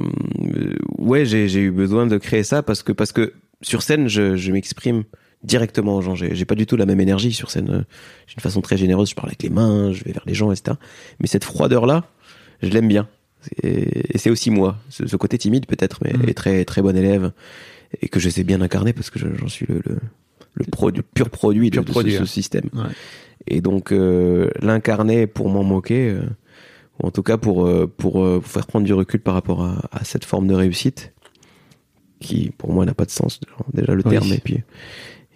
[0.97, 4.51] ouais, j'ai eu besoin de créer ça parce que, parce que sur scène, je, je
[4.51, 5.03] m'exprime
[5.43, 6.15] directement aux gens.
[6.15, 7.85] J'ai pas du tout la même énergie sur scène.
[8.27, 9.09] J'ai une façon très généreuse.
[9.09, 10.77] Je parle avec les mains, je vais vers les gens, etc.
[11.19, 12.05] Mais cette froideur-là,
[12.61, 13.07] je l'aime bien.
[13.61, 14.77] Et, et c'est aussi moi.
[14.89, 17.31] Ce, ce côté timide, peut-être, mais et très, très bon élève.
[18.01, 19.97] Et que je sais bien incarner parce que je- j'en suis le, le,
[20.55, 22.25] le produit, pur produit de, Pur de ce- produit, ce, hein.
[22.25, 22.69] système.
[22.73, 22.83] Ouais.
[23.47, 26.21] Et donc, euh, l'incarner pour m'en moquer, euh,
[27.01, 29.81] ou en tout cas pour, euh, pour, euh, faire prendre du recul par rapport à,
[29.91, 31.13] à cette forme de réussite,
[32.19, 33.39] qui pour moi n'a pas de sens,
[33.73, 34.11] déjà le Oui.
[34.11, 34.63] terme, et puis,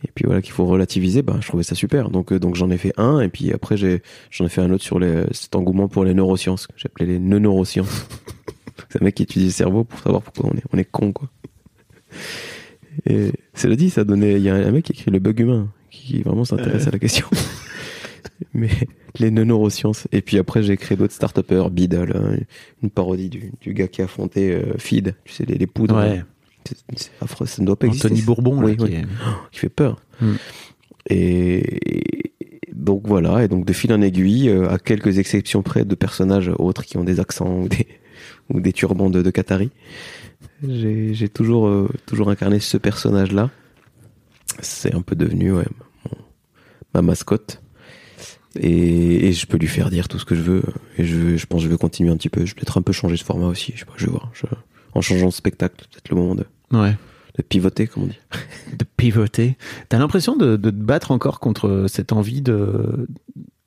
[0.03, 2.09] et puis voilà, qu'il faut relativiser, bah, je trouvais ça super.
[2.09, 4.71] Donc, euh, donc j'en ai fait un, et puis après, j'ai, j'en ai fait un
[4.71, 8.07] autre sur les, cet engouement pour les neurosciences, que j'appelais les neurosciences.
[8.89, 11.11] C'est un mec qui étudie le cerveau pour savoir pourquoi on est, on est con,
[11.11, 11.29] quoi.
[13.05, 14.33] Et cela dit, ça donnait.
[14.33, 16.99] Il y a un mec qui écrit le bug humain, qui vraiment s'intéresse à la
[16.99, 17.27] question.
[18.53, 18.69] Mais
[19.19, 20.07] les neurosciences.
[20.11, 22.37] Et puis après, j'ai créé d'autres start-upers, Beadle, hein,
[22.83, 25.95] une parodie du, du gars qui a fondé euh, Feed, tu sais, les, les poudres.
[25.97, 26.23] Ouais.
[26.95, 28.07] C'est- affreux, ça ne doit pas exister.
[28.07, 28.93] Anthony Bourbon, là, Oui, qui oui.
[28.95, 29.05] est-
[29.51, 30.01] qui fait peur.
[30.21, 30.33] Mm.
[31.09, 32.31] Et,
[32.73, 36.51] donc voilà, et donc de fil en aiguille, euh, à quelques exceptions près de personnages
[36.59, 37.87] autres qui ont des accents ou des,
[38.53, 39.71] ou des turbans de, de Qatari,
[40.67, 43.49] j'ai j'ai toujours, euh, toujours incarné ce personnage-là.
[44.61, 45.65] C'est un peu devenu ouais,
[46.05, 46.17] mon-
[46.93, 47.61] ma mascotte.
[48.59, 50.63] Et, et je peux lui faire dire tout ce que je veux.
[50.97, 52.41] Et je, je pense que je vais continuer un petit peu.
[52.45, 53.71] Je vais peut-être un peu changer de format aussi.
[53.75, 54.29] Je sais pas, je vais voir.
[54.33, 54.45] Je-
[54.93, 56.95] en changeant de spectacle, peut-être le moment de, Ouais.
[57.37, 58.19] de pivoter, comme on dit.
[58.77, 59.55] De pivoter.
[59.89, 63.07] T'as l'impression de, de te battre encore contre cette envie de,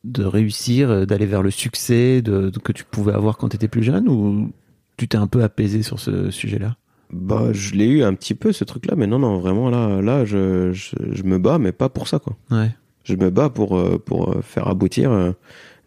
[0.04, 3.82] de réussir, d'aller vers le succès de, de- que tu pouvais avoir quand t'étais plus
[3.84, 4.50] jeune ou
[4.96, 6.76] tu t'es un peu apaisé sur ce sujet-là?
[7.12, 10.24] Bah, je l'ai eu un petit peu ce truc-là, mais non, non, vraiment là, là,
[10.24, 12.36] je, je, je me bats, mais pas pour ça, quoi.
[12.50, 12.70] Ouais.
[13.04, 15.32] Je me bats pour euh, pour euh, faire aboutir euh,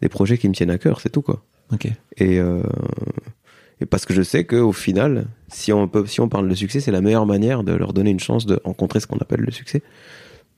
[0.02, 1.42] des projets qui me tiennent à cœur, c'est tout, quoi.
[1.72, 1.86] Ok.
[2.16, 2.62] Et euh,
[3.80, 6.54] et parce que je sais que au final, si on peut, si on parle de
[6.54, 9.40] succès, c'est la meilleure manière de leur donner une chance de rencontrer ce qu'on appelle
[9.40, 9.82] le succès.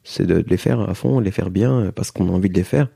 [0.04, 2.48] C'est de, de les faire à fond, de les faire bien, parce qu'on a envie
[2.50, 2.88] de les faire.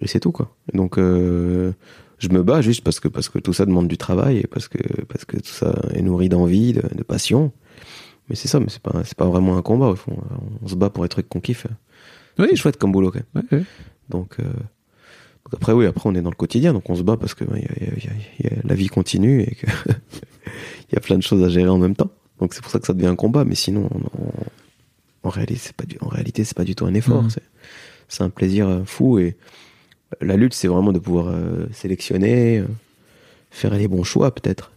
[0.00, 0.54] Et c'est tout, quoi.
[0.72, 1.72] Donc, euh,
[2.18, 4.68] je me bats juste parce que parce que tout ça demande du travail et parce
[4.68, 7.52] que parce que tout ça est nourri d'envie, de, de passion.
[8.28, 10.16] Mais c'est ça, mais c'est pas pas vraiment un combat au fond.
[10.62, 11.66] On se bat pour des trucs qu'on kiffe.
[12.38, 13.44] Oui, chouette comme boulot quand même.
[13.50, 13.64] Ouais, ouais.
[14.08, 17.16] Donc, euh, donc après oui, après on est dans le quotidien, donc on se bat
[17.16, 19.54] parce que ben, y a- y a- y a- y a- la vie continue et
[19.54, 19.94] que il
[20.94, 22.10] y a plein de choses à gérer en même temps.
[22.38, 23.44] Donc c'est pour ça que ça devient un combat.
[23.44, 24.32] Mais sinon, on- on-
[25.24, 27.22] en réalité, c'est pas du, en réalité, c'est pas du tout un effort.
[27.24, 27.30] Mhm.
[28.08, 29.36] C'est, un plaisir euh, fou et
[30.22, 32.66] la lutte, c'est vraiment de pouvoir euh, sélectionner, euh,
[33.50, 34.70] faire les bons choix peut-être.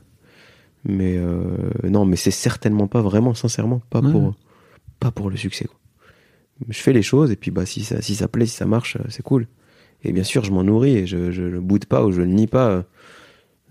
[0.84, 1.40] Mais euh,
[1.84, 4.12] non, mais c'est certainement pas vraiment, sincèrement, pas Ouais.
[4.12, 4.34] pour,
[5.00, 5.66] pas pour le succès.
[5.66, 5.76] Quoi.
[6.70, 8.96] Je fais les choses et puis bah si ça, si ça plaît, si ça marche,
[8.98, 9.48] euh, c'est cool.
[10.04, 12.28] Et bien sûr, je m'en nourris et je, je le boude pas ou je le
[12.28, 12.70] nie pas.
[12.70, 12.82] euh,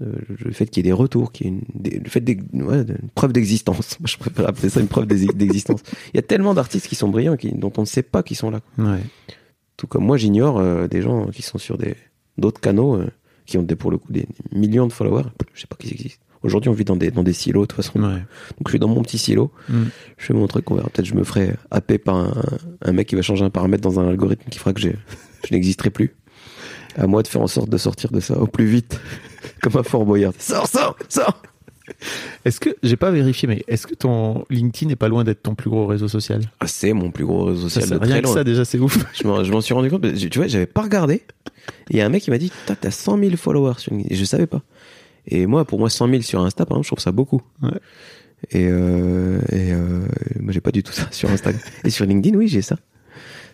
[0.02, 0.12] euh,
[0.44, 2.24] le fait qu'il y ait des retours, qu'il y ait une, des- le fait
[2.54, 3.98] ouais, preuve d'existence.
[4.06, 5.82] Je préfère appeler ça une preuve d'exi- d'existence.
[6.14, 8.38] Il y a tellement d'artistes qui sont brillants, qui, dont on ne sait pas qu'ils
[8.38, 8.60] sont là.
[8.78, 9.00] Ouais.
[9.76, 11.96] Tout comme moi, j'ignore euh, des gens qui sont sur des
[12.38, 13.08] d'autres canaux, euh,
[13.44, 15.24] qui ont des, pour le coup des millions de followers.
[15.52, 16.24] Je sais pas qu'ils existent.
[16.42, 18.00] Aujourd'hui, on vit dans des, dans des silos, de toute façon.
[18.00, 18.08] Ouais.
[18.08, 19.50] Donc, je suis dans mon petit silo.
[19.68, 19.82] Mm.
[20.16, 20.88] Je fais mon truc, on verra.
[20.88, 22.32] Peut-être je me ferai happer par un,
[22.82, 24.90] un mec qui va changer un paramètre dans un algorithme qui fera que je
[25.50, 26.14] n'existerai plus.
[26.96, 29.00] À moi de faire en sorte de sortir de ça au plus vite.
[29.62, 30.32] Comme un Fort Boyard.
[30.38, 31.42] Sors, sors, sors
[32.44, 35.54] Est-ce que, j'ai pas vérifié, mais est-ce que ton LinkedIn n'est pas loin d'être ton
[35.54, 36.40] plus gros réseau social?
[36.60, 38.78] Ah, C'est mon plus gros réseau social ça- de Rien très que ça, déjà, c'est
[38.78, 38.98] ouf.
[39.14, 40.06] Je m'en, suis rendu compte.
[40.14, 41.22] Tu vois, j'avais pas regardé.
[41.90, 44.14] Il y a un mec qui m'a dit, t'as 100 000 followers sur LinkedIn.
[44.14, 44.62] Et je savais pas.
[45.30, 47.40] Et moi, pour moi, 100 000 sur Insta, par exemple, je trouve ça beaucoup.
[47.62, 47.70] Ouais.
[48.50, 50.00] Et, euh, et euh,
[50.40, 51.62] moi, j'ai pas du tout ça sur Instagram.
[51.84, 52.76] et sur LinkedIn, oui, j'ai ça.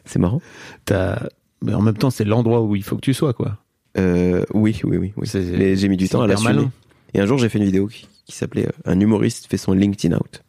[0.04, 0.40] C'est marrant.
[0.84, 1.28] T'as-
[1.62, 3.58] Mais en même temps, c'est l'endroit où il faut que tu sois, quoi.
[3.98, 5.12] Euh, oui, oui, oui.
[5.58, 6.68] Mais j'ai mis du temps à l'assumer.
[7.14, 9.72] Et un jour, j'ai fait une vidéo qui, qui s'appelait euh, Un humoriste fait son
[9.72, 10.42] LinkedIn out.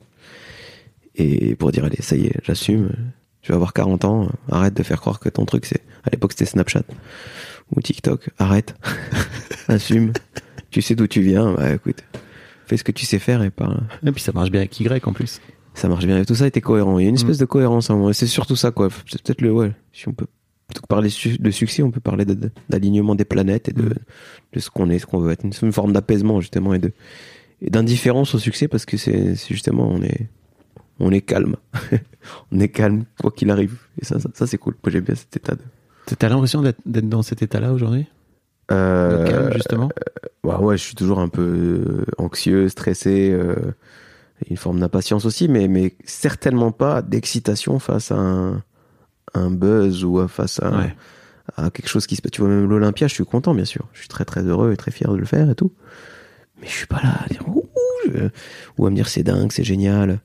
[1.16, 2.92] Et pour dire, allez, ça y est, j'assume.
[3.42, 4.30] Je vais avoir 40 ans.
[4.52, 5.82] Arrête de faire croire que ton truc, c'est.
[6.04, 6.84] À l'époque, c'était Snapchat
[7.76, 8.30] ou TikTok.
[8.38, 8.76] Arrête.
[9.68, 10.14] Assume.
[10.72, 11.54] Tu sais d'où tu viens.
[11.54, 12.04] Bah écoute,
[12.66, 13.76] fais ce que tu sais faire et pas.
[14.06, 15.42] Et puis ça marche bien avec Y en plus.
[15.74, 16.18] Ça marche bien.
[16.20, 16.98] Et tout ça était cohérent.
[17.00, 18.10] Il y a une espèce de cohérence à un moment.
[18.10, 18.90] Et c'est surtout ça, quoi.
[19.08, 19.52] C'est peut-être le.
[19.52, 19.72] Ouais.
[19.94, 20.26] Si on peut.
[20.68, 21.10] Plutôt que parler
[21.40, 23.94] de succès, on peut parler de- de- d'alignement des planètes et de, Mm.
[24.54, 25.46] de ce qu'on est, ce qu'on veut être.
[25.46, 26.92] Une, une forme d'apaisement, justement, et de
[27.62, 30.28] et d'indifférence au succès parce que c'est justement, on est,
[31.00, 31.56] on est calme.
[32.52, 33.78] on est calme, quoi qu'il arrive.
[34.02, 34.76] Et ça, ça, ça, c'est cool.
[34.84, 35.62] Moi, j'aime bien cet état de.
[36.20, 38.06] T'as l'impression d'être d'être dans cet état-là aujourd'hui?
[38.70, 39.90] Le Euh, calme, justement
[40.44, 43.56] bah ouais, je suis toujours un peu euh, anxieux, stressé, euh,
[44.50, 48.64] une forme d'impatience aussi, mais, mais certainement pas d'excitation face à un,
[49.34, 50.96] un buzz ou à- face à, Ouais.
[51.58, 52.32] à quelque chose qui se passe.
[52.32, 53.88] Tu vois, même l'Olympia, je suis content, bien sûr.
[53.94, 55.72] Je suis très très heureux et très fier de le faire et tout.
[56.62, 57.64] Mais je suis pas là à dire ouh,
[58.14, 58.30] je-
[58.78, 60.20] ou à me dire c'est dingue, c'est génial.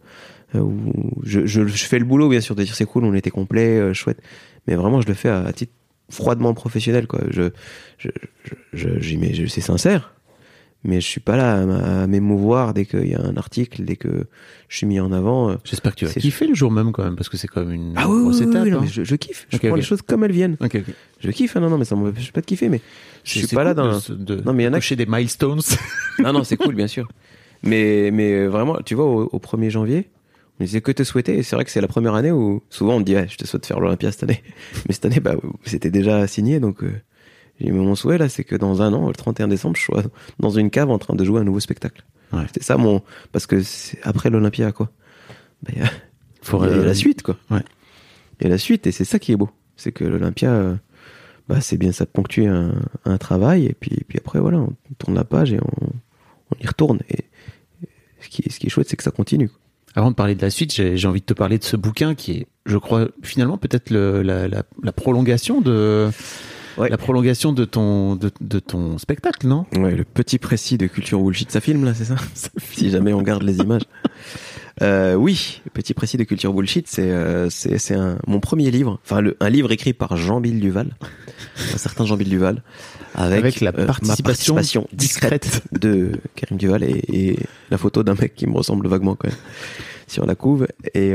[0.55, 0.93] Euh, ou
[1.24, 3.78] je, je, je fais le boulot, bien sûr, de dire c'est cool, on était complet,
[3.80, 4.20] euh, chouette.
[4.68, 5.72] Mais vraiment, je le fais à, à titre
[6.13, 7.21] froidement professionnel, quoi.
[7.31, 7.51] Je,
[7.99, 8.09] je,
[8.73, 10.15] je, je- je, c'est sincère.
[10.85, 11.63] Mais je suis pas là
[12.03, 14.27] à, m'émouvoir dès qu'il y a un article, dès que
[14.69, 15.51] je suis mis en avant.
[15.51, 15.55] euh.
[15.63, 17.73] J'espère que tu vas kiffer le jour même quand même, parce que c'est quand même
[17.73, 18.65] une Ah oui, grosse oui, oui, étape.
[18.65, 18.79] oui, hein.
[18.83, 19.47] mais je, je kiffe.
[19.49, 20.57] Je prends les choses comme elles viennent.
[21.21, 22.81] Je kiffe, hein, non, non, mais ça m'empêche pas de kiffer, mais
[23.23, 23.99] je suis pas là cool dans.
[24.09, 25.61] de, de, Non, mais il y en a cocher des milestones.
[26.19, 27.07] Non, non, c'est cool, bien sûr.
[27.63, 30.09] Mais, mais vraiment, tu vois, au, au 1er janvier,
[30.63, 31.39] on disait que te souhaiter.
[31.39, 33.37] Et c'est vrai que c'est la première année où souvent on te dit, ouais, je
[33.37, 34.43] te souhaite faire l'Olympia cette année.
[34.89, 35.35] Mais cette année, bah,
[35.65, 36.61] c'était déjà signé.
[36.61, 36.93] Donc, euh,
[37.59, 40.05] j'ai dit, mon souhait, là, c'est que dans un an, le 31 décembre, je sois
[40.39, 42.05] dans une cave en train de jouer un nouveau spectacle.
[42.33, 42.45] Ouais.
[42.47, 43.03] C'était ça mon.
[43.33, 44.91] Parce que c'est après l'Olympia, quoi.
[45.63, 45.91] Bah, Il y, a,
[46.43, 47.37] Faut, il y a la suite, quoi.
[47.51, 47.63] ouais.
[48.41, 49.51] Il y a la suite, et c'est ça qui est beau.
[49.77, 50.75] C'est que l'Olympia, euh,
[51.49, 52.73] bah, c'est bien ça de ponctuer un,
[53.05, 55.87] un travail, et puis, puis après, voilà, on tourne la page et on,
[56.51, 57.01] on y retourne.
[57.09, 57.25] Et,
[57.83, 57.89] et
[58.21, 59.49] ce, qui ce qui est chouette, c'est que ça continue.
[59.49, 59.59] quoi.
[59.95, 62.14] Avant de parler de la suite, j'ai j'ai envie de te parler de ce bouquin
[62.14, 66.09] qui est, je crois, finalement peut-être le- la, la- la prolongation de
[66.78, 66.88] Ouais.
[66.88, 69.66] la prolongation de ton de, de ton spectacle, non?
[69.76, 72.14] Ouais, le petit précis de culture bullshit, ça filme là, c'est ça?
[72.72, 73.82] Si jamais on garde les images.
[74.83, 78.99] Euh, oui, petit précis de culture bullshit, c'est euh, c'est c'est un mon premier livre,
[79.05, 80.97] enfin le, un livre écrit par Jean-Bill Duval,
[81.72, 82.62] un certain Jean-Bill Duval,
[83.14, 87.39] avec, Avec la euh, participation discrète de Karim Duval et, et
[87.70, 89.37] la photo d'un mec qui me ressemble vaguement quand même
[90.09, 90.66] sur la couve.
[90.95, 91.14] Et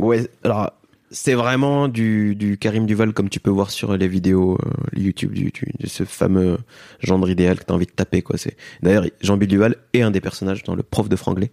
[0.00, 0.72] ouais, alors
[1.12, 4.70] c'est vraiment du, du Karim Duval comme tu peux voir sur les vidéos euh,
[5.00, 6.58] YouTube du, du- de ce fameux
[7.00, 8.36] gendre idéal que t'as envie de taper quoi.
[8.38, 11.50] C'est d'ailleurs Jean-Bill Duval est un des personnages dans le prof de franglais.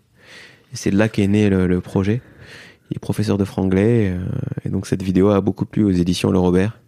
[0.73, 2.21] C'est de là qu'est né le, projet.
[2.89, 4.25] Il est professeur de franglais euh,
[4.65, 6.79] et donc cette vidéo a beaucoup plu aux éditions Le Robert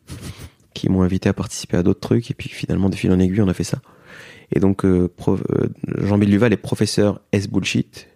[0.74, 3.42] qui m'ont invité à participer à d'autres trucs et puis finalement de fil en aiguille
[3.42, 3.82] on a fait ça.
[4.54, 5.68] Et donc euh, euh,
[5.98, 8.08] Jean-Bill Duval est professeur S bullshit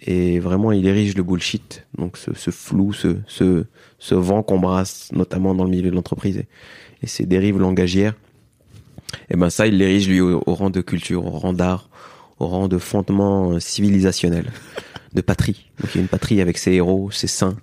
[0.00, 5.54] et vraiment il érige le bullshit donc ce, flou ce, ce, vent qu'on brasse notamment
[5.54, 6.48] dans le milieu de l'entreprise et,
[7.02, 8.14] et ces dérives langagières
[9.30, 11.88] et ben ça il l'érige lui au, au rang de culture au rang d'art
[12.38, 14.50] au rang de fondement civilisationnel
[15.14, 15.70] de patrie.
[15.80, 17.56] Donc il y a une patrie avec ses héros ses saints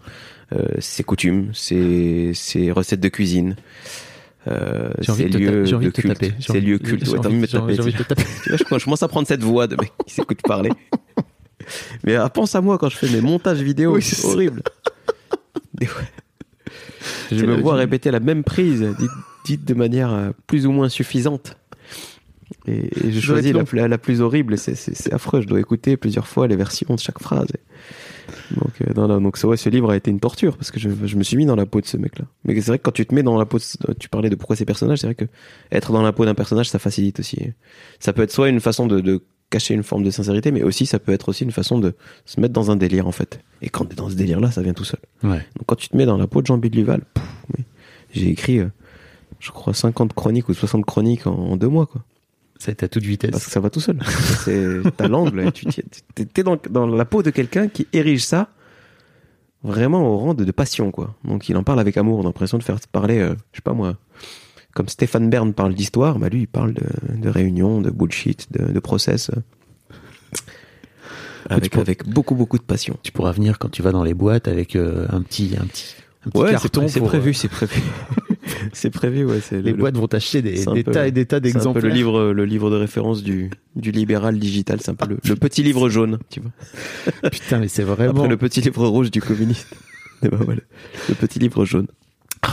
[0.53, 3.55] euh, ses coutumes ses, ses recettes de cuisine.
[4.47, 6.33] Euh, ses lieux de de culte.
[6.39, 7.05] ses lieux cultes.
[7.05, 10.71] j'ai envie- de taper je, commence à prendre cette voix de mec qui s'écoute parler.
[12.03, 14.63] Mais ah, pense à moi quand je fais mes montages vidéo, Oui, c'est horrible.
[17.31, 19.11] Je me vois répéter la même prise, dite,
[19.45, 21.55] dite de manière euh, plus ou moins suffisante.
[22.67, 22.71] Et,
[23.07, 25.41] et être choisis la, plus- la plus horrible, et c'est- affreux.
[25.41, 27.47] Je dois écouter plusieurs fois les versions de chaque phrase.
[28.51, 30.89] Donc, euh, non, non, donc ouais, ce livre a été une torture parce que je,
[31.05, 32.25] je me suis mis dans la peau de ce mec-là.
[32.45, 34.35] Mais c'est vrai que quand tu te mets dans la peau, de- tu parlais de
[34.35, 35.25] pourquoi ces personnages, c'est vrai que
[35.71, 37.39] être dans la peau d'un personnage, ça facilite aussi.
[37.99, 40.85] Ça peut être soit une façon de, de cacher une forme de sincérité, mais aussi
[40.85, 41.95] ça peut être aussi une façon de
[42.25, 43.39] se mettre dans un délire en fait.
[43.63, 44.99] Et quand t'es dans ce délire-là, ça vient tout seul.
[45.23, 45.37] Ouais.
[45.57, 47.23] Donc quand tu te mets dans la peau de pouf,
[47.57, 47.63] mais
[48.13, 48.67] j'ai écrit, euh,
[49.39, 52.03] je crois, 50 chroniques ou 60 chroniques en, en deux mois, quoi.
[52.59, 53.31] Ça à toute vitesse.
[53.31, 53.99] Parce que ça va tout seul.
[54.43, 55.65] C'est t'as l'angle, tu
[56.13, 58.49] t'es dans, dans la peau de quelqu'un qui érige ça
[59.63, 61.15] vraiment au rang de, de passion, quoi.
[61.23, 63.61] Donc il en parle avec amour, on a l'impression de faire parler, euh, je sais
[63.63, 63.95] pas moi,
[64.73, 66.83] comme Stéphane Bern parle d'histoire, bah lui il parle de,
[67.15, 69.31] de réunions, de bullshit, de, de process.
[71.49, 72.97] avec, beaucoup beaucoup de passion.
[73.03, 75.95] Tu pourras venir quand tu vas dans les boîtes avec euh, un petit un petit
[76.25, 77.81] un petit Ouais, c'est prévu, euh, c'est prévu.
[78.73, 79.39] c'est prévu, ouais.
[79.51, 81.83] Les le- boîtes vont t'acheter des, des peu tas et des tas d'exemplaires.
[81.85, 84.79] le livre, le livre de référence du, du libéral digital.
[84.81, 86.51] C'est un peu le, le petit livre jaune, tu vois.
[87.31, 88.11] Putain, mais c'est vraiment.
[88.11, 89.67] Après le petit livre rouge du communiste.
[90.23, 90.61] Et ben voilà,
[91.07, 91.87] le petit livre jaune.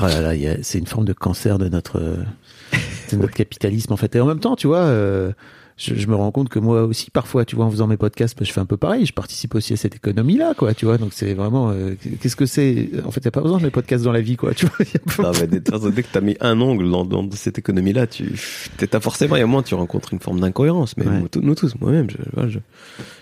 [0.02, 4.14] Oh là là, c'est une forme de cancer de notre, de notre capitalisme en fait.
[4.16, 5.32] Et en même temps, tu vois, euh,
[5.76, 8.38] je, je me rends compte que moi aussi, parfois, tu vois, en faisant mes podcasts,
[8.38, 9.04] bah, je fais un peu pareil.
[9.04, 10.72] Je participe aussi à cette économie-là, quoi.
[10.72, 11.70] Tu vois, donc c'est vraiment.
[11.70, 12.88] euh, Qu'est-ce que c'est?
[13.04, 14.54] En fait, il y a pas besoin de mes podcasts dans la vie, quoi.
[14.54, 14.76] Tu vois.
[15.22, 18.32] Non, mais dès, que t'as mis un ongle dans, dans cette économie-là, tu,
[18.78, 20.96] t'as forcément, et au moins, tu rencontres une forme d'incohérence.
[20.96, 21.20] Mais Ouais.
[21.20, 22.58] nous, tous- nous tous, moi-même, je,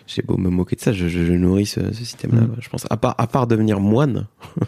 [0.06, 2.42] j'ai beau me moquer de ça, je, je, je nourris ce, ce système-là.
[2.42, 2.56] Mm.
[2.60, 4.26] Je pense, à part, à part devenir moine,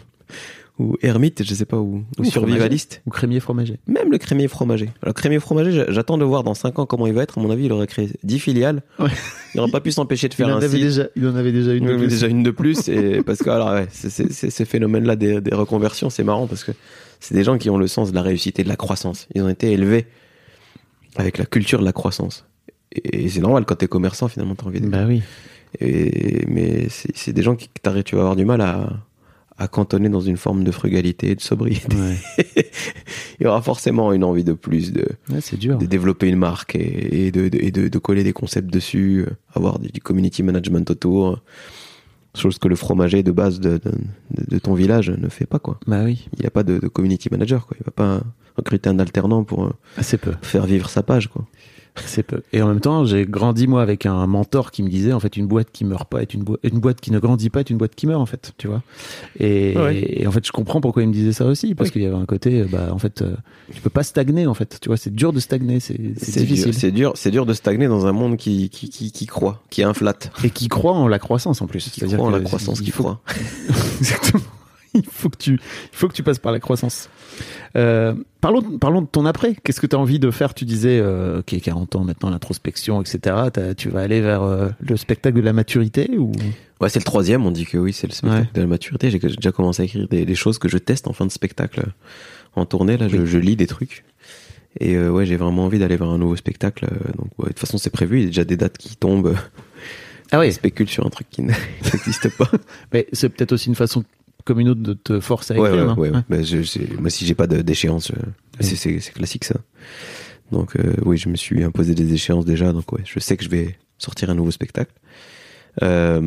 [0.79, 3.01] ou ermite, je sais pas, ou, survivaliste.
[3.07, 3.79] Ou crémier fromager.
[3.87, 4.89] Même le crémier fromager.
[5.01, 7.37] Alors, crémier fromager, j'a- j'attends de voir dans 5 ans comment il va être.
[7.39, 8.83] À mon avis, il aurait créé 10 filiales.
[8.99, 9.09] Ouais.
[9.53, 10.79] Il n'aurait pas pu s'empêcher de Il faire en, un avait site.
[10.81, 12.07] déjà, il en avait déjà une Oui, de mais plus.
[12.09, 12.87] déjà une de plus.
[12.89, 16.71] Et parce que, alors, ouais, ces phénomènes-là des, des reconversions, c'est marrant parce que
[17.19, 19.27] c'est des gens qui ont le sens de la réussite et de la croissance.
[19.33, 20.05] Ils ont été élevés
[21.15, 22.45] avec la culture de la croissance.
[22.93, 24.87] Et, et c'est normal quand t'es commerçant, finalement, t'as envie de.
[24.87, 25.23] Bah oui.
[25.79, 27.67] Et, mais c'est des gens qui,
[28.05, 28.89] tu vas avoir du mal à,
[29.59, 31.95] à cantonner dans une forme de frugalité, de sobriété.
[31.97, 32.17] Ouais,
[33.39, 35.77] Il y aura forcément une envie de plus, de, Ouais, c'est dur.
[35.77, 39.79] de développer une marque et, et de, de- et de, coller des concepts dessus, avoir
[39.79, 41.41] du, community management autour.
[42.35, 43.79] Chose que le fromager de base de,
[44.61, 45.79] ton village ne fait pas, quoi.
[45.87, 46.27] Bah oui.
[46.37, 47.75] Il n'y a pas de, community manager, quoi.
[47.79, 48.21] Il va pas
[48.55, 50.33] recruter un alternant pour euh, Assez peu.
[50.43, 51.47] faire vivre sa page, quoi.
[52.05, 52.41] C'est peu.
[52.53, 55.35] Et en même temps, j'ai grandi moi avec un mentor qui me disait en fait
[55.37, 57.77] une boîte qui meurt pas est une, une boîte qui ne grandit pas est une
[57.77, 58.81] boîte qui meurt en fait, tu vois.
[59.39, 60.03] Et, Ouais.
[60.21, 61.93] et en fait, je comprends pourquoi il me disait ça aussi parce Oui.
[61.93, 63.35] qu'il y avait un côté euh, bah en fait euh,
[63.73, 66.39] tu peux pas stagner en fait, tu vois, c'est dur de stagner, c'est c'est C'est
[66.41, 66.73] dur, difficile.
[66.73, 69.83] c'est dur, c'est dur de stagner dans un monde qui, qui, qui, qui croit, qui
[69.83, 70.31] inflate.
[70.43, 71.83] Et qui croit en la croissance en plus.
[71.89, 73.21] Qui C'est-à-dire croit en la croissance, qui faut croit.
[73.99, 74.43] Exactement.
[75.03, 75.59] il faut que tu, il
[75.97, 77.09] faut que tu passes par la croissance.
[77.75, 79.55] Euh, parlons, parlons de ton après.
[79.63, 80.53] Qu'est-ce que tu as envie de faire?
[80.53, 83.35] Tu disais, euh, ok, 40 ans maintenant, l'introspection, etc.
[83.77, 86.31] Tu vas aller vers euh, le spectacle de la maturité ou?
[86.81, 88.49] Ouais, c'est le troisième, on dit que oui, c'est le spectacle Ouais.
[88.53, 89.09] de la maturité.
[89.11, 91.85] J'ai déjà commencé à écrire des, des choses que je teste en fin de spectacle
[92.55, 92.97] en tournée.
[92.97, 94.03] Là, je, je lis des trucs.
[94.79, 96.85] Et euh, ouais, j'ai vraiment envie d'aller vers un nouveau spectacle.
[97.17, 98.17] donc, ouais, de toute façon, c'est prévu.
[98.19, 99.35] Il y a déjà des dates qui tombent.
[100.31, 102.49] Ah Je spécule sur un truc qui n'existe pas.
[102.93, 104.03] Mais c'est peut-être aussi une façon
[104.47, 105.97] comme une autre de te forcer à écrire.
[105.97, 106.15] ouais, ouais.
[106.15, 106.21] Ouais.
[106.29, 109.55] Bah, je- c'est- moi, si j'ai pas d'échéance, je- c'est- c'est c'est classique ça.
[110.51, 112.71] Donc, euh, oui, je me suis imposé des échéances déjà.
[112.73, 114.91] Donc, ouais, je sais que je vais sortir un nouveau spectacle.
[115.83, 116.19] Euh,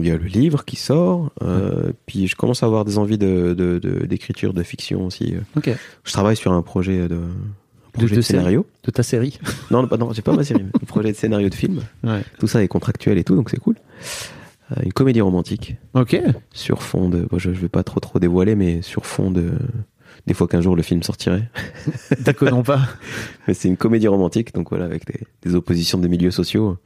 [0.00, 1.30] Il y a le livre qui sort.
[1.42, 5.34] euh, Puis, je commence à avoir des envies de de- de- d'écriture, de, fiction aussi.
[5.34, 5.40] euh.
[5.56, 5.70] Ok.
[6.04, 8.66] Je travaille sur un projet de, un projet de, série scénario.
[8.84, 9.38] De ta série.
[9.70, 10.62] Non, non, j'ai pas ma série.
[10.64, 11.80] mais un projet de scénario de film.
[12.04, 12.22] Ouais.
[12.38, 13.76] Tout ça est contractuel et tout, donc c'est cool.
[14.72, 16.20] Euh, une comédie romantique Ok.
[16.52, 17.20] sur fond de.
[17.30, 19.52] bon, je, je vais pas trop trop dévoiler, mais sur fond de.
[20.26, 21.48] Des fois qu'un jour le film sortirait.
[22.20, 22.80] D'accord, non pas.
[23.48, 26.76] Mais c'est une comédie romantique, donc voilà, avec des, des oppositions de milieux sociaux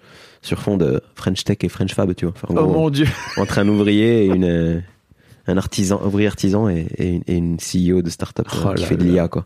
[0.43, 2.35] sur fond de French Tech et French Fab, tu vois.
[2.37, 3.07] Enfin, en Oh gros, mon dieu.
[3.39, 4.83] entre un ouvrier et une,
[5.49, 8.97] un artisan, ouvrier artisan et, et une, et une CEO de start-up Oh qui fait
[8.97, 9.45] de l'IA, quoi.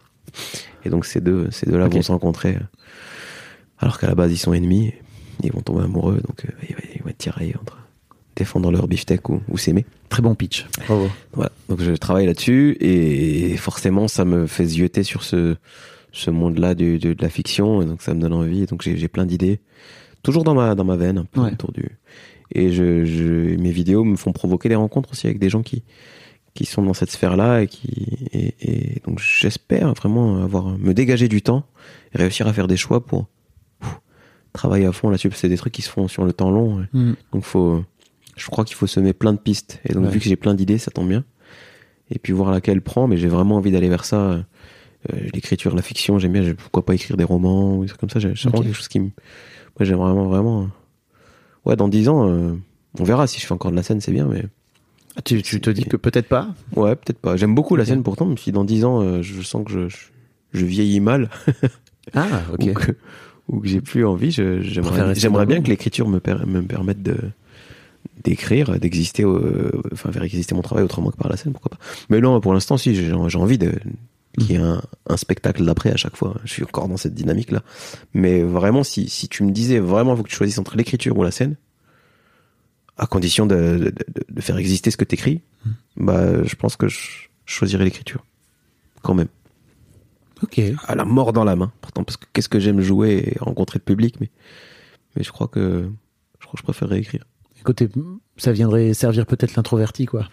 [0.85, 2.61] Et donc ces deux, ces deux-là vont se rencontrer, euh,
[3.79, 4.93] alors qu'à la base ils sont ennemis,
[5.43, 7.79] ils vont tomber amoureux, donc euh, ils vont être tiraillés entre
[8.37, 9.85] défendre leur beefsteak ou, ou s'aimer.
[10.09, 10.67] Très bon pitch.
[10.87, 11.09] Bravo.
[11.33, 11.51] Voilà.
[11.69, 15.57] Donc je travaille là-dessus et forcément ça me fait zioter sur ce,
[16.13, 18.67] ce monde-là de, de la fiction et donc ça me donne envie.
[18.67, 19.59] Donc j'ai plein d'idées,
[20.23, 21.53] toujours dans ma dans ma veine un peu Ouais.
[21.53, 21.89] autour du.
[22.55, 25.83] Et je, je mes vidéos me font provoquer des rencontres aussi avec des gens qui
[26.55, 31.29] qui sont dans cette sphère-là et qui et, et donc j'espère vraiment avoir me dégager
[31.29, 31.65] du temps
[32.15, 33.27] et réussir à faire des choix pour
[33.81, 33.99] pff,
[34.53, 35.29] travailler à fond là-dessus.
[35.29, 36.87] parce que C'est des trucs qui se font sur le temps long.
[36.93, 37.15] Hmm.
[37.33, 37.85] donc faut,
[38.37, 39.81] je crois qu'il faut semer plein de pistes.
[39.89, 40.11] Et donc Ouais.
[40.11, 41.25] vu que j'ai plein d'idées, ça tombe bien.
[42.11, 43.07] Et puis voir laquelle prend.
[43.09, 44.17] Mais j'ai vraiment envie d'aller vers ça.
[44.17, 44.45] Euh,
[45.35, 46.55] L'écriture, la fiction, j'aime bien.
[46.55, 48.19] Pourquoi pas écrire des romans ou des trucs comme ça.
[48.21, 48.65] j'ai- C'est vraiment Ok.
[48.67, 49.05] quelque chose qui me,
[49.79, 50.63] moi j'aime vraiment vraiment.
[50.63, 50.67] euh,
[51.65, 52.55] Ouais, dans dix ans, euh,
[52.99, 54.27] on verra si je fais encore de la scène, c'est bien.
[54.27, 54.45] Mais
[55.17, 56.55] Ah, Tu, tu te dis que peut-être pas?
[56.77, 57.37] Ouais, peut-être pas.
[57.37, 58.27] J'aime beaucoup la scène pourtant.
[58.27, 59.97] Mais si dans dix ans, euh, je sens que je, je,
[60.53, 61.31] je vieillis mal
[62.15, 62.67] Ah, ok.
[63.49, 67.17] ou que, j'ai plus envie, j'aimerais bien que l'écriture me, per- me permette de
[68.23, 69.25] d'écrire, d'exister,
[69.93, 71.85] enfin faire exister mon travail autrement que par la scène, pourquoi pas.
[72.09, 73.73] Mais non, pour l'instant, si j'ai envie de
[74.39, 76.37] qu'il y ait un, un spectacle d'après à chaque fois.
[76.45, 77.63] Je suis encore dans cette dynamique là.
[78.13, 81.23] Mais vraiment, si si tu me disais vraiment, faut que tu choisisses entre l'écriture ou
[81.23, 81.57] la scène,
[82.99, 83.93] à condition de,
[84.31, 85.43] de, faire exister ce que t'écris,
[85.97, 88.25] bah je pense que je choisirais l'écriture
[89.03, 89.29] quand même
[90.43, 90.61] Ok.
[90.87, 91.73] à la mort dans la main.
[91.81, 94.31] Pourtant, parce que qu'est-ce que j'aime jouer et rencontrer le public, mais,
[95.15, 95.91] mais je crois que
[96.41, 97.25] je crois que je préférerais écrire.
[97.67, 97.89] Écoutez,
[98.37, 100.29] ça viendrait servir peut-être l'introverti, quoi.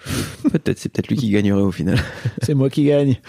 [0.51, 1.97] Peut-être, c'est peut-être lui qui gagnerait au final.
[2.43, 3.19] C'est moi qui gagne.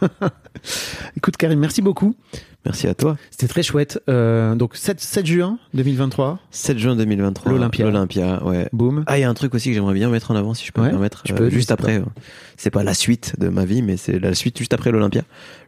[1.18, 2.16] Écoute, Karim, merci beaucoup.
[2.64, 3.18] Merci à toi.
[3.30, 4.00] C'était très chouette.
[4.08, 6.38] Euh, donc, 7, 7 juin 2023.
[6.50, 7.52] 7 juin 2023.
[7.52, 7.84] L'Olympia.
[7.84, 8.68] L'Olympia, ouais.
[8.72, 9.04] Boum.
[9.06, 10.72] Ah, il y a un truc aussi que j'aimerais bien mettre en avant, si je
[10.72, 11.24] peux Ouais, me permettre.
[11.30, 11.98] euh, peux, juste n'hésite après.
[11.98, 12.04] euh,
[12.56, 15.24] C'est pas la suite de ma vie, mais c'est la suite juste après l'Olympia.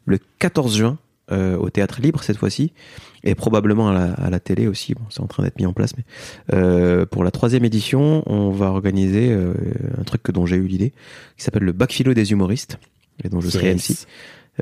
[0.07, 0.97] Le 14 juin,
[1.33, 2.75] euh, au Théâtre Libre cette fois-ci,
[3.23, 4.93] et probablement à la, à la télé aussi.
[4.93, 6.05] Bon, c'est en train d'être mis en place, mais
[6.53, 9.55] euh, pour la troisième édition, on va organiser euh,
[9.99, 10.93] un truc que dont j'ai eu l'idée,
[11.39, 12.79] qui s'appelle le bac philo des humoristes,
[13.25, 13.75] et dont je serai.
[13.75, 14.07] MC.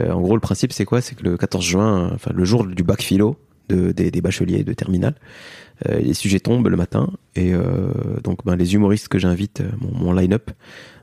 [0.09, 1.01] En gros, le principe, c'est quoi?
[1.01, 3.36] C'est que le 14 juin, enfin le jour du bac philo
[3.68, 5.16] de, des, des bacheliers de terminale,
[5.90, 7.52] les sujets tombent le matin et
[8.22, 10.52] donc ben, les humoristes que j'invite, mon, mon line-up,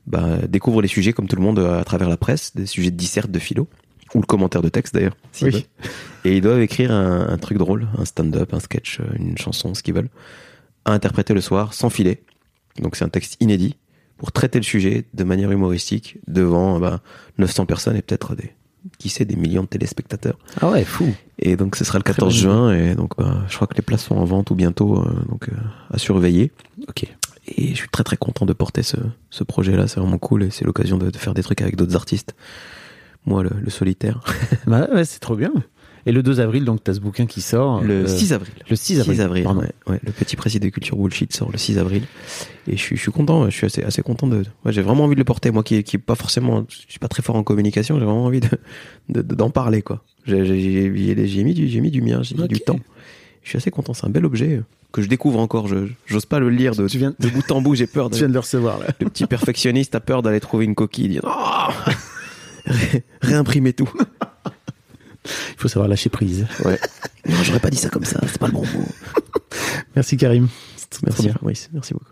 [0.07, 2.95] ben, découvrent les sujets comme tout le monde à travers la presse, des sujets de
[2.95, 3.68] disserte de philo
[4.15, 5.15] ou le commentaire de texte d'ailleurs.
[5.41, 5.68] Oui.
[6.26, 9.73] Et ils doivent écrire un, un truc drôle, un stand-up, un sketch, euh, une chanson,
[9.73, 10.10] ce qu'ils veulent,
[10.86, 12.23] à interpréter le soir sans filet.
[12.81, 13.77] Donc c'est un texte inédit
[14.18, 16.99] pour traiter le sujet de manière humoristique devant ben,
[17.38, 18.53] 900 personnes et peut-être des
[18.98, 20.38] qui sait des millions de téléspectateurs.
[20.61, 21.14] Ah ouais, fou.
[21.38, 23.76] Et donc ce sera le Très 14 bonne juin et donc bah, je crois que
[23.76, 25.56] les places sont en vente ou bientôt euh, donc euh,
[25.91, 26.52] à surveiller.
[26.88, 27.06] Ok.
[27.48, 28.98] Et je suis très très content de porter ce,
[29.30, 31.95] ce projet-là, c'est vraiment cool et c'est l'occasion de, de faire des trucs avec d'autres
[31.95, 32.36] artistes.
[33.25, 34.21] Moi le, le solitaire.
[34.67, 35.51] Bah ouais, c'est trop bien.
[36.05, 37.81] Et le 2 avril, donc, t'as ce bouquin qui sort.
[37.83, 38.53] Le euh, 6 avril.
[38.69, 39.15] Le 6 avril.
[39.17, 39.61] 6 avril, pardon.
[39.61, 39.99] ouais, ouais.
[40.01, 42.03] Le petit précis de culture bullshit sort le 6 avril.
[42.67, 44.43] Et je suis, je suis content, je suis assez, assez content de.
[44.63, 45.51] Ouais, j'ai vraiment envie de le porter.
[45.51, 46.65] Moi qui, qui pas forcément.
[46.69, 48.47] Je suis pas très fort en communication, j'ai vraiment envie de,
[49.09, 50.03] de- de- d'en parler, quoi.
[50.25, 50.39] J'ai,
[50.89, 52.79] mis, du, mis du mien, j'ai mis du temps.
[53.43, 54.63] Je suis assez content, c'est un bel objet euh,
[54.93, 55.67] que je découvre encore.
[55.67, 58.09] Je, j'ose pas le lire de, Tu viens- de bout en bout, j'ai peur.
[58.09, 58.85] De, Tu viens de le recevoir, là.
[58.99, 61.91] le petit perfectionniste a peur d'aller trouver une coquille, dire oh
[62.69, 63.89] Ré- réimprimer tout.
[65.25, 66.47] Il faut savoir lâcher prise.
[66.63, 66.79] Ouais.
[67.27, 68.85] Non, j'aurais pas dit ça comme ça, c'est pas le bon mot.
[69.95, 70.47] Merci, Karim.
[71.03, 72.11] Merci, merci beaucoup.